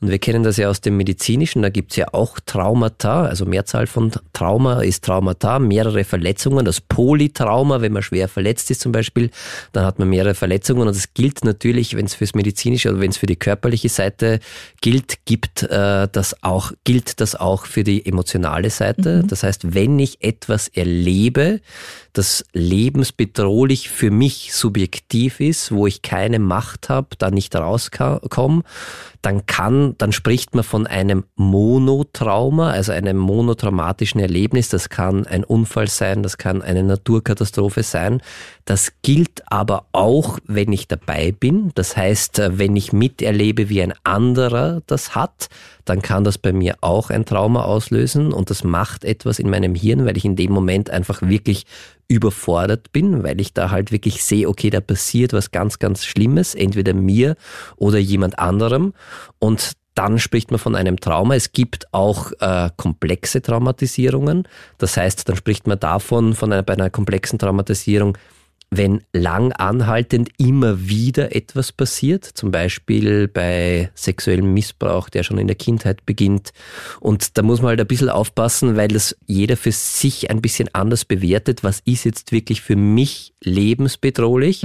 Und 0.00 0.08
wir 0.08 0.18
kennen 0.18 0.42
das 0.42 0.56
ja 0.56 0.70
aus 0.70 0.80
dem 0.80 0.96
Medizinischen, 0.96 1.60
da 1.60 1.68
gibt's 1.68 1.96
ja 1.96 2.06
auch 2.12 2.40
Traumata, 2.40 3.24
also 3.24 3.44
Mehrzahl 3.44 3.86
von 3.86 4.10
Trauma 4.32 4.80
ist 4.80 5.04
Traumata, 5.04 5.58
mehrere 5.58 6.04
Verletzungen. 6.04 6.64
Das 6.64 6.80
Polytrauma, 6.80 7.82
wenn 7.82 7.92
man 7.92 8.02
schwer 8.02 8.28
verletzt 8.28 8.70
ist 8.70 8.80
zum 8.80 8.92
Beispiel, 8.92 9.30
dann 9.72 9.84
hat 9.84 9.98
man 9.98 10.08
mehrere 10.08 10.34
Verletzungen. 10.34 10.88
Und 10.88 10.96
es 10.96 11.12
gilt 11.12 11.44
natürlich, 11.44 11.96
wenn 11.96 12.06
es 12.06 12.14
fürs 12.14 12.34
Medizinische 12.34 12.88
oder 12.88 13.00
wenn 13.00 13.10
es 13.10 13.18
für 13.18 13.26
die 13.26 13.36
körperliche 13.36 13.90
Seite 13.90 14.40
gilt, 14.80 15.26
gibt 15.26 15.64
äh, 15.64 16.08
das 16.10 16.42
auch, 16.42 16.72
gilt 16.84 17.20
das 17.20 17.34
auch 17.34 17.66
für 17.66 17.84
die 17.84 18.06
emotionale 18.06 18.70
Seite. 18.70 19.22
Das 19.26 19.42
heißt, 19.42 19.74
wenn 19.74 19.98
ich 19.98 20.24
etwas 20.24 20.68
erlebe, 20.68 21.60
das 22.12 22.44
lebensbedrohlich 22.52 23.88
für 23.88 24.10
mich 24.10 24.52
subjektiv 24.52 25.40
ist, 25.40 25.72
wo 25.72 25.86
ich 25.86 26.02
keine 26.02 26.38
Macht 26.38 26.88
habe, 26.88 27.08
da 27.18 27.30
nicht 27.30 27.54
rauskomme, 27.54 28.62
dann 29.22 29.44
kann, 29.46 29.94
dann 29.98 30.12
spricht 30.12 30.54
man 30.54 30.64
von 30.64 30.86
einem 30.86 31.24
Monotrauma, 31.36 32.70
also 32.70 32.92
einem 32.92 33.18
monotraumatischen 33.18 34.20
Erlebnis. 34.20 34.70
Das 34.70 34.88
kann 34.88 35.26
ein 35.26 35.44
Unfall 35.44 35.88
sein, 35.88 36.22
das 36.22 36.38
kann 36.38 36.62
eine 36.62 36.82
Naturkatastrophe 36.82 37.82
sein. 37.82 38.22
Das 38.64 38.92
gilt 39.02 39.42
aber 39.46 39.86
auch, 39.92 40.38
wenn 40.46 40.72
ich 40.72 40.88
dabei 40.88 41.32
bin. 41.32 41.70
Das 41.74 41.96
heißt, 41.96 42.38
äh, 42.38 42.58
wenn 42.58 42.76
ich 42.76 42.92
miterlebe, 42.92 43.68
wie 43.68 43.82
ein 43.82 43.94
anderer 44.04 44.80
das 44.86 45.14
hat, 45.14 45.48
dann 45.84 46.02
kann 46.02 46.24
das 46.24 46.38
bei 46.38 46.52
mir 46.52 46.76
auch 46.80 47.10
ein 47.10 47.24
Trauma 47.24 47.64
auslösen 47.64 48.32
und 48.32 48.48
das 48.48 48.64
macht 48.64 49.04
etwas 49.04 49.38
in 49.38 49.50
meinem 49.50 49.74
Hirn, 49.74 50.06
weil 50.06 50.16
ich 50.16 50.24
in 50.24 50.36
dem 50.36 50.52
Moment 50.52 50.88
einfach 50.88 51.20
wirklich 51.22 51.66
überfordert 52.10 52.92
bin, 52.92 53.22
weil 53.22 53.40
ich 53.40 53.54
da 53.54 53.70
halt 53.70 53.92
wirklich 53.92 54.24
sehe, 54.24 54.48
okay, 54.48 54.68
da 54.68 54.80
passiert 54.80 55.32
was 55.32 55.52
ganz, 55.52 55.78
ganz 55.78 56.04
Schlimmes, 56.04 56.56
entweder 56.56 56.92
mir 56.92 57.36
oder 57.76 57.98
jemand 57.98 58.38
anderem. 58.38 58.92
Und 59.38 59.72
dann 59.94 60.18
spricht 60.18 60.50
man 60.50 60.58
von 60.58 60.74
einem 60.74 60.98
Trauma. 60.98 61.36
Es 61.36 61.52
gibt 61.52 61.86
auch 61.92 62.32
äh, 62.40 62.70
komplexe 62.76 63.42
Traumatisierungen. 63.42 64.48
Das 64.78 64.96
heißt, 64.96 65.28
dann 65.28 65.36
spricht 65.36 65.68
man 65.68 65.78
davon, 65.78 66.34
von 66.34 66.52
einer, 66.52 66.64
bei 66.64 66.72
einer 66.72 66.90
komplexen 66.90 67.38
Traumatisierung, 67.38 68.18
wenn 68.70 69.02
lang 69.12 69.52
anhaltend 69.52 70.30
immer 70.38 70.88
wieder 70.88 71.34
etwas 71.34 71.72
passiert, 71.72 72.24
zum 72.24 72.52
Beispiel 72.52 73.26
bei 73.26 73.90
sexuellem 73.94 74.54
Missbrauch, 74.54 75.08
der 75.08 75.24
schon 75.24 75.38
in 75.38 75.48
der 75.48 75.56
Kindheit 75.56 76.06
beginnt. 76.06 76.52
Und 77.00 77.36
da 77.36 77.42
muss 77.42 77.60
man 77.60 77.70
halt 77.70 77.80
ein 77.80 77.86
bisschen 77.88 78.10
aufpassen, 78.10 78.76
weil 78.76 78.86
das 78.86 79.16
jeder 79.26 79.56
für 79.56 79.72
sich 79.72 80.30
ein 80.30 80.40
bisschen 80.40 80.68
anders 80.72 81.04
bewertet. 81.04 81.64
Was 81.64 81.80
ist 81.84 82.04
jetzt 82.04 82.30
wirklich 82.30 82.60
für 82.60 82.76
mich 82.76 83.34
lebensbedrohlich? 83.42 84.62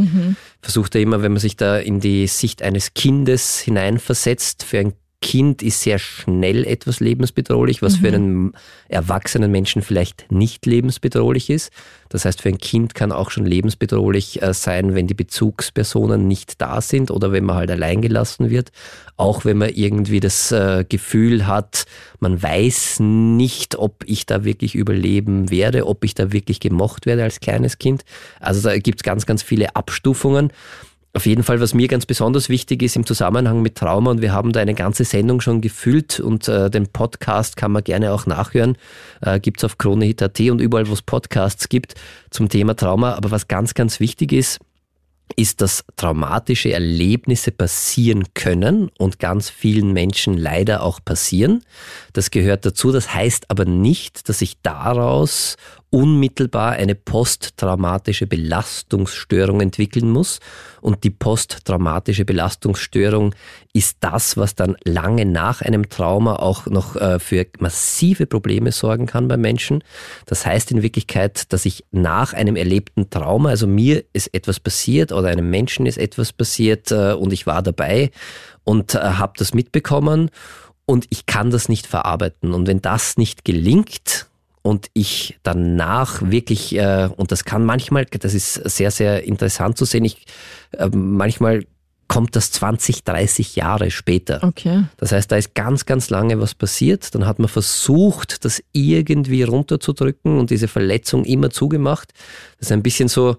Versucht 0.61 0.93
er 0.93 1.01
immer, 1.01 1.23
wenn 1.23 1.31
man 1.31 1.41
sich 1.41 1.57
da 1.57 1.77
in 1.77 1.99
die 1.99 2.27
Sicht 2.27 2.61
eines 2.61 2.93
Kindes 2.93 3.59
hineinversetzt, 3.59 4.63
für 4.63 4.79
ein 4.79 4.93
Kind 5.25 5.63
ist 5.63 5.81
sehr 5.81 5.97
schnell 5.97 6.63
etwas 6.65 6.99
lebensbedrohlich, 6.99 7.81
was 7.81 7.95
für 7.95 8.09
einen 8.09 8.53
erwachsenen 8.89 9.49
Menschen 9.49 9.81
vielleicht 9.81 10.31
nicht 10.31 10.67
lebensbedrohlich 10.67 11.49
ist. 11.49 11.71
Das 12.09 12.25
heißt, 12.25 12.43
für 12.43 12.49
ein 12.49 12.59
Kind 12.59 12.93
kann 12.93 13.11
auch 13.11 13.31
schon 13.31 13.47
lebensbedrohlich 13.47 14.43
äh, 14.43 14.53
sein, 14.53 14.93
wenn 14.93 15.07
die 15.07 15.15
Bezugspersonen 15.15 16.27
nicht 16.27 16.61
da 16.61 16.79
sind 16.79 17.09
oder 17.09 17.31
wenn 17.31 17.43
man 17.43 17.55
halt 17.55 17.71
allein 17.71 18.03
gelassen 18.03 18.51
wird. 18.51 18.71
Auch 19.17 19.45
wenn 19.45 19.57
man 19.57 19.69
irgendwie 19.69 20.19
das 20.19 20.51
äh, 20.51 20.85
Gefühl 20.87 21.47
hat, 21.47 21.87
man 22.19 22.43
weiß 22.43 22.99
nicht, 22.99 23.79
ob 23.79 24.03
ich 24.05 24.27
da 24.27 24.43
wirklich 24.43 24.75
überleben 24.75 25.49
werde, 25.49 25.87
ob 25.87 26.03
ich 26.03 26.13
da 26.13 26.31
wirklich 26.33 26.59
gemocht 26.59 27.07
werde 27.07 27.23
als 27.23 27.39
kleines 27.39 27.79
Kind. 27.79 28.05
Also 28.39 28.61
da 28.61 28.77
gibt 28.77 28.99
es 28.99 29.03
ganz, 29.03 29.25
ganz 29.25 29.41
viele 29.41 29.75
Abstufungen. 29.75 30.51
Auf 31.15 31.25
jeden 31.25 31.43
Fall, 31.43 31.61
was 31.61 31.73
mir 31.73 31.87
ganz 31.87 32.05
besonders 32.05 32.49
wichtig 32.49 32.83
ist 32.83 32.97
im 32.97 33.05
Zusammenhang 33.05 33.61
mit 33.61 33.75
Trauma, 33.75 34.11
und 34.11 34.21
wir 34.21 34.33
haben 34.33 34.51
da 34.51 34.59
eine 34.59 34.73
ganze 34.73 35.05
Sendung 35.05 35.39
schon 35.39 35.61
gefüllt 35.61 36.19
und 36.19 36.49
äh, 36.49 36.69
den 36.69 36.87
Podcast 36.87 37.55
kann 37.55 37.71
man 37.71 37.85
gerne 37.85 38.11
auch 38.11 38.25
nachhören, 38.25 38.77
äh, 39.21 39.39
gibt's 39.39 39.63
auf 39.63 39.77
KroneHit.at 39.77 40.37
und 40.41 40.59
überall, 40.59 40.89
wo 40.89 40.93
es 40.93 41.01
Podcasts 41.01 41.69
gibt 41.69 41.95
zum 42.31 42.49
Thema 42.49 42.75
Trauma. 42.75 43.13
Aber 43.13 43.31
was 43.31 43.47
ganz, 43.47 43.73
ganz 43.73 44.01
wichtig 44.01 44.33
ist, 44.33 44.59
ist, 45.37 45.61
dass 45.61 45.85
traumatische 45.95 46.73
Erlebnisse 46.73 47.51
passieren 47.51 48.25
können 48.33 48.89
und 48.97 49.17
ganz 49.17 49.49
vielen 49.49 49.93
Menschen 49.93 50.37
leider 50.37 50.83
auch 50.83 50.99
passieren. 51.03 51.63
Das 52.11 52.29
gehört 52.29 52.65
dazu. 52.65 52.91
Das 52.91 53.13
heißt 53.13 53.49
aber 53.49 53.63
nicht, 53.63 54.27
dass 54.27 54.41
ich 54.41 54.61
daraus 54.61 55.55
unmittelbar 55.95 56.73
eine 56.73 56.93
posttraumatische 56.93 58.27
Belastungsstörung 58.27 59.61
entwickeln 59.61 60.11
muss. 60.11 60.41
Und 60.81 61.05
die 61.05 61.09
posttraumatische 61.09 62.25
Belastungsstörung 62.25 63.33
ist 63.71 63.95
das, 64.01 64.35
was 64.35 64.55
dann 64.55 64.75
lange 64.83 65.25
nach 65.25 65.61
einem 65.61 65.87
Trauma 65.87 66.35
auch 66.35 66.65
noch 66.65 66.97
äh, 66.97 67.17
für 67.19 67.45
massive 67.59 68.25
Probleme 68.25 68.73
sorgen 68.73 69.05
kann 69.05 69.29
bei 69.29 69.37
Menschen. 69.37 69.85
Das 70.25 70.45
heißt 70.45 70.69
in 70.71 70.83
Wirklichkeit, 70.83 71.53
dass 71.53 71.65
ich 71.65 71.85
nach 71.91 72.33
einem 72.33 72.57
erlebten 72.57 73.09
Trauma, 73.09 73.47
also 73.47 73.65
mir 73.65 74.03
ist 74.11 74.33
etwas 74.33 74.59
passiert 74.59 75.13
oder 75.13 75.29
einem 75.29 75.49
Menschen 75.49 75.85
ist 75.85 75.97
etwas 75.97 76.33
passiert 76.33 76.91
äh, 76.91 77.13
und 77.13 77.31
ich 77.31 77.47
war 77.47 77.63
dabei 77.63 78.11
und 78.65 78.95
äh, 78.95 78.99
habe 78.99 79.33
das 79.37 79.53
mitbekommen 79.53 80.29
und 80.85 81.05
ich 81.09 81.25
kann 81.25 81.51
das 81.51 81.69
nicht 81.69 81.87
verarbeiten. 81.87 82.53
Und 82.53 82.67
wenn 82.67 82.81
das 82.81 83.15
nicht 83.15 83.45
gelingt, 83.45 84.27
und 84.65 84.87
ich 84.93 85.37
danach 85.43 86.23
wirklich, 86.23 86.75
äh, 86.75 87.07
und 87.15 87.31
das 87.31 87.45
kann 87.45 87.65
manchmal, 87.65 88.05
das 88.05 88.33
ist 88.33 88.55
sehr, 88.55 88.89
sehr 88.89 89.23
interessant 89.23 89.77
zu 89.77 89.85
sehen, 89.85 90.05
ich, 90.05 90.25
äh, 90.71 90.89
manchmal 90.91 91.67
kommt 92.07 92.35
das 92.35 92.49
20, 92.51 93.03
30 93.03 93.55
Jahre 93.55 93.91
später. 93.91 94.43
Okay. 94.43 94.85
Das 94.97 95.11
heißt, 95.11 95.31
da 95.31 95.35
ist 95.35 95.53
ganz, 95.53 95.85
ganz 95.85 96.09
lange 96.09 96.39
was 96.39 96.55
passiert. 96.55 97.13
Dann 97.13 97.27
hat 97.27 97.37
man 97.37 97.47
versucht, 97.47 98.43
das 98.43 98.63
irgendwie 98.71 99.43
runterzudrücken 99.43 100.39
und 100.39 100.49
diese 100.49 100.67
Verletzung 100.67 101.25
immer 101.25 101.51
zugemacht. 101.51 102.11
Das 102.57 102.69
ist 102.69 102.71
ein 102.71 102.81
bisschen 102.81 103.07
so, 103.07 103.37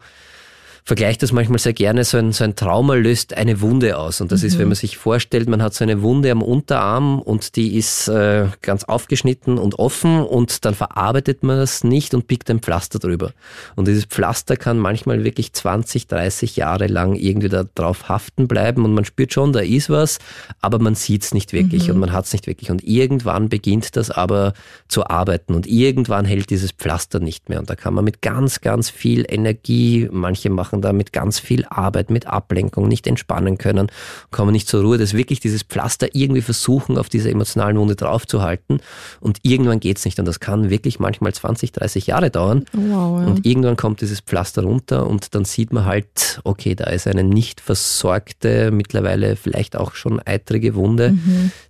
vergleicht 0.87 1.21
das 1.25 1.33
manchmal 1.33 1.59
sehr 1.59 1.73
gerne, 1.73 2.05
so 2.05 2.17
ein, 2.17 2.31
so 2.31 2.45
ein 2.45 2.55
Trauma 2.55 2.95
löst 2.95 3.37
eine 3.37 3.61
Wunde 3.61 3.99
aus. 3.99 4.21
Und 4.21 4.31
das 4.31 4.45
ist, 4.45 4.57
wenn 4.57 4.69
man 4.69 4.77
sich 4.77 4.97
vorstellt, 4.97 5.49
man 5.49 5.61
hat 5.61 5.75
so 5.75 5.83
eine 5.83 6.01
Wunde 6.01 6.31
am 6.31 6.43
Unterarm 6.43 7.21
und 7.21 7.57
die 7.57 7.77
ist 7.77 8.07
äh, 8.07 8.47
ganz 8.63 8.85
aufgeschnitten 8.85 9.59
und 9.59 9.81
offen 9.81 10.21
und 10.21 10.65
dann 10.65 10.77
verarbeitet 10.77 11.43
man 11.43 11.59
das 11.59 11.83
nicht 11.83 12.15
und 12.15 12.29
pickt 12.29 12.49
ein 12.51 12.61
Pflaster 12.61 13.01
drüber. 13.01 13.33
Und 13.75 13.89
dieses 13.89 14.05
Pflaster 14.05 14.57
kann 14.57 14.79
manchmal 14.79 15.25
wirklich 15.25 15.53
20, 15.53 16.07
30 16.07 16.55
Jahre 16.55 16.87
lang 16.87 17.17
irgendwie 17.17 17.49
da 17.49 17.65
drauf 17.75 18.09
haften 18.09 18.47
bleiben 18.47 18.85
und 18.85 18.95
man 18.95 19.05
spürt 19.05 19.33
schon, 19.33 19.53
da 19.53 19.61
ist 19.61 19.91
was, 19.91 20.21
aber 20.61 20.79
man 20.79 20.95
sieht 20.95 21.25
es 21.25 21.35
nicht 21.35 21.53
wirklich 21.53 21.91
und 21.91 21.99
man 21.99 22.13
hat 22.13 22.27
es 22.27 22.33
nicht 22.33 22.47
wirklich. 22.47 22.71
Und 22.71 22.85
irgendwann 22.85 23.49
beginnt 23.49 23.97
das 23.97 24.13
aber 24.13 24.53
zu 24.87 25.05
arbeiten 25.05 25.53
und 25.55 25.67
irgendwann 25.67 26.25
hält 26.25 26.51
dieses 26.51 26.71
Pflaster 26.71 27.19
nicht 27.19 27.49
mehr. 27.49 27.59
Und 27.59 27.69
da 27.69 27.75
kann 27.75 27.93
man 27.93 28.05
mit 28.05 28.23
ganz, 28.23 28.61
ganz 28.61 28.89
viel 28.89 29.25
Energie, 29.29 30.09
manche 30.13 30.49
machen 30.49 30.76
da 30.83 30.93
mit 30.93 31.13
ganz 31.13 31.39
viel 31.39 31.65
Arbeit, 31.67 32.11
mit 32.11 32.27
Ablenkung, 32.27 32.89
nicht 32.89 33.07
entspannen 33.07 33.59
können, 33.59 33.91
kommen 34.31 34.53
nicht 34.53 34.69
zur 34.69 34.83
Ruhe, 34.83 34.99
das 34.99 35.15
wirklich 35.15 35.41
dieses 35.41 35.63
Pflaster 35.63 36.09
irgendwie 36.13 36.43
versuchen, 36.43 36.99
auf 36.99 37.09
dieser 37.09 37.31
emotionalen 37.31 37.79
Wunde 37.79 37.97
draufzuhalten. 37.97 38.81
Und 39.21 39.39
irgendwann 39.43 39.81
geht's 39.81 40.05
nicht. 40.05 40.19
Und 40.19 40.27
das 40.27 40.41
kann 40.41 40.71
wirklich 40.71 40.99
manchmal 40.99 41.33
20, 41.33 41.73
30 41.73 42.07
Jahre 42.07 42.31
dauern. 42.31 42.65
Wow, 42.73 43.21
ja. 43.21 43.27
Und 43.27 43.47
irgendwann 43.47 43.77
kommt 43.77 44.01
dieses 44.01 44.21
Pflaster 44.21 44.63
runter 44.63 45.07
und 45.07 45.35
dann 45.35 45.45
sieht 45.45 45.73
man 45.73 45.85
halt, 45.85 46.41
okay, 46.45 46.75
da 46.75 46.85
ist 46.85 47.07
eine 47.07 47.25
nicht 47.25 47.61
versorgte, 47.61 48.71
mittlerweile 48.71 49.37
vielleicht 49.37 49.77
auch 49.77 49.95
schon 49.95 50.21
eitrige 50.25 50.75
Wunde, 50.75 51.17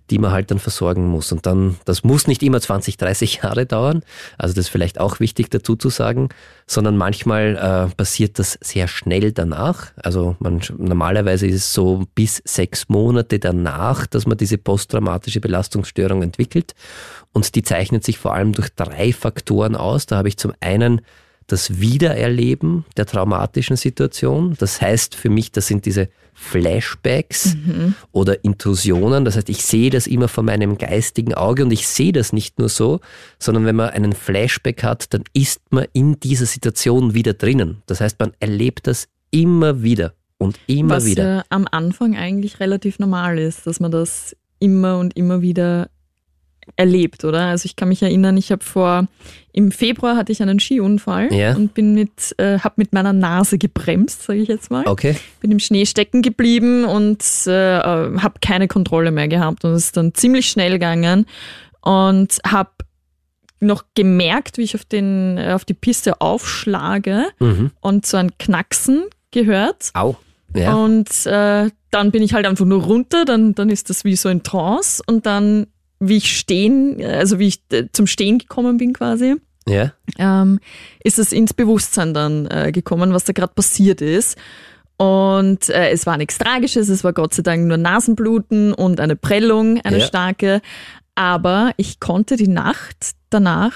die 0.09 0.19
man 0.19 0.31
halt 0.31 0.51
dann 0.51 0.59
versorgen 0.59 1.07
muss. 1.07 1.31
Und 1.31 1.45
dann, 1.45 1.77
das 1.85 2.03
muss 2.03 2.27
nicht 2.27 2.43
immer 2.43 2.61
20, 2.61 2.97
30 2.97 3.41
Jahre 3.43 3.65
dauern, 3.65 4.03
also 4.37 4.53
das 4.53 4.65
ist 4.65 4.69
vielleicht 4.69 4.99
auch 4.99 5.19
wichtig 5.19 5.49
dazu 5.49 5.75
zu 5.75 5.89
sagen, 5.89 6.29
sondern 6.65 6.97
manchmal 6.97 7.55
äh, 7.55 7.95
passiert 7.95 8.39
das 8.39 8.57
sehr 8.61 8.87
schnell 8.87 9.31
danach. 9.31 9.91
Also 9.95 10.35
man, 10.39 10.61
normalerweise 10.77 11.47
ist 11.47 11.55
es 11.55 11.73
so 11.73 12.05
bis 12.15 12.41
sechs 12.45 12.89
Monate 12.89 13.39
danach, 13.39 14.05
dass 14.05 14.25
man 14.25 14.37
diese 14.37 14.57
posttraumatische 14.57 15.39
Belastungsstörung 15.39 16.23
entwickelt. 16.23 16.75
Und 17.33 17.55
die 17.55 17.63
zeichnet 17.63 18.03
sich 18.03 18.17
vor 18.17 18.33
allem 18.33 18.53
durch 18.53 18.69
drei 18.75 19.13
Faktoren 19.13 19.75
aus. 19.75 20.05
Da 20.07 20.17
habe 20.17 20.27
ich 20.27 20.37
zum 20.37 20.53
einen 20.59 21.01
das 21.47 21.79
Wiedererleben 21.79 22.85
der 22.97 23.05
traumatischen 23.05 23.77
Situation. 23.77 24.55
Das 24.59 24.81
heißt 24.81 25.15
für 25.15 25.29
mich, 25.29 25.51
das 25.51 25.67
sind 25.67 25.85
diese 25.85 26.09
Flashbacks 26.33 27.55
mhm. 27.55 27.95
oder 28.11 28.43
Intrusionen. 28.43 29.25
Das 29.25 29.37
heißt, 29.37 29.49
ich 29.49 29.63
sehe 29.63 29.89
das 29.89 30.05
immer 30.05 30.27
vor 30.27 30.43
meinem 30.43 30.77
geistigen 30.77 31.33
Auge 31.33 31.63
und 31.63 31.71
ich 31.71 31.87
sehe 31.87 32.11
das 32.11 32.31
nicht 32.31 32.59
nur 32.59 32.69
so, 32.69 32.99
sondern 33.39 33.65
wenn 33.65 33.75
man 33.75 33.89
einen 33.89 34.13
Flashback 34.13 34.83
hat, 34.83 35.13
dann 35.13 35.23
ist 35.33 35.61
man 35.71 35.85
in 35.93 36.19
dieser 36.19 36.45
Situation 36.45 37.13
wieder 37.13 37.33
drinnen. 37.33 37.81
Das 37.87 38.01
heißt, 38.01 38.19
man 38.19 38.33
erlebt 38.39 38.85
das 38.85 39.07
immer 39.31 39.81
wieder 39.81 40.13
und 40.37 40.59
immer 40.67 40.97
Was 40.97 41.05
wieder. 41.05 41.37
Was 41.37 41.45
am 41.49 41.67
Anfang 41.71 42.15
eigentlich 42.15 42.59
relativ 42.59 42.99
normal 42.99 43.39
ist, 43.39 43.65
dass 43.65 43.79
man 43.79 43.91
das 43.91 44.35
immer 44.59 44.99
und 44.99 45.15
immer 45.15 45.41
wieder 45.41 45.89
erlebt, 46.75 47.23
oder? 47.23 47.45
Also 47.45 47.65
ich 47.65 47.75
kann 47.75 47.89
mich 47.89 48.01
erinnern, 48.03 48.37
ich 48.37 48.51
habe 48.51 48.63
vor 48.63 49.07
im 49.53 49.71
Februar 49.71 50.15
hatte 50.15 50.31
ich 50.31 50.41
einen 50.41 50.59
Skiunfall 50.59 51.33
ja. 51.33 51.55
und 51.55 51.73
bin 51.73 51.95
mit 51.95 52.35
äh, 52.37 52.59
habe 52.59 52.75
mit 52.77 52.93
meiner 52.93 53.13
Nase 53.13 53.57
gebremst, 53.57 54.23
sage 54.23 54.39
ich 54.39 54.47
jetzt 54.47 54.69
mal. 54.69 54.87
Okay. 54.87 55.15
Bin 55.39 55.51
im 55.51 55.59
Schnee 55.59 55.85
stecken 55.85 56.21
geblieben 56.21 56.85
und 56.85 57.23
äh, 57.47 57.79
habe 57.79 58.35
keine 58.39 58.67
Kontrolle 58.67 59.11
mehr 59.11 59.27
gehabt 59.27 59.65
und 59.65 59.71
es 59.71 59.85
ist 59.85 59.97
dann 59.97 60.13
ziemlich 60.13 60.47
schnell 60.47 60.73
gegangen 60.73 61.25
und 61.81 62.37
habe 62.45 62.69
noch 63.59 63.83
gemerkt, 63.95 64.59
wie 64.59 64.63
ich 64.63 64.75
auf 64.75 64.85
den 64.85 65.39
auf 65.39 65.65
die 65.65 65.73
Piste 65.73 66.21
aufschlage 66.21 67.25
mhm. 67.39 67.71
und 67.81 68.05
so 68.05 68.17
ein 68.17 68.37
Knacksen 68.37 69.05
gehört. 69.31 69.89
Au. 69.93 70.17
Ja. 70.55 70.75
Und 70.75 71.09
äh, 71.25 71.69
dann 71.91 72.11
bin 72.11 72.23
ich 72.23 72.33
halt 72.33 72.45
einfach 72.45 72.65
nur 72.65 72.83
runter, 72.83 73.25
dann, 73.25 73.55
dann 73.55 73.69
ist 73.69 73.89
das 73.89 74.03
wie 74.03 74.15
so 74.15 74.29
ein 74.29 74.43
Trance 74.43 75.01
und 75.05 75.25
dann 75.25 75.67
wie 75.99 76.17
ich 76.17 76.37
stehen, 76.37 77.03
also 77.03 77.39
wie 77.39 77.47
ich 77.47 77.61
äh, 77.71 77.85
zum 77.91 78.07
Stehen 78.07 78.37
gekommen 78.37 78.77
bin 78.77 78.93
quasi, 78.93 79.35
ja. 79.67 79.93
ähm, 80.17 80.59
ist 81.03 81.19
es 81.19 81.31
ins 81.31 81.53
Bewusstsein 81.53 82.13
dann 82.13 82.45
äh, 82.47 82.71
gekommen, 82.71 83.13
was 83.13 83.23
da 83.25 83.33
gerade 83.33 83.53
passiert 83.53 84.01
ist. 84.01 84.37
Und 84.97 85.69
äh, 85.69 85.89
es 85.91 86.05
war 86.07 86.17
nichts 86.17 86.37
Tragisches, 86.39 86.89
es 86.89 87.03
war 87.03 87.13
Gott 87.13 87.33
sei 87.33 87.43
Dank 87.43 87.65
nur 87.67 87.77
Nasenbluten 87.77 88.73
und 88.73 88.99
eine 88.99 89.15
Prellung, 89.15 89.79
eine 89.81 89.99
Ja. 89.99 90.05
starke. 90.05 90.61
Aber 91.15 91.71
ich 91.77 91.99
konnte 91.99 92.35
die 92.35 92.47
Nacht 92.47 93.11
danach 93.29 93.73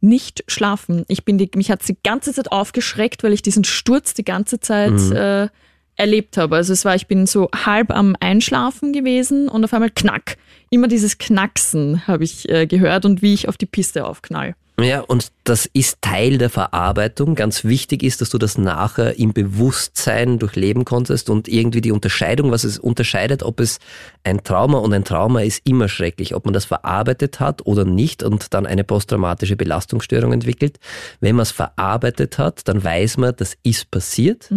nicht 0.00 0.44
schlafen. 0.48 1.04
Ich 1.08 1.24
bin 1.24 1.38
die, 1.38 1.50
mich 1.56 1.70
hat 1.70 1.86
die 1.88 1.96
ganze 2.02 2.32
Zeit 2.34 2.52
aufgeschreckt, 2.52 3.22
weil 3.22 3.32
ich 3.32 3.40
diesen 3.40 3.64
Sturz 3.64 4.12
die 4.12 4.24
ganze 4.24 4.60
Zeit 4.60 4.92
Mhm. 4.92 5.12
äh, 5.16 5.48
erlebt 5.96 6.36
habe. 6.36 6.56
Also 6.56 6.72
es 6.72 6.84
war, 6.84 6.94
ich 6.94 7.06
bin 7.06 7.26
so 7.26 7.48
halb 7.54 7.90
am 7.90 8.16
Einschlafen 8.20 8.92
gewesen 8.92 9.48
und 9.48 9.64
auf 9.64 9.72
einmal 9.72 9.90
knack. 9.90 10.36
Immer 10.70 10.88
dieses 10.88 11.18
Knacksen 11.18 12.06
habe 12.06 12.24
ich 12.24 12.48
äh, 12.48 12.66
gehört 12.66 13.04
und 13.04 13.22
wie 13.22 13.34
ich 13.34 13.48
auf 13.48 13.56
die 13.56 13.66
Piste 13.66 14.04
aufknall. 14.04 14.54
Ja, 14.80 15.02
und 15.02 15.28
das 15.44 15.66
ist 15.72 16.02
Teil 16.02 16.36
der 16.36 16.50
Verarbeitung. 16.50 17.36
Ganz 17.36 17.62
wichtig 17.62 18.02
ist, 18.02 18.20
dass 18.20 18.30
du 18.30 18.38
das 18.38 18.58
nachher 18.58 19.16
im 19.20 19.32
Bewusstsein 19.32 20.40
durchleben 20.40 20.84
konntest 20.84 21.30
und 21.30 21.46
irgendwie 21.46 21.80
die 21.80 21.92
Unterscheidung, 21.92 22.50
was 22.50 22.64
es 22.64 22.80
unterscheidet, 22.80 23.44
ob 23.44 23.60
es 23.60 23.78
ein 24.24 24.42
Trauma 24.42 24.78
und 24.78 24.92
ein 24.92 25.04
Trauma 25.04 25.42
ist 25.42 25.64
immer 25.64 25.88
schrecklich, 25.88 26.34
ob 26.34 26.44
man 26.44 26.54
das 26.54 26.64
verarbeitet 26.64 27.38
hat 27.38 27.64
oder 27.66 27.84
nicht 27.84 28.24
und 28.24 28.52
dann 28.52 28.66
eine 28.66 28.82
posttraumatische 28.82 29.54
Belastungsstörung 29.54 30.32
entwickelt. 30.32 30.80
Wenn 31.20 31.36
man 31.36 31.44
es 31.44 31.52
verarbeitet 31.52 32.38
hat, 32.38 32.66
dann 32.66 32.82
weiß 32.82 33.18
man, 33.18 33.32
das 33.36 33.56
ist 33.62 33.92
passiert, 33.92 34.50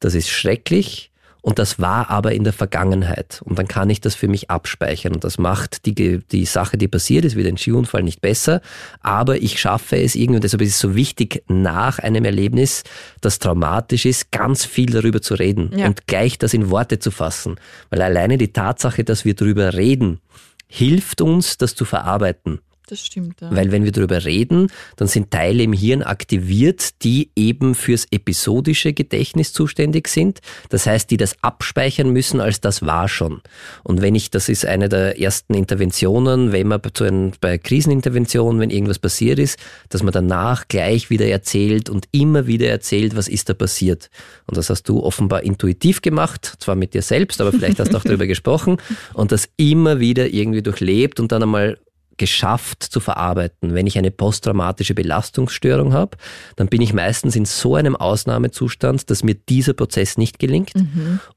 das 0.00 0.14
ist 0.14 0.28
schrecklich 0.30 1.10
und 1.40 1.58
das 1.58 1.78
war 1.78 2.10
aber 2.10 2.32
in 2.32 2.44
der 2.44 2.52
Vergangenheit. 2.52 3.40
Und 3.44 3.58
dann 3.58 3.68
kann 3.68 3.88
ich 3.90 4.00
das 4.00 4.14
für 4.14 4.28
mich 4.28 4.50
abspeichern. 4.50 5.14
Und 5.14 5.24
das 5.24 5.38
macht 5.38 5.86
die, 5.86 6.18
die 6.18 6.44
Sache, 6.44 6.76
die 6.76 6.88
passiert 6.88 7.24
ist, 7.24 7.36
wie 7.36 7.44
den 7.44 7.56
Skiunfall, 7.56 8.02
nicht 8.02 8.20
besser. 8.20 8.60
Aber 9.00 9.36
ich 9.40 9.60
schaffe 9.60 9.96
es 9.96 10.14
irgendwie, 10.14 10.36
und 10.36 10.44
deshalb 10.44 10.62
ist 10.62 10.70
es 10.70 10.78
so 10.80 10.94
wichtig, 10.96 11.44
nach 11.48 12.00
einem 12.00 12.24
Erlebnis, 12.24 12.82
das 13.20 13.38
traumatisch 13.38 14.04
ist, 14.04 14.32
ganz 14.32 14.64
viel 14.64 14.90
darüber 14.90 15.22
zu 15.22 15.34
reden 15.34 15.70
Ja. 15.76 15.86
und 15.86 16.06
gleich 16.06 16.38
das 16.38 16.54
in 16.54 16.70
Worte 16.70 16.98
zu 16.98 17.10
fassen. 17.10 17.56
Weil 17.88 18.02
alleine 18.02 18.36
die 18.36 18.52
Tatsache, 18.52 19.04
dass 19.04 19.24
wir 19.24 19.34
darüber 19.34 19.74
reden, 19.74 20.20
hilft 20.66 21.20
uns, 21.20 21.56
das 21.56 21.74
zu 21.74 21.84
verarbeiten. 21.84 22.58
Das 22.88 23.04
stimmt, 23.04 23.42
ja. 23.42 23.54
Weil 23.54 23.70
wenn 23.70 23.84
wir 23.84 23.92
darüber 23.92 24.24
reden, 24.24 24.68
dann 24.96 25.08
sind 25.08 25.30
Teile 25.30 25.62
im 25.62 25.74
Hirn 25.74 26.02
aktiviert, 26.02 27.02
die 27.02 27.28
eben 27.36 27.74
fürs 27.74 28.06
episodische 28.10 28.94
Gedächtnis 28.94 29.52
zuständig 29.52 30.08
sind. 30.08 30.40
Das 30.70 30.86
heißt, 30.86 31.10
die 31.10 31.18
das 31.18 31.36
abspeichern 31.42 32.10
müssen, 32.10 32.40
als 32.40 32.62
das 32.62 32.80
war 32.86 33.08
schon. 33.08 33.42
Und 33.84 34.00
wenn 34.00 34.14
ich, 34.14 34.30
das 34.30 34.48
ist 34.48 34.64
eine 34.64 34.88
der 34.88 35.20
ersten 35.20 35.52
Interventionen, 35.52 36.52
wenn 36.52 36.68
man 36.68 36.80
zu 36.94 37.04
einem, 37.04 37.32
bei 37.42 37.58
Kriseninterventionen, 37.58 38.58
wenn 38.58 38.70
irgendwas 38.70 38.98
passiert 38.98 39.38
ist, 39.38 39.58
dass 39.90 40.02
man 40.02 40.14
danach 40.14 40.66
gleich 40.68 41.10
wieder 41.10 41.26
erzählt 41.26 41.90
und 41.90 42.08
immer 42.10 42.46
wieder 42.46 42.68
erzählt, 42.68 43.14
was 43.16 43.28
ist 43.28 43.50
da 43.50 43.54
passiert. 43.54 44.08
Und 44.46 44.56
das 44.56 44.70
hast 44.70 44.84
du 44.88 45.02
offenbar 45.02 45.42
intuitiv 45.42 46.00
gemacht, 46.00 46.56
zwar 46.58 46.74
mit 46.74 46.94
dir 46.94 47.02
selbst, 47.02 47.42
aber 47.42 47.52
vielleicht 47.52 47.80
hast 47.80 47.92
du 47.92 47.98
auch 47.98 48.02
darüber 48.04 48.26
gesprochen 48.26 48.78
und 49.12 49.30
das 49.30 49.50
immer 49.58 50.00
wieder 50.00 50.32
irgendwie 50.32 50.62
durchlebt 50.62 51.20
und 51.20 51.32
dann 51.32 51.42
einmal 51.42 51.76
geschafft 52.18 52.82
zu 52.82 53.00
verarbeiten. 53.00 53.74
Wenn 53.74 53.86
ich 53.86 53.96
eine 53.96 54.10
posttraumatische 54.10 54.94
Belastungsstörung 54.94 55.92
habe, 55.92 56.16
dann 56.56 56.68
bin 56.68 56.80
ich 56.80 56.92
meistens 56.92 57.36
in 57.36 57.44
so 57.44 57.74
einem 57.74 57.96
Ausnahmezustand, 57.96 59.10
dass 59.10 59.22
mir 59.22 59.34
dieser 59.34 59.72
Prozess 59.72 60.18
nicht 60.18 60.38
gelingt 60.38 60.72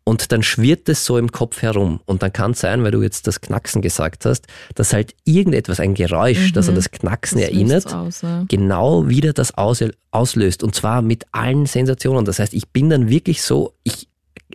und 0.04 0.32
dann 0.32 0.44
schwirrt 0.44 0.90
es 0.90 1.06
so 1.06 1.18
im 1.18 1.32
Kopf 1.32 1.62
herum 1.62 2.02
und 2.06 2.24
dann 2.24 2.34
kann 2.34 2.52
es 2.52 2.60
sein, 2.60 2.84
weil 2.84 2.92
du 2.92 3.02
jetzt 3.02 3.28
das 3.28 3.42
Knacksen 3.42 3.82
gesagt 3.82 4.26
hast, 4.26 4.48
dass 4.76 4.94
halt 4.94 5.16
irgendetwas, 5.24 5.80
ein 5.80 5.94
Geräusch, 5.94 6.52
das 6.54 6.68
an 6.68 6.76
das 6.76 6.92
Knacksen 6.92 7.40
Das 7.40 7.50
erinnert, 7.50 7.94
aus, 7.94 8.22
ja. 8.22 8.44
genau 8.48 9.08
wieder 9.08 9.34
das 9.34 9.58
aus, 9.58 9.84
auslöst 10.12 10.64
und 10.64 10.76
zwar 10.76 11.02
mit 11.02 11.26
allen 11.32 11.66
Sensationen. 11.66 12.26
Das 12.26 12.40
heißt, 12.40 12.54
ich 12.54 12.70
bin 12.70 12.90
dann 12.90 13.10
wirklich 13.10 13.42
so, 13.42 13.74
ich 13.84 14.11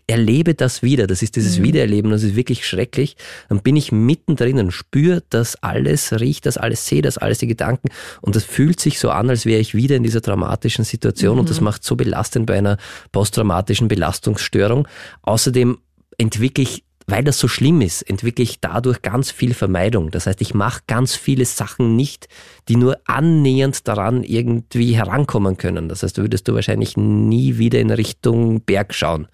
erlebe 0.06 0.54
das 0.54 0.82
wieder, 0.82 1.06
das 1.06 1.22
ist 1.22 1.36
dieses 1.36 1.62
Wiedererleben, 1.62 2.10
das 2.10 2.22
ist 2.22 2.36
wirklich 2.36 2.66
schrecklich, 2.66 3.16
dann 3.48 3.60
bin 3.60 3.76
ich 3.76 3.90
mittendrin 3.90 4.58
und 4.58 4.70
spüre 4.70 5.22
das 5.30 5.56
alles, 5.62 6.12
rieche 6.20 6.42
das 6.42 6.56
alles, 6.56 6.86
sehe 6.86 7.02
das 7.02 7.18
alles, 7.18 7.38
die 7.38 7.46
Gedanken 7.48 7.88
und 8.20 8.36
das 8.36 8.44
fühlt 8.44 8.78
sich 8.78 8.98
so 8.98 9.10
an, 9.10 9.28
als 9.30 9.46
wäre 9.46 9.60
ich 9.60 9.74
wieder 9.74 9.96
in 9.96 10.04
dieser 10.04 10.22
traumatischen 10.22 10.84
Situation 10.84 11.38
und 11.38 11.50
das 11.50 11.60
macht 11.60 11.82
so 11.82 11.96
belastend 11.96 12.46
bei 12.46 12.58
einer 12.58 12.78
posttraumatischen 13.10 13.88
Belastungsstörung. 13.88 14.86
Außerdem 15.22 15.78
entwickle 16.18 16.62
ich 16.62 16.84
weil 17.06 17.22
das 17.22 17.38
so 17.38 17.46
schlimm 17.46 17.80
ist, 17.80 18.02
entwickle 18.02 18.42
ich 18.42 18.60
dadurch 18.60 19.00
ganz 19.02 19.30
viel 19.30 19.54
Vermeidung. 19.54 20.10
Das 20.10 20.26
heißt, 20.26 20.40
ich 20.40 20.54
mache 20.54 20.80
ganz 20.88 21.14
viele 21.14 21.44
Sachen 21.44 21.94
nicht, 21.94 22.28
die 22.68 22.76
nur 22.76 22.98
annähernd 23.06 23.86
daran 23.86 24.24
irgendwie 24.24 24.96
herankommen 24.96 25.56
können. 25.56 25.88
Das 25.88 26.02
heißt, 26.02 26.18
da 26.18 26.22
würdest 26.22 26.48
du 26.48 26.54
wahrscheinlich 26.54 26.96
nie 26.96 27.58
wieder 27.58 27.78
in 27.78 27.92
Richtung 27.92 28.60
Berg 28.60 28.92
schauen. 28.92 29.28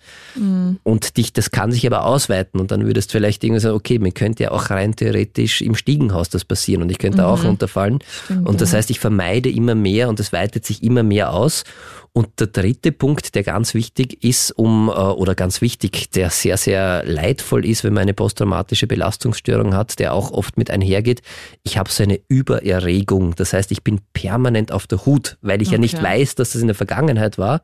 Und 0.82 1.16
dich, 1.16 1.32
das 1.32 1.50
kann 1.50 1.72
sich 1.72 1.86
aber 1.86 2.04
ausweiten 2.04 2.60
und 2.60 2.70
dann 2.70 2.84
würdest 2.84 3.10
du 3.10 3.18
vielleicht 3.18 3.42
irgendwie 3.42 3.60
sagen, 3.60 3.76
okay, 3.76 3.98
mir 3.98 4.12
könnte 4.12 4.44
ja 4.44 4.50
auch 4.50 4.68
rein 4.68 4.94
theoretisch 4.94 5.62
im 5.62 5.74
Stiegenhaus 5.74 6.28
das 6.28 6.44
passieren 6.44 6.82
und 6.82 6.90
ich 6.90 6.98
könnte 6.98 7.26
auch 7.26 7.44
runterfallen. 7.44 8.00
und 8.44 8.60
das 8.60 8.74
heißt, 8.74 8.90
ich 8.90 9.00
vermeide 9.00 9.50
immer 9.50 9.74
mehr 9.74 10.10
und 10.10 10.20
es 10.20 10.32
weitet 10.32 10.66
sich 10.66 10.82
immer 10.82 11.02
mehr 11.02 11.32
aus. 11.32 11.64
Und 12.14 12.40
der 12.40 12.48
dritte 12.48 12.92
Punkt, 12.92 13.34
der 13.34 13.42
ganz 13.42 13.72
wichtig 13.72 14.22
ist, 14.22 14.50
um, 14.52 14.88
äh, 14.88 14.92
oder 14.92 15.34
ganz 15.34 15.62
wichtig, 15.62 16.10
der 16.10 16.28
sehr, 16.28 16.58
sehr 16.58 17.04
leidvoll 17.06 17.64
ist, 17.64 17.84
wenn 17.84 17.94
man 17.94 18.02
eine 18.02 18.12
posttraumatische 18.12 18.86
Belastungsstörung 18.86 19.74
hat, 19.74 19.98
der 19.98 20.12
auch 20.12 20.30
oft 20.30 20.58
mit 20.58 20.70
einhergeht, 20.70 21.22
ich 21.62 21.78
habe 21.78 21.90
so 21.90 22.02
eine 22.02 22.20
Übererregung. 22.28 23.34
Das 23.36 23.54
heißt, 23.54 23.72
ich 23.72 23.82
bin 23.82 24.00
permanent 24.12 24.72
auf 24.72 24.86
der 24.86 25.06
Hut, 25.06 25.38
weil 25.40 25.62
ich 25.62 25.70
ja 25.70 25.78
nicht 25.78 25.94
Okay. 25.94 26.04
weiß, 26.04 26.34
dass 26.34 26.52
das 26.52 26.60
in 26.60 26.68
der 26.68 26.76
Vergangenheit 26.76 27.38
war. 27.38 27.62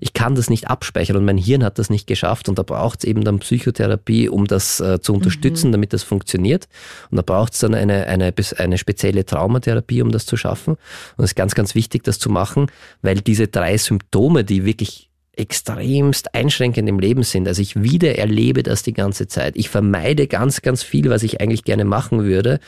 Ich 0.00 0.12
kann 0.12 0.34
das 0.34 0.50
nicht 0.50 0.68
abspeichern 0.68 1.16
und 1.16 1.24
mein 1.24 1.38
Hirn 1.38 1.64
hat 1.64 1.78
das 1.78 1.90
nicht 1.90 2.06
geschafft 2.06 2.48
und 2.48 2.58
da 2.58 2.62
braucht 2.62 3.00
es 3.00 3.04
eben 3.04 3.24
dann 3.24 3.38
Psychotherapie, 3.38 4.28
um 4.28 4.46
das 4.46 4.80
äh, 4.80 5.00
zu 5.00 5.14
unterstützen, 5.14 5.72
damit 5.72 5.92
das 5.92 6.02
funktioniert. 6.02 6.68
Und 7.10 7.16
da 7.16 7.22
braucht 7.22 7.54
es 7.54 7.60
dann 7.60 7.74
eine, 7.74 8.06
eine, 8.06 8.34
eine 8.58 8.78
spezielle 8.78 9.24
Traumatherapie, 9.24 10.02
um 10.02 10.10
das 10.10 10.26
zu 10.26 10.36
schaffen. 10.36 10.74
Und 11.16 11.24
es 11.24 11.30
ist 11.30 11.36
ganz, 11.36 11.54
ganz 11.54 11.74
wichtig, 11.74 12.04
das 12.04 12.18
zu 12.18 12.30
machen, 12.30 12.70
weil 13.02 13.16
diese 13.16 13.48
drei 13.48 13.76
Symptome, 13.76 14.44
die 14.44 14.64
wirklich 14.64 15.07
extremst 15.38 16.34
einschränkend 16.34 16.88
im 16.88 16.98
Leben 16.98 17.22
sind. 17.22 17.46
Also 17.46 17.62
ich 17.62 17.80
wiedererlebe 17.80 18.62
das 18.62 18.82
die 18.82 18.92
ganze 18.92 19.28
Zeit. 19.28 19.56
Ich 19.56 19.68
vermeide 19.68 20.26
ganz, 20.26 20.62
ganz 20.62 20.82
viel, 20.82 21.10
was 21.10 21.22
ich 21.22 21.40
eigentlich 21.40 21.64
gerne 21.64 21.84
machen 21.84 22.24
würde. 22.24 22.58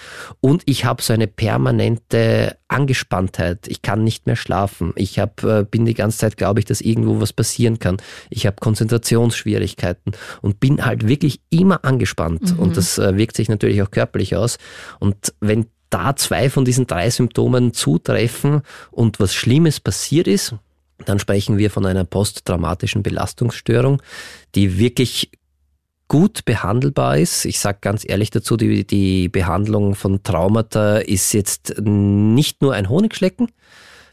Und 0.40 0.62
ich 0.66 0.84
habe 0.84 1.02
so 1.02 1.12
eine 1.12 1.26
permanente 1.26 2.56
Angespanntheit. 2.68 3.66
Ich 3.66 3.82
kann 3.82 4.04
nicht 4.04 4.26
mehr 4.26 4.36
schlafen. 4.36 4.92
Ich 4.94 5.18
hab, 5.18 5.42
äh, 5.42 5.64
bin 5.68 5.84
die 5.84 5.94
ganze 5.94 6.18
Zeit, 6.18 6.36
glaube 6.36 6.60
ich, 6.60 6.66
dass 6.66 6.80
irgendwo 6.80 7.20
was 7.20 7.32
passieren 7.32 7.80
kann. 7.80 7.96
Ich 8.30 8.46
habe 8.46 8.56
Konzentrationsschwierigkeiten 8.60 10.12
und 10.40 10.60
bin 10.60 10.84
halt 10.84 11.08
wirklich 11.08 11.40
immer 11.50 11.84
angespannt. 11.84 12.54
Mhm. 12.54 12.58
Und 12.60 12.76
das 12.76 12.98
äh, 12.98 13.16
wirkt 13.16 13.36
sich 13.36 13.48
natürlich 13.48 13.82
auch 13.82 13.90
körperlich 13.90 14.36
aus. 14.36 14.58
Und 15.00 15.34
wenn 15.40 15.66
da 15.90 16.14
zwei 16.14 16.48
von 16.48 16.64
diesen 16.64 16.86
drei 16.86 17.10
Symptomen 17.10 17.74
zutreffen 17.74 18.62
und 18.92 19.18
was 19.18 19.34
Schlimmes 19.34 19.80
passiert 19.80 20.28
ist, 20.28 20.54
dann 21.07 21.18
sprechen 21.18 21.59
wir 21.59 21.70
von 21.70 21.86
einer 21.86 22.05
posttraumatischen 22.05 23.03
Belastungsstörung, 23.03 24.03
die 24.55 24.78
wirklich 24.78 25.30
gut 26.09 26.44
behandelbar 26.44 27.18
ist. 27.18 27.44
Ich 27.44 27.61
sage 27.61 27.78
ganz 27.80 28.05
ehrlich 28.09 28.30
dazu, 28.30 28.57
die, 28.57 28.84
die 28.84 29.28
Behandlung 29.28 29.94
von 29.94 30.22
Traumata 30.22 30.98
ist 30.98 31.32
jetzt 31.32 31.74
nicht 31.78 32.62
nur 32.62 32.74
ein 32.74 32.88
Honigschlecken, 32.88 33.48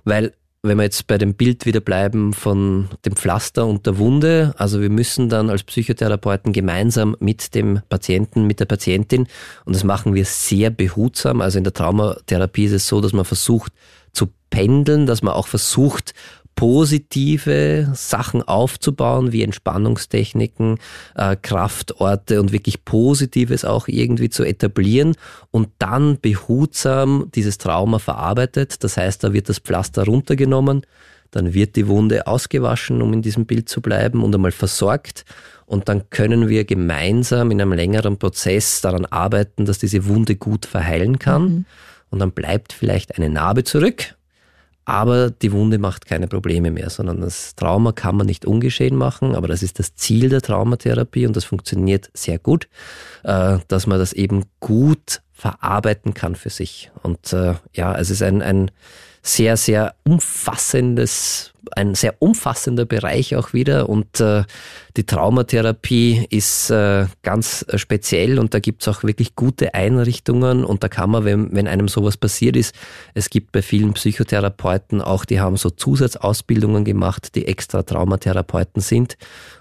weil 0.04 0.34
wenn 0.64 0.78
wir 0.78 0.84
jetzt 0.84 1.08
bei 1.08 1.18
dem 1.18 1.34
Bild 1.34 1.66
wieder 1.66 1.80
bleiben 1.80 2.34
von 2.34 2.90
dem 3.06 3.16
Pflaster 3.16 3.66
und 3.66 3.86
der 3.86 3.98
Wunde, 3.98 4.54
also 4.58 4.82
wir 4.82 4.90
müssen 4.90 5.30
dann 5.30 5.50
als 5.50 5.64
Psychotherapeuten 5.64 6.54
gemeinsam 6.54 7.16
mit 7.20 7.56
dem 7.56 7.82
Patienten, 7.90 8.46
mit 8.46 8.60
der 8.60 8.66
Patientin, 8.66 9.28
und 9.66 9.76
das 9.76 9.84
machen 9.84 10.14
wir 10.14 10.26
sehr 10.26 10.70
behutsam, 10.70 11.42
also 11.42 11.58
in 11.58 11.64
der 11.64 11.74
Traumatherapie 11.74 12.66
ist 12.66 12.74
es 12.74 12.88
so, 12.88 13.02
dass 13.02 13.14
man 13.14 13.26
versucht 13.26 13.72
zu 14.14 14.28
pendeln, 14.50 15.06
dass 15.06 15.22
man 15.22 15.34
auch 15.34 15.48
versucht, 15.48 16.14
positive 16.58 17.91
Sachen 17.93 18.41
aufzubauen, 18.41 19.32
wie 19.32 19.43
Entspannungstechniken, 19.43 20.80
äh, 21.16 21.36
Kraftorte 21.39 22.41
und 22.41 22.51
wirklich 22.51 22.84
Positives 22.84 23.64
auch 23.64 23.88
irgendwie 23.88 24.30
zu 24.30 24.43
etablieren 24.43 25.16
und 25.51 25.70
dann 25.78 26.20
behutsam 26.20 27.30
dieses 27.36 27.60
Trauma 27.60 27.99
verarbeitet. 27.99 28.84
Das 28.84 28.97
heißt, 28.97 29.24
da 29.24 29.34
wird 29.34 29.49
das 29.49 29.60
Pflaster 29.60 30.05
runtergenommen, 30.05 30.82
dann 31.30 31.53
wird 31.53 31.76
die 31.76 31.88
Wunde 31.88 32.26
ausgewaschen, 32.26 33.03
um 33.03 33.14
in 33.14 33.22
diesem 33.22 33.45
Bild 33.45 33.70
zu 33.70 33.80
bleiben 33.80 34.24
und 34.24 34.34
einmal 34.34 34.51
versorgt. 34.51 35.26
Und 35.68 35.89
dann 35.89 36.10
können 36.10 36.49
wir 36.49 36.66
gemeinsam 36.66 37.51
in 37.51 37.62
einem 37.62 37.74
längeren 37.74 38.18
Prozess 38.18 38.82
daran 38.82 39.05
arbeiten, 39.05 39.66
dass 39.66 39.78
diese 39.78 40.08
Wunde 40.08 40.36
gut 40.38 40.66
verheilen 40.66 41.20
kann. 41.20 41.43
Mhm. 41.43 41.66
Und 42.10 42.20
dann 42.20 42.32
bleibt 42.32 42.74
vielleicht 42.74 43.16
eine 43.16 43.30
Narbe 43.30 43.64
zurück, 43.64 44.16
aber 44.88 45.32
die 45.32 45.52
Wunde 45.52 45.80
macht 45.80 46.06
keine 46.06 46.30
Probleme 46.30 46.72
mehr, 46.72 46.90
sondern 46.90 47.20
das 47.20 47.56
Trauma 47.56 47.92
kann 47.92 48.16
man 48.16 48.26
nicht 48.26 48.46
ungeschehen 48.46 48.96
machen, 48.96 49.36
aber 49.36 49.50
das 49.50 49.62
ist 49.62 49.80
das 49.80 49.96
Ziel 49.96 50.30
der 50.30 50.42
Traumatherapie 50.42 51.28
und 51.28 51.36
das 51.36 51.44
funktioniert 51.44 52.10
sehr 52.14 52.40
gut, 52.40 52.70
äh, 53.24 53.58
dass 53.68 53.86
man 53.86 54.00
das 54.00 54.14
eben 54.14 54.46
gut 54.62 55.22
verarbeiten 55.34 56.14
kann 56.14 56.38
für 56.38 56.50
sich. 56.50 56.90
Und 57.04 57.34
äh, 57.34 57.56
ja, 57.74 57.98
es 57.98 58.10
ist 58.10 58.22
ein, 58.22 58.42
ein 58.42 58.72
sehr, 59.28 59.58
sehr 59.58 59.96
umfassendes, 60.04 61.54
ein 61.76 61.96
sehr 61.96 62.16
umfassender 62.20 62.86
Bereich 62.86 63.36
auch 63.36 63.54
wieder. 63.54 63.90
Und 63.90 64.20
äh, 64.22 64.44
die 64.96 65.06
Traumatherapie 65.06 66.26
ist 66.30 66.70
äh, 66.70 67.08
ganz 67.24 67.66
speziell 67.76 68.40
und 68.40 68.54
da 68.54 68.60
gibt's 68.60 68.88
auch 68.88 69.04
wirklich 69.04 69.36
gute 69.36 69.74
Einrichtungen 69.74 70.64
und 70.64 70.84
da 70.84 70.88
kann 70.88 71.10
man, 71.10 71.26
wenn, 71.26 71.54
wenn 71.54 71.68
einem 71.68 71.88
sowas 71.88 72.18
passiert 72.18 72.56
ist, 72.56 72.74
es 73.14 73.30
gibt 73.30 73.52
bei 73.52 73.62
vielen 73.62 73.94
Psychotherapeuten 73.94 75.02
auch, 75.02 75.26
die 75.26 75.40
haben 75.40 75.58
so 75.58 75.70
Zusatzausbildungen 75.70 76.86
gemacht, 76.86 77.36
die 77.36 77.48
extra 77.48 77.84
Traumatherapeuten 77.84 78.82
sind. 78.82 79.18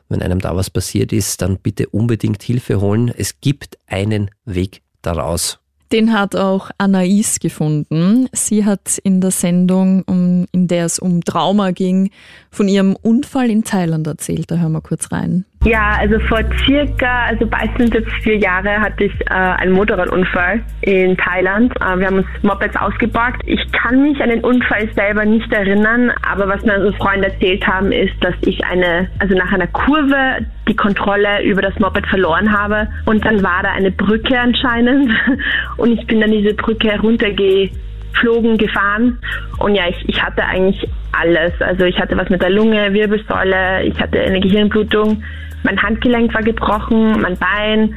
Wenn 0.09 0.23
einem 0.23 0.39
da 0.39 0.55
was 0.55 0.71
passiert 0.71 1.13
ist, 1.13 1.43
dann 1.43 1.59
bitte 1.59 1.89
unbedingt 1.89 2.43
Hilfe 2.43 2.81
holen. 2.81 3.13
Es 3.17 3.41
gibt 3.41 3.79
einen 3.87 4.31
Weg 4.45 4.83
daraus. 5.03 5.59
Den 5.93 6.13
hat 6.13 6.35
auch 6.35 6.71
Anais 6.79 7.39
gefunden. 7.39 8.29
Sie 8.33 8.65
hat 8.65 8.99
in 9.05 9.21
der 9.21 9.31
Sendung, 9.31 10.03
um, 10.07 10.47
in 10.51 10.67
der 10.67 10.85
es 10.85 10.99
um 10.99 11.23
Trauma 11.23 11.71
ging, 11.71 12.11
von 12.51 12.67
ihrem 12.67 12.97
Unfall 12.97 13.51
in 13.51 13.63
Thailand 13.63 14.07
erzählt. 14.07 14.51
Da 14.51 14.57
hören 14.57 14.73
wir 14.73 14.81
kurz 14.81 15.13
rein. 15.13 15.45
Ja, 15.67 15.97
also 15.99 16.21
vor 16.29 16.39
circa, 16.65 17.25
also 17.25 17.45
sind 17.77 17.93
jetzt 17.93 18.09
vier 18.23 18.37
Jahre, 18.37 18.79
hatte 18.79 19.03
ich 19.03 19.13
äh, 19.23 19.35
einen 19.35 19.73
Motorradunfall 19.73 20.61
in 20.83 21.17
Thailand. 21.17 21.75
Äh, 21.81 21.99
wir 21.99 22.07
haben 22.07 22.19
uns 22.19 22.27
Mopeds 22.43 22.77
ausgeborgt. 22.77 23.43
Ich 23.47 23.61
kann 23.73 24.01
mich 24.01 24.23
an 24.23 24.29
den 24.29 24.45
Unfall 24.45 24.89
selber 24.95 25.25
nicht 25.25 25.53
erinnern, 25.53 26.13
aber 26.25 26.47
was 26.47 26.63
mir 26.63 26.77
unsere 26.77 26.93
Freunde 26.93 27.33
erzählt 27.33 27.67
haben, 27.67 27.91
ist, 27.91 28.15
dass 28.21 28.35
ich 28.43 28.65
eine, 28.65 29.11
also 29.19 29.35
nach 29.35 29.53
einer 29.53 29.67
Kurve 29.67 30.47
die 30.69 30.77
Kontrolle 30.77 31.43
über 31.43 31.63
das 31.63 31.77
Moped 31.81 32.07
verloren 32.07 32.57
habe 32.57 32.87
und 33.07 33.25
dann 33.25 33.43
war 33.43 33.65
da 33.65 33.73
eine 33.73 33.91
Brücke 33.91 34.39
anscheinend 34.39 35.11
und 35.79 35.99
ich 35.99 36.07
bin 36.07 36.21
dann 36.21 36.31
diese 36.31 36.55
Brücke 36.55 36.93
heruntergeflogen, 36.93 38.57
gefahren 38.57 39.19
und 39.59 39.75
ja, 39.75 39.89
ich, 39.89 40.09
ich 40.09 40.23
hatte 40.23 40.45
eigentlich 40.45 40.89
alles. 41.11 41.61
Also 41.61 41.87
ich 41.87 41.99
hatte 41.99 42.17
was 42.17 42.31
mit 42.31 42.41
der 42.41 42.51
Lunge, 42.51 42.93
Wirbelsäule, 42.93 43.83
ich 43.83 43.99
hatte 43.99 44.21
eine 44.21 44.39
Gehirnblutung 44.39 45.25
mein 45.63 45.81
Handgelenk 45.83 46.33
war 46.35 46.43
gebrochen, 46.43 47.21
mein 47.21 47.37
Bein, 47.37 47.95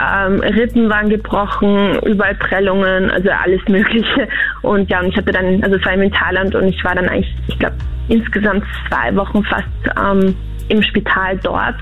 ähm, 0.00 0.40
Rippen 0.40 0.90
waren 0.90 1.08
gebrochen, 1.08 1.98
überall 2.04 2.34
Prellungen, 2.34 3.10
also 3.10 3.30
alles 3.30 3.60
Mögliche. 3.68 4.28
Und 4.62 4.90
ja, 4.90 5.00
und 5.00 5.08
ich 5.08 5.16
hatte 5.16 5.32
dann, 5.32 5.62
also 5.62 5.76
es 5.76 5.84
war 5.84 5.92
im 5.92 6.12
Thailand 6.12 6.54
und 6.54 6.68
ich 6.68 6.82
war 6.84 6.94
dann 6.94 7.08
eigentlich, 7.08 7.34
ich 7.46 7.58
glaube, 7.58 7.76
insgesamt 8.08 8.64
zwei 8.88 9.14
Wochen 9.14 9.44
fast 9.44 9.68
ähm, 9.96 10.34
im 10.68 10.82
Spital 10.82 11.38
dort. 11.42 11.76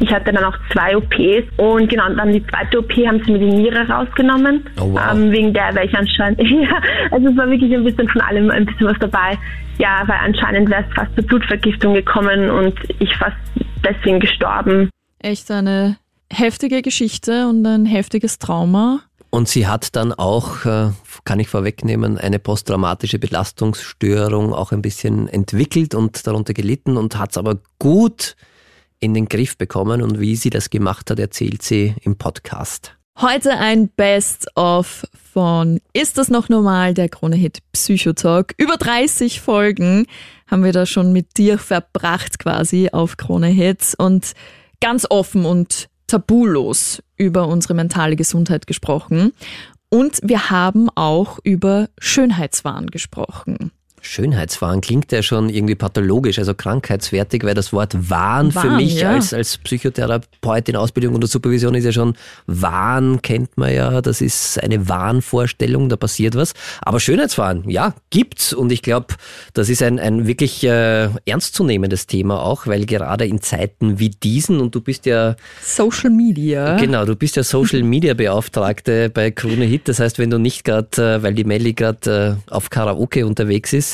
Ich 0.00 0.12
hatte 0.12 0.32
dann 0.32 0.44
auch 0.44 0.56
zwei 0.72 0.96
OPs 0.96 1.48
und 1.56 1.88
genau, 1.88 2.08
dann 2.14 2.32
die 2.32 2.46
zweite 2.46 2.78
OP 2.78 2.92
haben 3.06 3.20
sie 3.24 3.32
mir 3.32 3.40
die 3.40 3.46
Niere 3.46 3.88
rausgenommen, 3.88 4.64
oh, 4.80 4.92
wow. 4.92 5.00
ähm, 5.12 5.32
wegen 5.32 5.52
der 5.52 5.74
wäre 5.74 5.86
ich 5.86 5.94
anscheinend, 5.94 6.40
ja, 6.42 6.80
also 7.10 7.28
es 7.28 7.36
war 7.36 7.50
wirklich 7.50 7.74
ein 7.74 7.82
bisschen 7.82 8.08
von 8.08 8.20
allem 8.20 8.50
ein 8.50 8.64
bisschen 8.64 8.86
was 8.86 8.98
dabei. 9.00 9.36
Ja, 9.78 10.02
weil 10.06 10.18
anscheinend 10.24 10.70
wäre 10.70 10.84
es 10.88 10.94
fast 10.94 11.14
zur 11.14 11.24
Blutvergiftung 11.24 11.94
gekommen 11.94 12.50
und 12.50 12.74
ich 12.98 13.14
fast 13.16 13.36
deswegen 13.84 14.20
gestorben. 14.20 14.90
Echt 15.20 15.50
eine 15.50 15.96
heftige 16.32 16.82
Geschichte 16.82 17.48
und 17.48 17.66
ein 17.66 17.86
heftiges 17.86 18.38
Trauma. 18.38 19.00
Und 19.30 19.48
sie 19.48 19.66
hat 19.66 19.94
dann 19.94 20.12
auch, 20.12 20.64
äh, 20.64 20.90
kann 21.24 21.40
ich 21.40 21.48
vorwegnehmen, 21.48 22.18
eine 22.18 22.38
posttraumatische 22.38 23.18
Belastungsstörung 23.18 24.54
auch 24.54 24.72
ein 24.72 24.82
bisschen 24.82 25.28
entwickelt 25.28 25.94
und 25.94 26.26
darunter 26.26 26.54
gelitten 26.54 26.96
und 26.96 27.18
hat 27.18 27.32
es 27.32 27.38
aber 27.38 27.58
gut 27.78 28.36
in 29.00 29.14
den 29.14 29.26
Griff 29.26 29.56
bekommen. 29.56 30.02
Und 30.02 30.20
wie 30.20 30.36
sie 30.36 30.50
das 30.50 30.70
gemacht 30.70 31.10
hat, 31.10 31.18
erzählt 31.18 31.62
sie 31.62 31.94
im 32.02 32.16
Podcast. 32.16 32.98
Heute 33.20 33.58
ein 33.58 33.88
Best-of 33.88 35.04
von 35.32 35.80
Ist 35.92 36.18
das 36.18 36.28
noch 36.28 36.48
normal? 36.48 36.94
Der 36.94 37.08
Krone-Hit 37.08 37.58
Psychotalk. 37.72 38.54
Über 38.58 38.76
30 38.76 39.40
Folgen 39.40 40.06
haben 40.46 40.62
wir 40.62 40.72
da 40.72 40.86
schon 40.86 41.12
mit 41.12 41.36
dir 41.36 41.58
verbracht 41.58 42.38
quasi 42.38 42.90
auf 42.92 43.16
Krone 43.16 43.48
Hits 43.48 43.94
und 43.96 44.34
ganz 44.80 45.04
offen 45.10 45.44
und 45.46 45.88
tabulos 46.06 47.02
über 47.16 47.48
unsere 47.48 47.74
mentale 47.74 48.14
Gesundheit 48.14 48.66
gesprochen. 48.68 49.32
Und 49.90 50.20
wir 50.22 50.50
haben 50.50 50.88
auch 50.94 51.38
über 51.42 51.88
Schönheitswahn 51.98 52.86
gesprochen. 52.86 53.72
Schönheitswahn 54.00 54.80
klingt 54.80 55.12
ja 55.12 55.22
schon 55.22 55.48
irgendwie 55.48 55.74
pathologisch, 55.74 56.38
also 56.38 56.54
krankheitswertig, 56.54 57.44
weil 57.44 57.54
das 57.54 57.72
Wort 57.72 57.94
Wahn, 58.10 58.54
Wahn 58.54 58.62
für 58.62 58.70
mich 58.70 59.00
ja. 59.00 59.12
als, 59.12 59.32
als 59.32 59.58
Psychotherapeut 59.58 60.68
in 60.68 60.76
Ausbildung 60.76 61.14
und 61.14 61.26
Supervision 61.28 61.74
ist 61.74 61.84
ja 61.84 61.92
schon 61.92 62.14
Wahn, 62.46 63.22
kennt 63.22 63.56
man 63.56 63.72
ja, 63.72 64.00
das 64.00 64.20
ist 64.20 64.62
eine 64.62 64.88
Wahnvorstellung, 64.88 65.88
da 65.88 65.96
passiert 65.96 66.34
was. 66.34 66.54
Aber 66.82 67.00
Schönheitswahn, 67.00 67.68
ja, 67.68 67.94
gibt's 68.10 68.52
und 68.52 68.72
ich 68.72 68.82
glaube, 68.82 69.14
das 69.54 69.68
ist 69.68 69.82
ein, 69.82 69.98
ein 69.98 70.26
wirklich 70.26 70.64
äh, 70.64 71.08
ernstzunehmendes 71.26 72.06
Thema 72.06 72.42
auch, 72.42 72.66
weil 72.66 72.86
gerade 72.86 73.26
in 73.26 73.40
Zeiten 73.40 73.98
wie 73.98 74.10
diesen 74.10 74.60
und 74.60 74.74
du 74.74 74.80
bist 74.80 75.06
ja 75.06 75.36
Social 75.62 76.10
Media. 76.10 76.76
Genau, 76.76 77.04
du 77.04 77.16
bist 77.16 77.36
ja 77.36 77.42
Social 77.42 77.82
Media 77.84 78.14
Beauftragte 78.14 79.10
bei 79.10 79.30
Krone 79.30 79.64
Hit, 79.64 79.88
das 79.88 80.00
heißt, 80.00 80.18
wenn 80.18 80.30
du 80.30 80.38
nicht 80.38 80.64
gerade, 80.64 81.16
äh, 81.16 81.22
weil 81.22 81.34
die 81.34 81.44
Melli 81.44 81.72
gerade 81.72 82.38
äh, 82.48 82.52
auf 82.52 82.70
Karaoke 82.70 83.26
unterwegs 83.26 83.72
ist, 83.72 83.87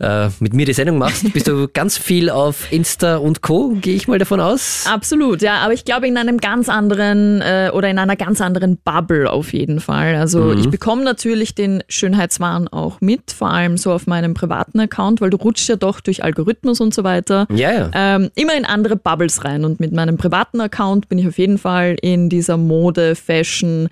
äh, 0.00 0.28
mit 0.40 0.54
mir 0.54 0.66
die 0.66 0.72
Sendung 0.72 0.98
machst, 0.98 1.32
bist 1.32 1.46
du 1.46 1.68
ganz 1.72 1.98
viel 1.98 2.30
auf 2.30 2.72
Insta 2.72 3.16
und 3.16 3.42
Co., 3.42 3.70
gehe 3.80 3.94
ich 3.94 4.08
mal 4.08 4.18
davon 4.18 4.40
aus. 4.40 4.84
Absolut, 4.90 5.42
ja, 5.42 5.58
aber 5.58 5.72
ich 5.72 5.84
glaube 5.84 6.08
in 6.08 6.16
einem 6.16 6.38
ganz 6.38 6.68
anderen 6.68 7.40
äh, 7.42 7.70
oder 7.72 7.88
in 7.88 7.98
einer 7.98 8.16
ganz 8.16 8.40
anderen 8.40 8.78
Bubble 8.78 9.30
auf 9.30 9.52
jeden 9.52 9.80
Fall. 9.80 10.16
Also 10.16 10.44
mhm. 10.44 10.58
ich 10.58 10.70
bekomme 10.70 11.04
natürlich 11.04 11.54
den 11.54 11.82
Schönheitswahn 11.88 12.68
auch 12.68 13.00
mit, 13.00 13.30
vor 13.30 13.50
allem 13.50 13.76
so 13.76 13.92
auf 13.92 14.06
meinem 14.06 14.34
privaten 14.34 14.80
Account, 14.80 15.20
weil 15.20 15.30
du 15.30 15.36
rutschst 15.36 15.68
ja 15.68 15.76
doch 15.76 16.00
durch 16.00 16.24
Algorithmus 16.24 16.80
und 16.80 16.94
so 16.94 17.04
weiter 17.04 17.46
ja, 17.50 17.72
ja. 17.72 17.90
Ähm, 17.94 18.30
immer 18.34 18.56
in 18.56 18.64
andere 18.64 18.96
Bubbles 18.96 19.44
rein 19.44 19.64
und 19.64 19.80
mit 19.80 19.92
meinem 19.92 20.16
privaten 20.16 20.60
Account 20.60 21.08
bin 21.08 21.18
ich 21.18 21.28
auf 21.28 21.38
jeden 21.38 21.58
Fall 21.58 21.96
in 22.00 22.28
dieser 22.28 22.56
Mode, 22.56 23.14
Fashion, 23.14 23.88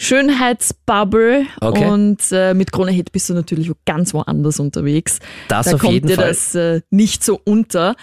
Schönheitsbubble 0.00 1.44
okay. 1.60 1.84
und 1.84 2.22
äh, 2.32 2.54
mit 2.54 2.72
Krone 2.72 2.90
Hit 2.90 3.12
bist 3.12 3.28
du 3.28 3.34
natürlich 3.34 3.70
ganz 3.84 4.14
woanders 4.14 4.58
unterwegs. 4.58 5.18
Das 5.48 5.66
da 5.66 5.74
auf 5.74 5.82
kommt 5.82 5.92
jeden 5.92 6.08
dir 6.08 6.16
Fall. 6.16 6.28
das 6.28 6.54
äh, 6.54 6.80
nicht 6.88 7.22
so 7.22 7.38
unter. 7.44 7.96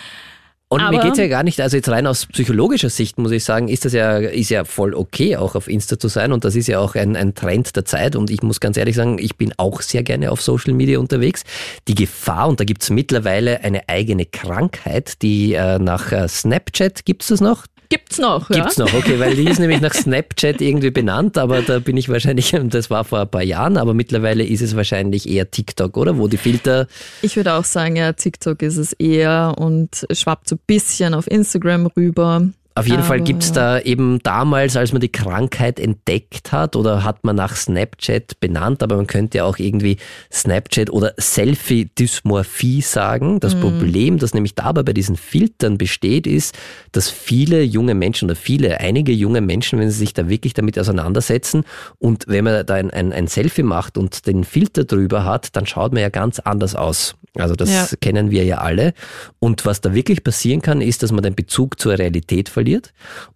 Und 0.69 0.81
Aber 0.81 0.95
mir 0.95 1.03
geht's 1.03 1.17
ja 1.17 1.27
gar 1.27 1.41
nicht, 1.41 1.59
also 1.59 1.75
jetzt 1.75 1.89
rein 1.89 2.05
aus 2.05 2.27
psychologischer 2.27 2.91
Sicht 2.91 3.17
muss 3.17 3.31
ich 3.31 3.43
sagen, 3.43 3.67
ist 3.67 3.83
das 3.83 3.93
ja, 3.93 4.17
ist 4.17 4.51
ja 4.51 4.63
voll 4.63 4.93
okay, 4.93 5.37
auch 5.37 5.55
auf 5.55 5.67
Insta 5.67 5.97
zu 5.97 6.07
sein. 6.07 6.33
Und 6.33 6.45
das 6.45 6.55
ist 6.55 6.67
ja 6.67 6.77
auch 6.77 6.93
ein, 6.93 7.15
ein 7.15 7.33
Trend 7.33 7.75
der 7.75 7.85
Zeit. 7.85 8.15
Und 8.15 8.29
ich 8.29 8.43
muss 8.43 8.59
ganz 8.59 8.77
ehrlich 8.77 8.95
sagen, 8.95 9.17
ich 9.17 9.35
bin 9.35 9.53
auch 9.57 9.81
sehr 9.81 10.03
gerne 10.03 10.31
auf 10.31 10.39
Social 10.39 10.73
Media 10.73 10.99
unterwegs. 10.99 11.45
Die 11.87 11.95
Gefahr, 11.95 12.47
und 12.47 12.59
da 12.59 12.63
gibt's 12.63 12.91
mittlerweile 12.91 13.63
eine 13.63 13.89
eigene 13.89 14.27
Krankheit, 14.27 15.23
die 15.23 15.53
äh, 15.53 15.79
nach 15.79 16.11
äh, 16.11 16.27
Snapchat, 16.27 17.05
gibt's 17.05 17.29
das 17.29 17.41
noch? 17.41 17.65
Gibt's 17.89 18.17
noch, 18.17 18.49
Gibt's 18.49 18.77
ja? 18.77 18.85
noch, 18.85 18.93
okay, 18.93 19.19
weil 19.19 19.35
die 19.35 19.45
ist 19.45 19.59
nämlich 19.59 19.81
nach 19.81 19.93
Snapchat 19.93 20.61
irgendwie 20.61 20.91
benannt, 20.91 21.37
aber 21.37 21.61
da 21.61 21.79
bin 21.79 21.95
ich 21.95 22.09
wahrscheinlich, 22.09 22.53
das 22.63 22.89
war 22.89 23.03
vor 23.03 23.21
ein 23.21 23.29
paar 23.29 23.43
Jahren, 23.43 23.77
aber 23.77 23.93
mittlerweile 23.93 24.43
ist 24.43 24.61
es 24.61 24.75
wahrscheinlich 24.75 25.29
eher 25.29 25.49
TikTok, 25.49 25.95
oder? 25.95 26.17
Wo 26.17 26.27
die 26.27 26.37
Filter, 26.37 26.87
Ich 27.21 27.35
würde 27.35 27.53
auch 27.53 27.63
sagen, 27.63 27.95
ja, 27.95 28.13
TikTok 28.13 28.61
ist 28.61 28.77
es 28.77 28.93
eher 28.93 29.55
und 29.57 30.05
schwappt 30.11 30.49
so 30.49 30.55
ein 30.55 30.61
bisschen 30.67 31.13
auf 31.13 31.27
Instagram 31.27 31.87
rüber. 31.87 32.49
Auf 32.79 32.87
jeden 32.87 33.03
Fall 33.03 33.17
Aber, 33.17 33.25
gibt's 33.25 33.49
ja. 33.49 33.53
da 33.55 33.79
eben 33.79 34.19
damals, 34.23 34.75
als 34.75 34.91
man 34.91 35.01
die 35.01 35.11
Krankheit 35.11 35.79
entdeckt 35.79 36.51
hat, 36.51 36.75
oder 36.75 37.03
hat 37.03 37.23
man 37.23 37.35
nach 37.35 37.55
Snapchat 37.55 38.39
benannt, 38.39 38.83
aber 38.83 38.95
man 38.97 39.07
könnte 39.07 39.39
ja 39.39 39.43
auch 39.45 39.57
irgendwie 39.57 39.97
Snapchat 40.31 40.89
oder 40.89 41.13
Selfie-Dysmorphie 41.17 42.81
sagen. 42.81 43.39
Das 43.39 43.55
Problem, 43.59 44.17
das 44.19 44.33
nämlich 44.33 44.55
dabei 44.55 44.83
bei 44.83 44.93
diesen 44.93 45.15
Filtern 45.15 45.77
besteht, 45.77 46.27
ist, 46.27 46.55
dass 46.91 47.09
viele 47.09 47.61
junge 47.63 47.95
Menschen 47.95 48.25
oder 48.25 48.35
viele, 48.35 48.79
einige 48.79 49.11
junge 49.11 49.41
Menschen, 49.41 49.79
wenn 49.79 49.89
sie 49.89 49.97
sich 49.97 50.13
da 50.13 50.29
wirklich 50.29 50.53
damit 50.53 50.77
auseinandersetzen 50.79 51.63
und 51.99 52.25
wenn 52.27 52.43
man 52.43 52.65
da 52.65 52.75
ein, 52.75 52.91
ein, 52.91 53.13
ein 53.13 53.27
Selfie 53.27 53.63
macht 53.63 53.97
und 53.97 54.27
den 54.27 54.43
Filter 54.43 54.83
drüber 54.83 55.25
hat, 55.25 55.55
dann 55.55 55.65
schaut 55.65 55.93
man 55.93 56.01
ja 56.01 56.09
ganz 56.09 56.39
anders 56.39 56.75
aus. 56.75 57.15
Also 57.35 57.55
das 57.55 57.69
Ja. 57.69 57.87
kennen 58.01 58.31
wir 58.31 58.43
ja 58.45 58.57
alle. 58.59 58.93
Und 59.39 59.65
was 59.65 59.81
da 59.81 59.93
wirklich 59.93 60.23
passieren 60.23 60.61
kann, 60.61 60.81
ist, 60.81 61.03
dass 61.03 61.11
man 61.11 61.23
den 61.23 61.35
Bezug 61.35 61.79
zur 61.79 61.97
Realität 61.97 62.49
verliert 62.49 62.66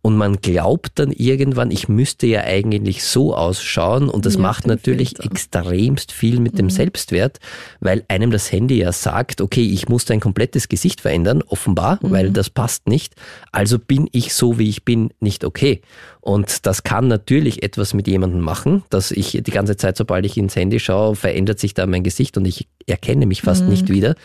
und 0.01 0.17
man 0.17 0.37
glaubt 0.37 0.91
dann 0.95 1.11
irgendwann, 1.11 1.71
ich 1.71 1.87
müsste 1.89 2.27
ja 2.27 2.41
eigentlich 2.41 3.03
so 3.03 3.35
ausschauen 3.35 4.09
und 4.09 4.25
das 4.25 4.35
Ja, 4.35 4.41
macht 4.41 4.67
natürlich 4.67 5.09
Filter. 5.09 5.23
Mhm. 5.25 5.31
extremst 5.31 6.11
viel 6.11 6.39
mit 6.39 6.57
dem 6.59 6.69
Selbstwert, 6.69 7.39
weil 7.79 8.03
einem 8.07 8.31
das 8.31 8.51
Handy 8.51 8.77
ja 8.79 8.91
sagt, 8.91 9.41
okay, 9.41 9.63
ich 9.65 9.89
muss 9.89 10.05
dein 10.05 10.19
komplettes 10.19 10.69
Gesicht 10.69 11.01
verändern, 11.01 11.41
offenbar, 11.47 11.99
Mhm. 12.01 12.11
weil 12.11 12.31
das 12.31 12.49
passt 12.49 12.87
nicht. 12.87 13.15
Also 13.51 13.79
bin 13.79 14.07
ich 14.11 14.33
so, 14.33 14.57
wie 14.59 14.69
ich 14.69 14.83
bin, 14.85 15.09
nicht 15.19 15.43
okay. 15.45 15.81
Und 16.19 16.65
das 16.67 16.83
kann 16.83 17.07
natürlich 17.07 17.63
etwas 17.63 17.93
mit 17.93 18.07
jemandem 18.07 18.41
machen, 18.41 18.83
dass 18.89 19.11
ich 19.11 19.31
die 19.41 19.51
ganze 19.51 19.75
Zeit, 19.75 19.97
sobald 19.97 20.25
ich 20.25 20.37
ins 20.37 20.55
Handy 20.55 20.79
schaue, 20.79 21.15
verändert 21.15 21.59
sich 21.59 21.73
da 21.73 21.87
mein 21.87 22.03
Gesicht 22.03 22.37
und 22.37 22.45
ich 22.45 22.67
erkenne 22.85 23.25
mich 23.25 23.41
fast 23.41 23.63
nicht 23.65 23.89
wieder. 23.89 24.15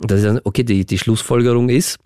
Und 0.00 0.10
das 0.10 0.20
ist 0.20 0.26
dann, 0.26 0.40
okay, 0.44 0.62
die, 0.64 0.86
die 0.86 0.98
Schlussfolgerung 0.98 1.68
ist, 1.68 1.98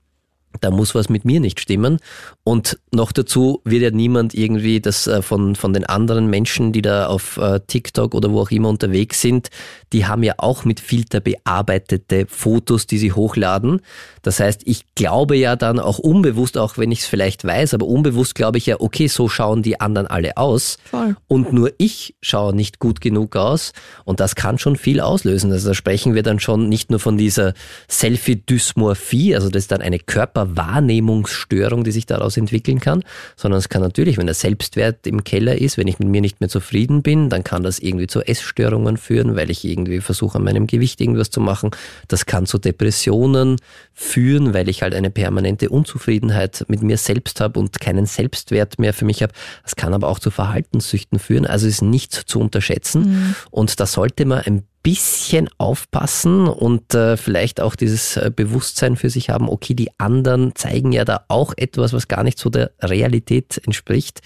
da 0.61 0.71
muss 0.71 0.95
was 0.95 1.09
mit 1.09 1.25
mir 1.25 1.41
nicht 1.41 1.61
stimmen. 1.61 1.99
Und 2.45 2.79
noch 2.93 3.13
dazu 3.13 3.61
wird 3.65 3.83
ja 3.83 3.91
niemand 3.91 4.35
irgendwie 4.35 4.81
das 4.81 5.07
äh, 5.07 5.23
von, 5.23 5.57
von 5.57 5.73
den 5.73 5.85
anderen 5.85 6.29
Menschen, 6.29 6.73
die 6.73 6.83
da 6.83 7.07
auf 7.07 7.37
äh, 7.37 7.61
TikTok 7.67 8.15
oder 8.15 8.31
wo 8.31 8.41
auch 8.41 8.51
immer 8.51 8.69
unterwegs 8.69 9.21
sind, 9.21 9.51
die 9.93 10.07
haben 10.07 10.23
ja 10.23 10.35
auch 10.39 10.65
mit 10.65 10.81
Filter 10.81 11.21
bearbeitete 11.21 12.27
Fotos, 12.29 12.87
die 12.87 12.99
sie 12.99 13.13
hochladen. 13.13 13.81
Das 14.23 14.41
heißt, 14.41 14.63
ich 14.65 14.95
glaube 14.95 15.37
ja 15.37 15.57
dann 15.57 15.79
auch 15.79 15.99
unbewusst, 15.99 16.59
auch 16.59 16.79
wenn 16.79 16.91
ich 16.91 17.01
es 17.01 17.07
vielleicht 17.07 17.45
weiß, 17.45 17.75
aber 17.75 17.87
unbewusst 17.87 18.35
glaube 18.35 18.59
ich 18.59 18.67
ja, 18.67 18.77
okay, 18.81 19.07
so 19.07 19.29
schauen 19.29 19.63
die 19.63 19.81
anderen 19.81 20.07
alle 20.07 20.37
aus. 20.37 20.79
Voll. 20.91 21.17
Und 21.29 21.53
nur 21.53 21.73
ich 21.79 22.17
schaue 22.21 22.55
nicht 22.55 22.79
gut 22.79 23.01
genug 23.01 23.37
aus. 23.37 23.73
Und 24.05 24.21
das 24.21 24.35
kann 24.35 24.59
schon 24.59 24.77
viel 24.77 25.01
auslösen. 25.01 25.53
Also 25.53 25.69
da 25.69 25.75
sprechen 25.75 26.15
wir 26.15 26.23
dann 26.23 26.41
schon 26.41 26.69
nicht 26.69 26.91
nur 26.91 27.01
von 27.01 27.17
dieser 27.17 27.55
Selfie-Dysmorphie, 27.89 29.35
also 29.35 29.49
das 29.49 29.65
ist 29.65 29.73
dann 29.73 29.83
eine 29.83 29.99
Körperwahrnehmungsstörung, 30.47 31.85
die 31.85 31.93
sich 31.93 32.07
daraus 32.07 32.37
entwickeln 32.37 32.81
kann, 32.81 33.03
sondern 33.37 33.59
es 33.59 33.69
kann 33.69 33.83
natürlich, 33.83 34.17
wenn 34.19 34.27
der 34.27 34.35
Selbstwert 34.35 35.07
im 35.07 35.25
Keller 35.25 35.61
ist, 35.61 35.79
wenn 35.79 35.89
ich 35.89 35.99
mit 35.99 36.09
mir 36.09 36.21
nicht 36.21 36.41
mehr 36.41 36.49
zufrieden 36.49 37.03
bin, 37.03 37.29
dann 37.29 37.45
kann 37.45 37.63
das 37.63 37.79
irgendwie 37.79 38.07
zu 38.07 38.21
Essstörungen 38.23 38.97
führen, 38.97 39.37
weil 39.37 39.51
ich 39.51 39.65
irgendwie 39.65 40.01
versuche, 40.01 40.39
an 40.39 40.45
meinem 40.45 40.67
Gewicht 40.67 41.01
irgendwas 41.01 41.31
zu 41.31 41.41
machen. 41.41 41.71
Das 42.09 42.27
kann 42.27 42.47
zu 42.47 42.59
Depressionen 42.59 43.57
führen, 43.93 44.55
weil 44.55 44.69
ich 44.69 44.83
halt 44.83 44.95
eine 44.95 45.11
permanente 45.11 45.71
Unzufriedenheit 45.71 46.65
mit 46.69 46.83
mir 46.83 46.97
selbst 46.97 47.41
habe 47.41 47.59
und 47.59 47.81
keinen 47.81 48.07
Selbstwert 48.07 48.79
mehr 48.79 48.93
für 48.93 49.05
mich 49.05 49.23
habe. 49.23 49.33
Das 49.63 49.77
kann 49.77 49.95
aber 49.95 50.09
auch 50.09 50.19
zu 50.19 50.31
Verhaltenssüchten 50.31 51.19
führen. 51.19 51.47
Also 51.47 51.67
ist 51.67 51.83
nicht 51.83 52.13
zu 52.13 52.41
unterschätzen. 52.41 53.35
Und 53.51 53.81
da 53.81 53.87
sollte 53.87 54.25
man 54.25 54.41
ein 54.41 54.65
bisschen 54.87 55.49
aufpassen 55.59 56.47
und 56.47 56.95
äh, 56.95 57.17
vielleicht 57.17 57.61
auch 57.61 57.75
dieses 57.75 58.17
äh, 58.17 58.31
Bewusstsein 58.35 58.95
für 58.95 59.11
sich 59.11 59.31
haben, 59.31 59.49
okay, 59.49 59.75
die 59.75 59.91
anderen 59.99 60.55
zeigen 60.55 60.93
ja 60.93 61.05
da 61.05 61.25
auch 61.27 61.55
etwas, 61.57 61.93
was 61.93 62.07
gar 62.07 62.23
nicht 62.23 62.39
so 62.39 62.51
der 62.51 62.71
Realität 62.81 63.61
entspricht 63.65 64.21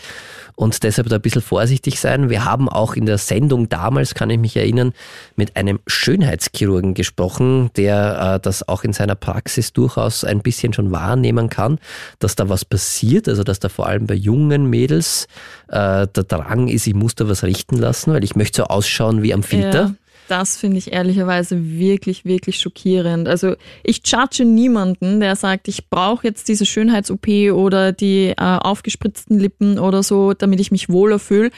und 0.57 0.83
deshalb 0.83 1.09
da 1.09 1.17
ein 1.17 1.23
bisschen 1.23 1.41
vorsichtig 1.41 1.99
sein. 1.99 2.29
Wir 2.29 2.45
haben 2.45 2.69
auch 2.69 2.93
in 2.93 3.07
der 3.07 3.17
Sendung 3.17 3.71
damals, 3.71 4.15
kann 4.15 4.29
ich 4.29 4.39
mich 4.39 4.55
erinnern, 4.55 4.93
mit 5.35 5.57
einem 5.57 5.81
Schönheitschirurgen 5.87 6.93
gesprochen, 6.93 7.71
der 7.77 8.35
äh, 8.35 8.41
das 8.41 8.69
auch 8.69 8.85
in 8.85 8.93
seiner 8.93 9.15
Praxis 9.15 9.73
durchaus 9.73 10.25
ein 10.25 10.41
bisschen 10.41 10.75
schon 10.75 10.91
wahrnehmen 10.91 11.49
kann, 11.49 11.79
dass 12.19 12.37
da 12.37 12.51
was 12.51 12.67
passiert, 12.67 13.31
also 13.31 13.45
dass 13.45 13.61
da 13.61 13.71
vor 13.71 13.87
allem 13.87 14.07
bei 14.07 14.15
jungen 14.15 14.69
Mädels 14.69 15.27
äh, 15.69 16.07
der 16.07 16.25
Drang 16.25 16.69
ist, 16.69 16.87
ich 16.87 16.95
muss 16.95 17.15
da 17.15 17.27
was 17.31 17.45
richten 17.45 17.79
lassen, 17.79 18.13
weil 18.13 18.25
ich 18.25 18.37
möchte 18.37 18.61
so 18.61 18.65
ausschauen 18.65 19.23
wie 19.23 19.33
am 19.33 19.43
Filter. 19.43 19.85
Ja, 19.85 19.95
das 20.31 20.57
finde 20.57 20.79
ich 20.79 20.93
ehrlicherweise 20.93 21.79
wirklich, 21.79 22.25
wirklich 22.25 22.59
schockierend. 22.61 23.27
Also 23.27 23.57
ich 23.83 24.03
judge 24.05 24.45
niemanden, 24.45 25.21
der 25.21 25.35
sagt, 25.35 25.67
ich 25.67 25.91
brauche 25.91 26.27
jetzt 26.27 26.49
diese 26.49 26.67
Schönheits-OP 26.67 27.27
oder 27.53 27.93
die 27.93 28.29
äh, 28.29 28.35
aufgespritzten 28.37 29.39
Lippen 29.39 29.79
oder 29.79 30.03
so, 30.03 30.33
damit 30.33 30.61
ich 30.61 30.71
mich 30.71 30.89
wohler 30.89 31.19
fühle. 31.19 31.51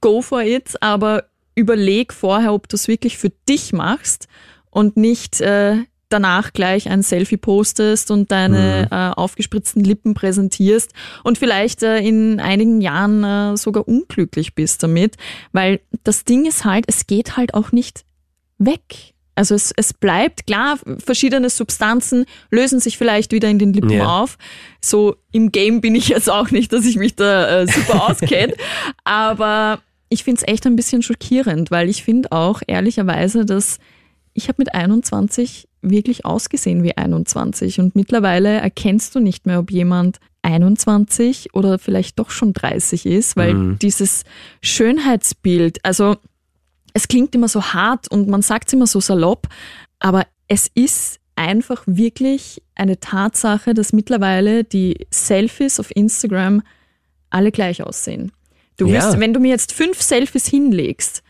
Go 0.00 0.20
for 0.20 0.42
it, 0.42 0.74
aber 0.80 1.24
überleg 1.54 2.12
vorher, 2.12 2.52
ob 2.52 2.68
du 2.68 2.76
es 2.76 2.88
wirklich 2.88 3.18
für 3.18 3.30
dich 3.48 3.72
machst 3.72 4.26
und 4.70 4.96
nicht 4.96 5.40
äh, 5.40 5.76
danach 6.08 6.52
gleich 6.52 6.88
ein 6.88 7.02
Selfie 7.02 7.36
postest 7.36 8.10
und 8.10 8.32
deine 8.32 8.88
äh, 8.90 9.20
aufgespritzten 9.20 9.84
Lippen 9.84 10.14
präsentierst 10.14 10.92
und 11.22 11.38
vielleicht 11.38 11.82
äh, 11.82 11.98
in 11.98 12.40
einigen 12.40 12.80
Jahren 12.80 13.24
äh, 13.24 13.56
sogar 13.56 13.86
unglücklich 13.86 14.54
bist 14.54 14.82
damit, 14.82 15.16
weil 15.52 15.80
das 16.04 16.24
Ding 16.24 16.46
ist 16.46 16.64
halt, 16.64 16.84
es 16.88 17.06
geht 17.06 17.36
halt 17.36 17.54
auch 17.54 17.72
nicht 17.72 18.04
weg. 18.58 19.14
Also 19.34 19.54
es, 19.54 19.72
es 19.76 19.94
bleibt, 19.94 20.46
klar, 20.48 20.78
verschiedene 20.98 21.48
Substanzen 21.48 22.24
lösen 22.50 22.80
sich 22.80 22.98
vielleicht 22.98 23.30
wieder 23.30 23.48
in 23.48 23.60
den 23.60 23.72
Lippen 23.72 23.90
Ja. 23.90 24.22
auf. 24.22 24.36
So 24.84 25.14
im 25.30 25.52
Game 25.52 25.80
bin 25.80 25.94
ich 25.94 26.08
jetzt 26.08 26.28
auch 26.28 26.50
nicht, 26.50 26.72
dass 26.72 26.84
ich 26.84 26.96
mich 26.96 27.14
da 27.14 27.60
äh, 27.60 27.66
super 27.68 28.02
auskenne. 28.10 28.54
Aber 29.04 29.80
ich 30.08 30.24
finde 30.24 30.40
es 30.42 30.48
echt 30.52 30.66
ein 30.66 30.74
bisschen 30.74 31.02
schockierend, 31.02 31.70
weil 31.70 31.88
ich 31.88 32.02
finde 32.02 32.32
auch 32.32 32.62
ehrlicherweise, 32.66 33.44
dass 33.44 33.78
ich 34.34 34.48
habe 34.48 34.56
mit 34.58 34.74
21 34.74 35.68
wirklich 35.82 36.24
ausgesehen 36.24 36.82
wie 36.82 36.96
21 36.96 37.78
und 37.78 37.94
mittlerweile 37.94 38.48
erkennst 38.60 39.14
du 39.14 39.20
nicht 39.20 39.46
mehr, 39.46 39.60
ob 39.60 39.70
jemand 39.70 40.18
21 40.42 41.54
oder 41.54 41.78
vielleicht 41.78 42.18
doch 42.18 42.30
schon 42.30 42.52
30 42.52 43.06
ist, 43.06 43.36
weil 43.36 43.54
Mhm. 43.54 43.78
dieses 43.80 44.24
Schönheitsbild, 44.62 45.84
also 45.84 46.16
es 46.94 47.08
klingt 47.08 47.34
immer 47.34 47.48
so 47.48 47.62
hart 47.62 48.08
und 48.10 48.28
man 48.28 48.42
sagt 48.42 48.68
es 48.68 48.72
immer 48.74 48.86
so 48.86 49.00
salopp, 49.00 49.46
aber 49.98 50.26
es 50.48 50.68
ist 50.74 51.18
einfach 51.36 51.82
wirklich 51.86 52.62
eine 52.74 52.98
Tatsache, 52.98 53.74
dass 53.74 53.92
mittlerweile 53.92 54.64
die 54.64 55.06
Selfies 55.10 55.78
auf 55.78 55.94
Instagram 55.94 56.62
alle 57.30 57.52
gleich 57.52 57.82
aussehen. 57.82 58.32
Du 58.76 58.86
Ja. 58.88 58.94
wirst, 58.94 59.20
wenn 59.20 59.32
du 59.34 59.40
mir 59.40 59.50
jetzt 59.50 59.72
fünf 59.72 60.00
Selfies 60.02 60.46
hinlegst 60.46 61.22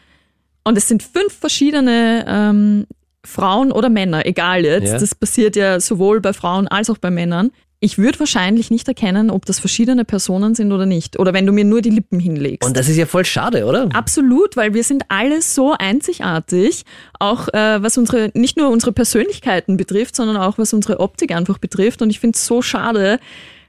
und 0.65 0.79
es 0.79 0.89
sind 0.89 1.03
fünf 1.03 1.33
verschiedene 1.35 2.25
ähm, 2.27 2.87
Frauen 3.25 3.73
oder 3.73 3.89
Männer, 3.91 4.25
egal 4.27 4.65
jetzt, 4.65 4.93
Ja. 4.93 4.99
das 4.99 5.15
passiert 5.15 5.57
ja 5.57 5.81
sowohl 5.81 6.21
bei 6.21 6.33
Frauen 6.33 6.69
als 6.69 6.89
auch 6.89 6.99
bei 6.99 7.11
Männern. 7.11 7.51
Ich 7.81 7.97
würde 7.97 8.19
wahrscheinlich 8.19 8.73
nicht 8.73 8.89
erkennen, 8.89 9.31
ob 9.31 9.47
das 9.47 9.61
verschiedene 9.61 10.05
Personen 10.05 10.57
sind 10.57 10.73
oder 10.73 10.85
nicht. 10.85 11.19
Oder 11.21 11.33
wenn 11.33 11.47
du 11.47 11.53
mir 11.53 11.65
nur 11.65 11.81
die 11.81 11.91
Lippen 11.91 12.19
hinlegst. 12.19 12.67
Und 12.67 12.77
das 12.77 12.89
ist 12.89 12.97
ja 12.97 13.07
voll 13.07 13.25
schade, 13.25 13.67
oder? 13.67 13.89
Absolut, 13.93 14.57
weil 14.57 14.75
wir 14.75 14.83
sind 14.83 15.05
alle 15.09 15.41
so 15.43 15.77
einzigartig, 15.79 16.85
auch 17.21 17.47
äh, 17.49 17.81
was 17.81 17.97
unsere, 17.97 18.33
nicht 18.35 18.57
nur 18.57 18.71
unsere 18.71 18.93
Persönlichkeiten 18.93 19.77
betrifft, 19.77 20.17
sondern 20.17 20.37
auch 20.37 20.59
was 20.59 20.73
unsere 20.73 20.99
Optik 20.99 21.31
einfach 21.31 21.59
betrifft. 21.59 22.03
Und 22.03 22.11
ich 22.11 22.19
finde 22.19 22.37
es 22.37 22.47
so 22.47 22.63
schade, 22.63 23.21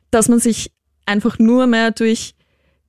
dass 0.10 0.28
man 0.28 0.40
sich 0.40 0.72
einfach 1.06 1.38
nur 1.38 1.68
mehr 1.68 1.92
durch 1.92 2.34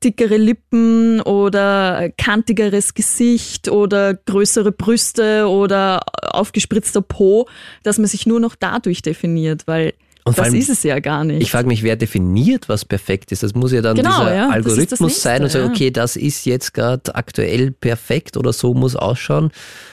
dickere 0.02 0.38
Lippen 0.38 1.20
oder 1.20 2.08
kantigeres 2.16 2.94
Gesicht 2.94 3.68
oder 3.68 4.14
größere 4.14 4.72
Brüste 4.72 5.46
oder 5.46 6.00
aufgespritzter 6.32 7.02
Po, 7.02 7.46
dass 7.82 7.98
man 7.98 8.06
sich 8.06 8.26
nur 8.26 8.40
noch 8.40 8.54
dadurch 8.54 9.02
definiert, 9.02 9.66
weil 9.66 9.92
Und 10.24 10.36
das 10.38 10.46
allem, 10.46 10.54
ist 10.56 10.68
es 10.68 10.82
ja 10.82 10.98
gar 11.00 11.24
nicht. 11.24 11.42
Ich 11.42 11.50
frage 11.50 11.66
mich, 11.66 11.82
wer 11.82 11.96
definiert, 11.96 12.68
was 12.68 12.84
perfekt 12.84 13.32
ist. 13.32 13.42
Das 13.42 13.54
muss 13.54 13.72
ja 13.72 13.80
dann 13.80 13.96
Genau, 13.96 14.20
dieser 14.20 14.34
ja, 14.34 14.48
das 14.48 14.56
ist 14.76 14.92
das 14.92 15.00
Algorithmus 15.00 15.22
sein 15.22 15.36
und 15.36 15.42
Nächste, 15.42 15.58
sagen, 15.58 15.70
ja. 15.70 15.76
okay, 15.76 15.90
das 15.90 16.16
ist 16.16 16.44
jetzt 16.44 16.74
gerade 16.74 17.14
aktuell 17.14 17.70
perfekt 17.70 18.36
oder 18.36 18.52
so 18.52 18.74
muss 18.74 18.96
ausschauen. 18.96 19.50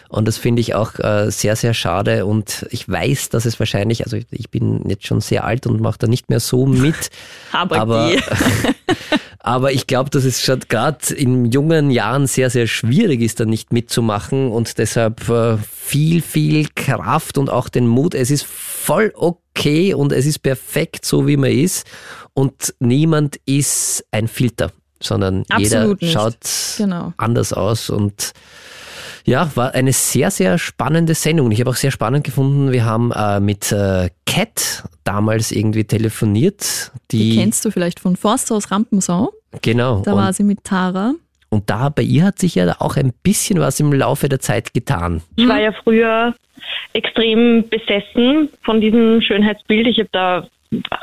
Und 0.10 0.28
das 0.28 0.38
finde 0.38 0.62
ich 0.62 0.76
auch 0.76 1.00
äh, 1.00 1.32
sehr, 1.32 1.56
sehr 1.56 1.74
schade. 1.74 2.26
Und 2.26 2.66
ich 2.72 2.88
weiß, 2.88 3.30
dass 3.30 3.46
es 3.46 3.60
wahrscheinlich, 3.60 4.06
also 4.06 4.18
ich 4.32 4.50
bin 4.50 4.88
jetzt 4.90 5.06
schon 5.06 5.22
sehr 5.22 5.44
alt 5.44 5.66
und 5.66 5.82
mache 5.82 6.00
da 6.00 6.08
nicht 6.08 6.30
mehr 6.30 6.40
so 6.40 6.66
mit. 6.66 7.10
aber, 7.52 7.78
aber, 7.78 8.12
aber 9.40 9.72
ich 9.72 9.88
glaube, 9.88 10.10
dass 10.10 10.26
es 10.26 10.42
schon 10.42 10.60
gerade 10.68 11.14
in 11.14 11.46
jungen 11.46 11.90
Jahren 11.90 12.28
sehr, 12.28 12.50
sehr 12.50 12.68
schwierig 12.68 13.22
ist, 13.22 13.40
da 13.40 13.46
nicht 13.46 13.72
mitzumachen 13.74 14.52
und 14.52 14.78
deshalb 14.78 15.28
äh, 15.30 15.58
viel, 15.58 16.22
viel 16.22 16.68
Kraft 16.76 17.38
und 17.38 17.50
auch 17.50 17.70
den 17.70 17.88
Mut. 17.88 18.14
Es 18.14 18.30
ist 18.32 18.46
voll 18.46 19.12
okay 19.16 19.47
und 19.96 20.12
es 20.12 20.26
ist 20.26 20.40
perfekt, 20.40 21.06
so 21.06 21.28
wie 21.28 21.38
man 21.38 21.52
ist. 21.52 21.86
Und 22.34 22.74
niemand 22.80 23.38
ist 23.46 24.06
ein 24.12 24.28
Filter, 24.28 24.72
sondern 25.02 25.44
jeder 25.58 25.80
Absolut 25.80 26.02
nicht. 26.02 26.14
schaut 26.14 26.38
Genau. 26.78 27.14
anders 27.18 27.54
aus 27.54 27.90
und 27.90 28.34
ja, 29.26 29.52
war 29.56 29.74
eine 29.74 29.92
sehr, 29.92 30.32
sehr 30.32 30.58
spannende 30.58 31.14
Sendung. 31.14 31.52
Ich 31.52 31.60
habe 31.60 31.70
auch 31.70 31.76
sehr 31.76 31.92
spannend 31.92 32.24
gefunden, 32.24 32.72
wir 32.72 32.86
haben 32.86 33.12
äh, 33.12 33.42
mit 33.42 33.72
äh, 33.74 34.10
Cat 34.26 34.84
damals 35.04 35.52
irgendwie 35.52 35.84
telefoniert. 35.84 36.92
Die, 37.12 37.32
Die 37.32 37.36
kennst 37.38 37.66
du 37.66 37.72
vielleicht 37.72 38.00
von 38.00 38.16
Forster 38.16 38.56
aus 38.56 38.72
Rampensau. 38.72 39.34
Genau. 39.62 40.02
Da 40.04 40.16
war 40.16 40.32
sie 40.32 40.44
mit 40.44 40.64
Tara. 40.64 41.14
Und 41.50 41.70
da 41.70 41.90
bei 41.90 42.04
ihr 42.04 42.24
hat 42.24 42.40
sich 42.40 42.56
ja 42.56 42.76
auch 42.80 42.98
ein 42.98 43.14
bisschen 43.24 43.60
was 43.60 43.80
im 43.80 43.94
Laufe 43.94 44.30
der 44.30 44.40
Zeit 44.40 44.74
getan. 44.74 45.22
Ich 45.36 45.48
war 45.48 45.62
ja 45.62 45.72
früher 45.72 46.36
extrem 46.94 47.68
besessen 47.70 48.50
von 48.64 48.82
diesem 48.82 49.22
Schönheitsbild. 49.22 49.88
Ich 49.88 50.00
habe 50.00 50.10
da 50.12 50.48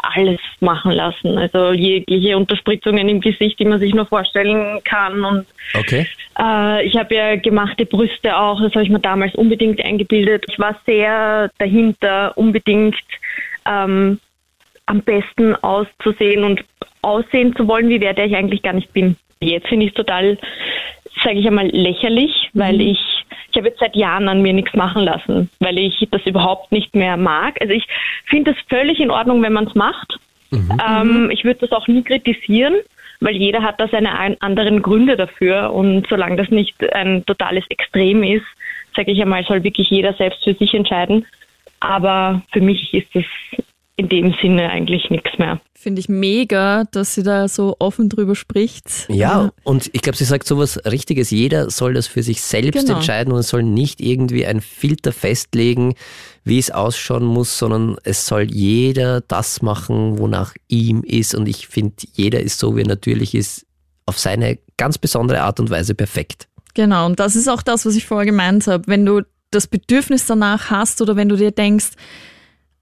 alles 0.03 0.41
machen 0.61 0.93
lassen, 0.93 1.39
also 1.39 1.73
jegliche 1.73 2.37
Unterspritzungen 2.37 3.09
im 3.09 3.21
Gesicht, 3.21 3.59
die 3.59 3.65
man 3.65 3.79
sich 3.81 3.95
nur 3.95 4.05
vorstellen 4.05 4.81
kann. 4.85 5.25
Und 5.25 5.47
Okay. 5.75 6.07
äh, 6.39 6.87
ich 6.87 6.97
habe 6.97 7.15
ja 7.15 7.37
gemachte 7.37 7.87
Brüste 7.87 8.37
auch, 8.37 8.61
das 8.61 8.73
habe 8.75 8.85
ich 8.85 8.91
mir 8.91 9.01
damals 9.01 9.35
unbedingt 9.35 9.83
eingebildet. 9.83 10.45
Ich 10.51 10.59
war 10.59 10.79
sehr 10.85 11.51
dahinter, 11.59 12.37
unbedingt 12.37 12.97
ähm, 13.67 14.21
am 14.87 15.01
besten 15.01 15.55
auszusehen 15.57 16.45
und 16.45 16.63
aussehen 17.01 17.57
zu 17.57 17.67
wollen, 17.67 17.89
wie 17.89 18.01
wer 18.01 18.13
der 18.13 18.27
ich 18.27 18.37
eigentlich 18.37 18.63
gar 18.63 18.75
nicht 18.75 18.93
bin. 18.93 19.17
Jetzt 19.45 19.69
finde 19.69 19.87
ich 19.87 19.93
es 19.93 19.97
total, 19.97 20.39
sage 21.23 21.39
ich 21.39 21.47
einmal, 21.47 21.69
lächerlich, 21.69 22.51
weil 22.55 22.81
ich 22.81 22.99
ich 23.51 23.57
habe 23.59 23.69
jetzt 23.69 23.79
seit 23.79 23.95
Jahren 23.95 24.29
an 24.29 24.43
mir 24.43 24.53
nichts 24.53 24.75
machen 24.75 25.05
lassen, 25.05 25.49
weil 25.61 25.79
ich 25.79 26.09
das 26.11 26.27
überhaupt 26.27 26.73
nicht 26.73 26.93
mehr 26.97 27.17
mag. 27.17 27.57
Also 27.61 27.73
ich 27.73 27.87
finde 28.25 28.51
es 28.51 28.57
völlig 28.69 28.99
in 28.99 29.13
Ordnung, 29.13 29.43
wenn 29.43 29.53
man 29.53 29.69
es 29.69 29.77
macht. 29.77 30.19
Ähm, 30.53 31.31
ich 31.31 31.45
würde 31.45 31.61
das 31.61 31.71
auch 31.71 31.87
nie 31.87 32.03
kritisieren, 32.03 32.75
weil 33.21 33.37
jeder 33.37 33.63
hat 33.63 33.81
da 33.81 33.87
seine 33.87 34.19
ein- 34.19 34.41
anderen 34.41 34.83
Gründe 34.83 35.17
dafür. 35.17 35.73
Und 35.73 36.05
solange 36.09 36.35
das 36.35 36.49
nicht 36.51 36.75
ein 36.95 37.25
totales 37.27 37.65
Extrem 37.69 38.25
ist, 38.25 38.45
sage 38.97 39.13
ich 39.13 39.23
einmal, 39.23 39.45
soll 39.45 39.63
wirklich 39.63 39.89
jeder 39.89 40.15
selbst 40.15 40.43
für 40.43 40.55
sich 40.55 40.75
entscheiden. 40.75 41.25
Aber 41.79 42.43
für 42.53 42.61
mich 42.61 42.93
ist 42.93 43.15
das 43.15 43.25
in 43.97 44.09
dem 44.09 44.35
Sinne 44.43 44.71
eigentlich 44.71 45.09
nichts 45.11 45.31
mehr. 45.39 45.61
Finde 45.75 46.01
ich 46.01 46.09
mega, 46.09 46.83
dass 46.91 47.15
sie 47.15 47.23
da 47.23 47.47
so 47.47 47.77
offen 47.79 48.09
drüber 48.09 48.35
spricht. 48.35 49.07
Ja, 49.09 49.53
und 49.63 49.89
ich 49.93 50.03
glaube, 50.03 50.17
sie 50.17 50.25
sagt 50.25 50.49
sowas 50.49 50.81
Richtiges. 50.85 51.31
Jeder 51.31 51.71
soll 51.71 51.95
das 51.95 52.09
für 52.09 52.25
sich 52.25 52.43
selbst 52.43 52.87
Genau. 52.87 52.97
entscheiden 52.97 53.33
und 53.33 53.39
es 53.39 53.49
soll 53.51 53.63
nicht 53.63 54.01
irgendwie 54.01 54.47
ein 54.47 54.61
Filter 54.61 55.13
festlegen, 55.13 55.95
wie 56.43 56.59
es 56.59 56.73
ausschauen 56.73 57.25
muss, 57.25 57.57
sondern 57.57 57.97
es 58.03 58.27
soll 58.27 58.51
jeder 58.51 59.21
das 59.21 59.63
machen, 59.63 60.19
wonach 60.19 60.55
ihm 60.67 61.03
ist. 61.05 61.35
Und 61.37 61.49
ich 61.49 61.69
finde, 61.69 61.95
jeder 62.15 62.41
ist 62.41 62.59
so, 62.59 62.77
wie 62.77 62.81
er 62.83 62.89
natürlich 62.89 63.35
ist, 63.35 63.65
auf 64.07 64.19
seine 64.19 64.59
ganz 64.77 64.99
besondere 64.99 65.43
Art 65.43 65.61
und 65.61 65.71
Weise 65.71 65.95
perfekt. 65.95 66.49
Genau, 66.75 67.07
und 67.07 67.21
das 67.21 67.37
ist 67.37 67.47
auch 67.49 67.63
das, 67.63 67.87
was 67.87 67.95
ich 67.95 68.07
vorher 68.07 68.27
gemeint 68.27 68.67
habe. 68.67 68.89
Wenn 68.89 69.07
du 69.07 69.23
das 69.53 69.69
Bedürfnis 69.69 70.27
danach 70.27 70.71
hast 70.71 71.01
oder 71.01 71.15
wenn 71.15 71.29
du 71.29 71.37
dir 71.37 71.53
denkst, 71.53 71.91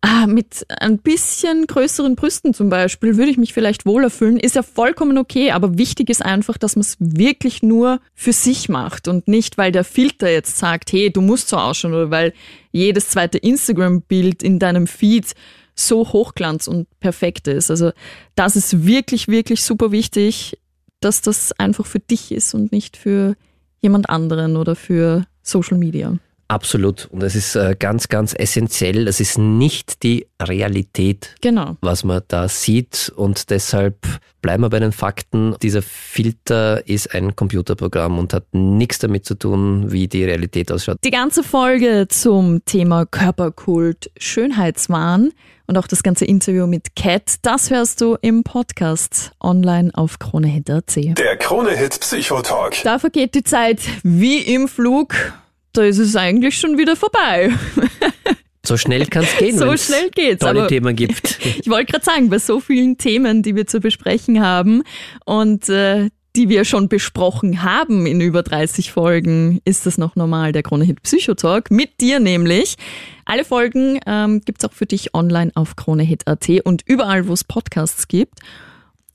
ah, 0.02 0.26
mit 0.26 0.66
ein 0.68 0.98
bisschen 0.98 1.66
größeren 1.66 2.16
Brüsten 2.16 2.52
zum 2.52 2.68
Beispiel 2.68 3.16
würde 3.16 3.30
ich 3.30 3.38
mich 3.38 3.54
vielleicht 3.54 3.86
wohler 3.86 4.10
fühlen, 4.10 4.38
ist 4.38 4.56
ja 4.56 4.62
vollkommen 4.62 5.16
okay, 5.16 5.52
aber 5.52 5.78
wichtig 5.78 6.10
ist 6.10 6.22
einfach, 6.22 6.58
dass 6.58 6.76
man 6.76 6.82
es 6.82 6.96
wirklich 6.98 7.62
nur 7.62 8.00
für 8.14 8.32
sich 8.32 8.68
macht 8.68 9.08
und 9.08 9.28
nicht, 9.28 9.56
weil 9.56 9.72
der 9.72 9.84
Filter 9.84 10.30
jetzt 10.30 10.58
sagt, 10.58 10.92
hey, 10.92 11.10
du 11.10 11.22
musst 11.22 11.48
so 11.48 11.56
ausschauen 11.56 11.94
oder 11.94 12.10
weil 12.10 12.34
jedes 12.72 13.08
zweite 13.08 13.38
Instagram-Bild 13.38 14.42
in 14.42 14.58
deinem 14.58 14.86
Feed 14.86 15.34
so 15.74 16.12
hochglanz 16.12 16.66
und 16.66 16.88
perfekt 17.00 17.48
ist. 17.48 17.70
Also 17.70 17.92
das 18.34 18.56
ist 18.56 18.84
wirklich, 18.84 19.28
wirklich 19.28 19.62
super 19.62 19.92
wichtig, 19.92 20.58
dass 21.00 21.22
das 21.22 21.52
einfach 21.52 21.86
für 21.86 22.00
dich 22.00 22.32
ist 22.32 22.54
und 22.54 22.72
nicht 22.72 22.96
für 22.96 23.36
jemand 23.80 24.10
anderen 24.10 24.56
oder 24.56 24.76
für 24.76 25.24
Social 25.42 25.78
Media. 25.78 26.16
Absolut. 26.52 27.06
Und 27.10 27.22
es 27.22 27.34
ist 27.34 27.56
äh, 27.56 27.74
ganz, 27.78 28.08
ganz 28.08 28.34
essentiell. 28.34 29.08
Es 29.08 29.20
ist 29.20 29.38
nicht 29.38 30.02
die 30.02 30.26
Realität, 30.40 31.34
Genau. 31.40 31.78
was 31.80 32.04
man 32.04 32.20
da 32.28 32.46
sieht. 32.46 33.10
Und 33.16 33.48
deshalb 33.48 33.96
bleiben 34.42 34.62
wir 34.62 34.68
bei 34.68 34.78
den 34.78 34.92
Fakten. 34.92 35.56
Dieser 35.62 35.80
Filter 35.80 36.86
ist 36.86 37.14
ein 37.14 37.34
Computerprogramm 37.36 38.18
und 38.18 38.34
hat 38.34 38.44
nichts 38.52 38.98
damit 38.98 39.24
zu 39.24 39.34
tun, 39.34 39.90
wie 39.92 40.08
die 40.08 40.24
Realität 40.24 40.70
ausschaut. 40.70 40.98
Die 41.02 41.10
ganze 41.10 41.42
Folge 41.42 42.06
zum 42.10 42.62
Thema 42.66 43.06
Körperkult, 43.06 44.10
Schönheitswahn 44.18 45.32
und 45.66 45.78
auch 45.78 45.86
das 45.86 46.02
ganze 46.02 46.26
Interview 46.26 46.66
mit 46.66 46.94
Kat, 46.96 47.36
das 47.40 47.70
hörst 47.70 48.02
du 48.02 48.18
im 48.20 48.42
Podcast 48.44 49.32
online 49.40 49.90
auf 49.94 50.18
KroneHit.at. 50.18 50.96
Der 50.96 51.36
Krone-Hit 51.38 51.98
Psychotalk. 52.00 52.74
Da 52.84 52.98
vergeht 52.98 53.34
die 53.34 53.42
Zeit 53.44 53.80
wie 54.02 54.36
im 54.38 54.68
Flug. 54.68 55.14
Da 55.72 55.82
ist 55.84 55.98
es 55.98 56.16
eigentlich 56.16 56.58
schon 56.58 56.78
wieder 56.78 56.96
vorbei. 56.96 57.50
So 58.64 58.76
schnell 58.76 59.06
kann 59.06 59.24
es 59.24 59.36
gehen, 59.38 59.58
So 59.58 59.76
schnell 59.76 60.08
geht's, 60.10 60.38
tolle 60.44 60.60
aber- 60.60 60.68
Themen 60.68 60.94
gibt. 60.94 61.36
Ich 61.60 61.68
wollte 61.68 61.90
gerade 61.90 62.04
sagen, 62.04 62.30
bei 62.30 62.38
so 62.38 62.60
vielen 62.60 62.96
Themen, 62.96 63.42
die 63.42 63.56
wir 63.56 63.66
zu 63.66 63.80
besprechen 63.80 64.40
haben 64.40 64.84
und 65.24 65.68
äh, 65.68 66.10
die 66.36 66.48
wir 66.48 66.64
schon 66.64 66.88
besprochen 66.88 67.64
haben 67.64 68.06
in 68.06 68.20
über 68.20 68.44
30 68.44 68.92
Folgen, 68.92 69.60
ist 69.64 69.84
das 69.84 69.98
noch 69.98 70.14
normal, 70.14 70.52
der 70.52 70.62
Kronehit 70.62 71.02
Psychotalk, 71.02 71.72
mit 71.72 72.00
dir 72.00 72.20
nämlich. 72.20 72.76
Alle 73.24 73.44
Folgen 73.44 73.98
ähm, 74.06 74.40
gibt's 74.44 74.64
auch 74.64 74.72
für 74.72 74.86
dich 74.86 75.12
online 75.12 75.50
auf 75.56 75.74
kronehit.at 75.74 76.48
und 76.62 76.82
überall, 76.86 77.26
wo 77.26 77.32
es 77.32 77.42
Podcasts 77.42 78.06
gibt. 78.06 78.38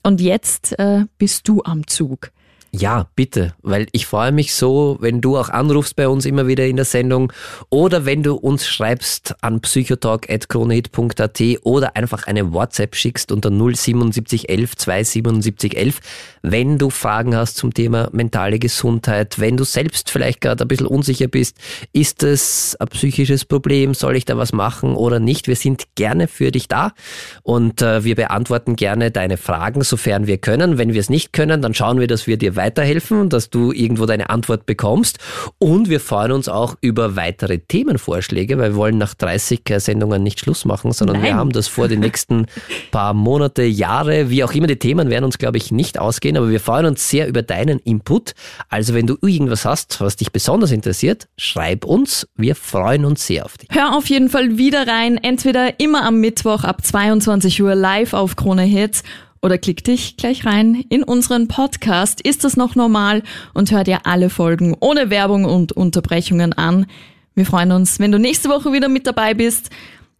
Und 0.02 0.20
jetzt 0.20 0.78
äh, 0.78 1.06
bist 1.16 1.48
du 1.48 1.62
am 1.64 1.86
Zug. 1.86 2.32
Ja, 2.70 3.06
bitte, 3.16 3.54
weil 3.62 3.86
ich 3.92 4.06
freue 4.06 4.30
mich 4.30 4.52
so, 4.52 4.98
wenn 5.00 5.22
du 5.22 5.38
auch 5.38 5.48
anrufst 5.48 5.96
bei 5.96 6.06
uns 6.06 6.26
immer 6.26 6.46
wieder 6.46 6.66
in 6.66 6.76
der 6.76 6.84
Sendung 6.84 7.32
oder 7.70 8.04
wenn 8.04 8.22
du 8.22 8.34
uns 8.34 8.66
schreibst 8.66 9.34
an 9.40 9.62
psychotalk.kronehit.at 9.62 11.42
oder 11.62 11.96
einfach 11.96 12.26
eine 12.26 12.52
WhatsApp 12.52 12.94
schickst 12.94 13.32
unter 13.32 13.48
07711 13.50 14.76
27711, 14.76 16.00
wenn 16.42 16.76
du 16.76 16.90
Fragen 16.90 17.34
hast 17.34 17.56
zum 17.56 17.72
Thema 17.72 18.10
mentale 18.12 18.58
Gesundheit, 18.58 19.38
wenn 19.38 19.56
du 19.56 19.64
selbst 19.64 20.10
vielleicht 20.10 20.42
gerade 20.42 20.64
ein 20.64 20.68
bisschen 20.68 20.86
unsicher 20.86 21.28
bist, 21.28 21.56
ist 21.94 22.22
es 22.22 22.76
ein 22.78 22.88
psychisches 22.88 23.46
Problem, 23.46 23.94
soll 23.94 24.14
ich 24.16 24.26
da 24.26 24.36
was 24.36 24.52
machen 24.52 24.94
oder 24.94 25.20
nicht? 25.20 25.48
Wir 25.48 25.56
sind 25.56 25.84
gerne 25.94 26.28
für 26.28 26.50
dich 26.50 26.68
da 26.68 26.92
und 27.42 27.80
äh, 27.80 28.04
wir 28.04 28.14
beantworten 28.14 28.76
gerne 28.76 29.10
deine 29.10 29.38
Fragen, 29.38 29.82
sofern 29.82 30.26
wir 30.26 30.36
können. 30.36 30.76
Wenn 30.76 30.92
wir 30.92 31.00
es 31.00 31.08
nicht 31.08 31.32
können, 31.32 31.62
dann 31.62 31.72
schauen 31.72 31.98
wir, 31.98 32.06
dass 32.06 32.26
wir 32.26 32.36
dir 32.36 32.57
weiterhelfen, 32.58 33.30
dass 33.30 33.48
du 33.48 33.72
irgendwo 33.72 34.04
deine 34.04 34.28
Antwort 34.28 34.66
bekommst. 34.66 35.18
Und 35.56 35.88
wir 35.88 36.00
freuen 36.00 36.32
uns 36.32 36.50
auch 36.50 36.76
über 36.82 37.16
weitere 37.16 37.60
Themenvorschläge, 37.60 38.58
weil 38.58 38.72
wir 38.72 38.76
wollen 38.76 38.98
nach 38.98 39.14
30 39.14 39.62
Sendungen 39.78 40.22
nicht 40.22 40.40
Schluss 40.40 40.66
machen, 40.66 40.92
sondern 40.92 41.22
wir 41.22 41.30
Nein. 41.30 41.38
haben 41.38 41.52
das 41.52 41.68
vor, 41.68 41.88
die 41.88 41.96
nächsten 41.96 42.46
paar 42.90 43.14
Monate, 43.14 43.62
Jahre, 43.62 44.28
wie 44.28 44.44
auch 44.44 44.52
immer, 44.52 44.66
die 44.66 44.78
Themen 44.78 45.08
werden 45.08 45.24
uns, 45.24 45.38
glaube 45.38 45.56
ich, 45.56 45.72
nicht 45.72 45.98
ausgehen, 45.98 46.36
aber 46.36 46.50
wir 46.50 46.60
freuen 46.60 46.84
uns 46.84 47.08
sehr 47.08 47.26
über 47.28 47.40
deinen 47.40 47.78
Input. 47.78 48.34
Also 48.68 48.92
wenn 48.92 49.06
du 49.06 49.16
irgendwas 49.22 49.64
hast, 49.64 50.00
was 50.00 50.16
dich 50.16 50.32
besonders 50.32 50.70
interessiert, 50.70 51.28
schreib 51.38 51.84
uns. 51.84 52.28
Wir 52.36 52.54
freuen 52.54 53.04
uns 53.04 53.26
sehr 53.26 53.46
auf 53.46 53.56
dich. 53.56 53.68
Hör 53.70 53.96
auf 53.96 54.06
jeden 54.06 54.28
Fall 54.28 54.58
wieder 54.58 54.86
rein, 54.86 55.16
entweder 55.16 55.80
immer 55.80 56.04
am 56.04 56.20
Mittwoch 56.20 56.64
ab 56.64 56.84
22 56.84 57.62
Uhr 57.62 57.74
live 57.74 58.12
auf 58.12 58.36
Krone 58.36 58.62
Hits 58.62 59.04
oder 59.42 59.58
klick 59.58 59.84
dich 59.84 60.16
gleich 60.16 60.44
rein 60.44 60.84
in 60.88 61.02
unseren 61.02 61.48
Podcast. 61.48 62.20
Ist 62.20 62.44
das 62.44 62.56
noch 62.56 62.74
normal? 62.74 63.22
Und 63.54 63.70
hör 63.70 63.84
dir 63.84 64.06
alle 64.06 64.30
Folgen 64.30 64.76
ohne 64.80 65.10
Werbung 65.10 65.44
und 65.44 65.72
Unterbrechungen 65.72 66.52
an. 66.52 66.86
Wir 67.34 67.46
freuen 67.46 67.72
uns, 67.72 68.00
wenn 68.00 68.12
du 68.12 68.18
nächste 68.18 68.48
Woche 68.48 68.72
wieder 68.72 68.88
mit 68.88 69.06
dabei 69.06 69.34
bist. 69.34 69.70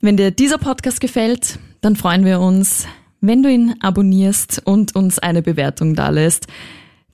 Wenn 0.01 0.17
dir 0.17 0.31
dieser 0.31 0.59
Podcast 0.59 1.01
gefällt, 1.01 1.59
dann 1.81 1.97
freuen 1.97 2.25
wir 2.25 2.41
uns, 2.41 2.87
wenn 3.21 3.43
du 3.43 3.51
ihn 3.51 3.75
abonnierst 3.81 4.63
und 4.65 4.95
uns 4.95 5.19
eine 5.19 5.43
Bewertung 5.43 5.95
dalässt. 5.95 6.47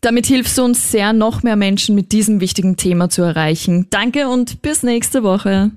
Damit 0.03 0.27
hilfst 0.27 0.59
du 0.59 0.65
uns 0.65 0.93
sehr, 0.93 1.15
noch 1.15 1.43
mehr 1.43 1.57
Menschen 1.57 1.95
mit 1.95 2.13
diesem 2.13 2.41
wichtigen 2.41 2.77
Thema 2.77 3.09
zu 3.09 3.23
erreichen. 3.23 3.87
Danke 3.89 4.29
und 4.29 4.61
bis 4.61 4.83
nächste 4.83 5.23
Woche. 5.23 5.71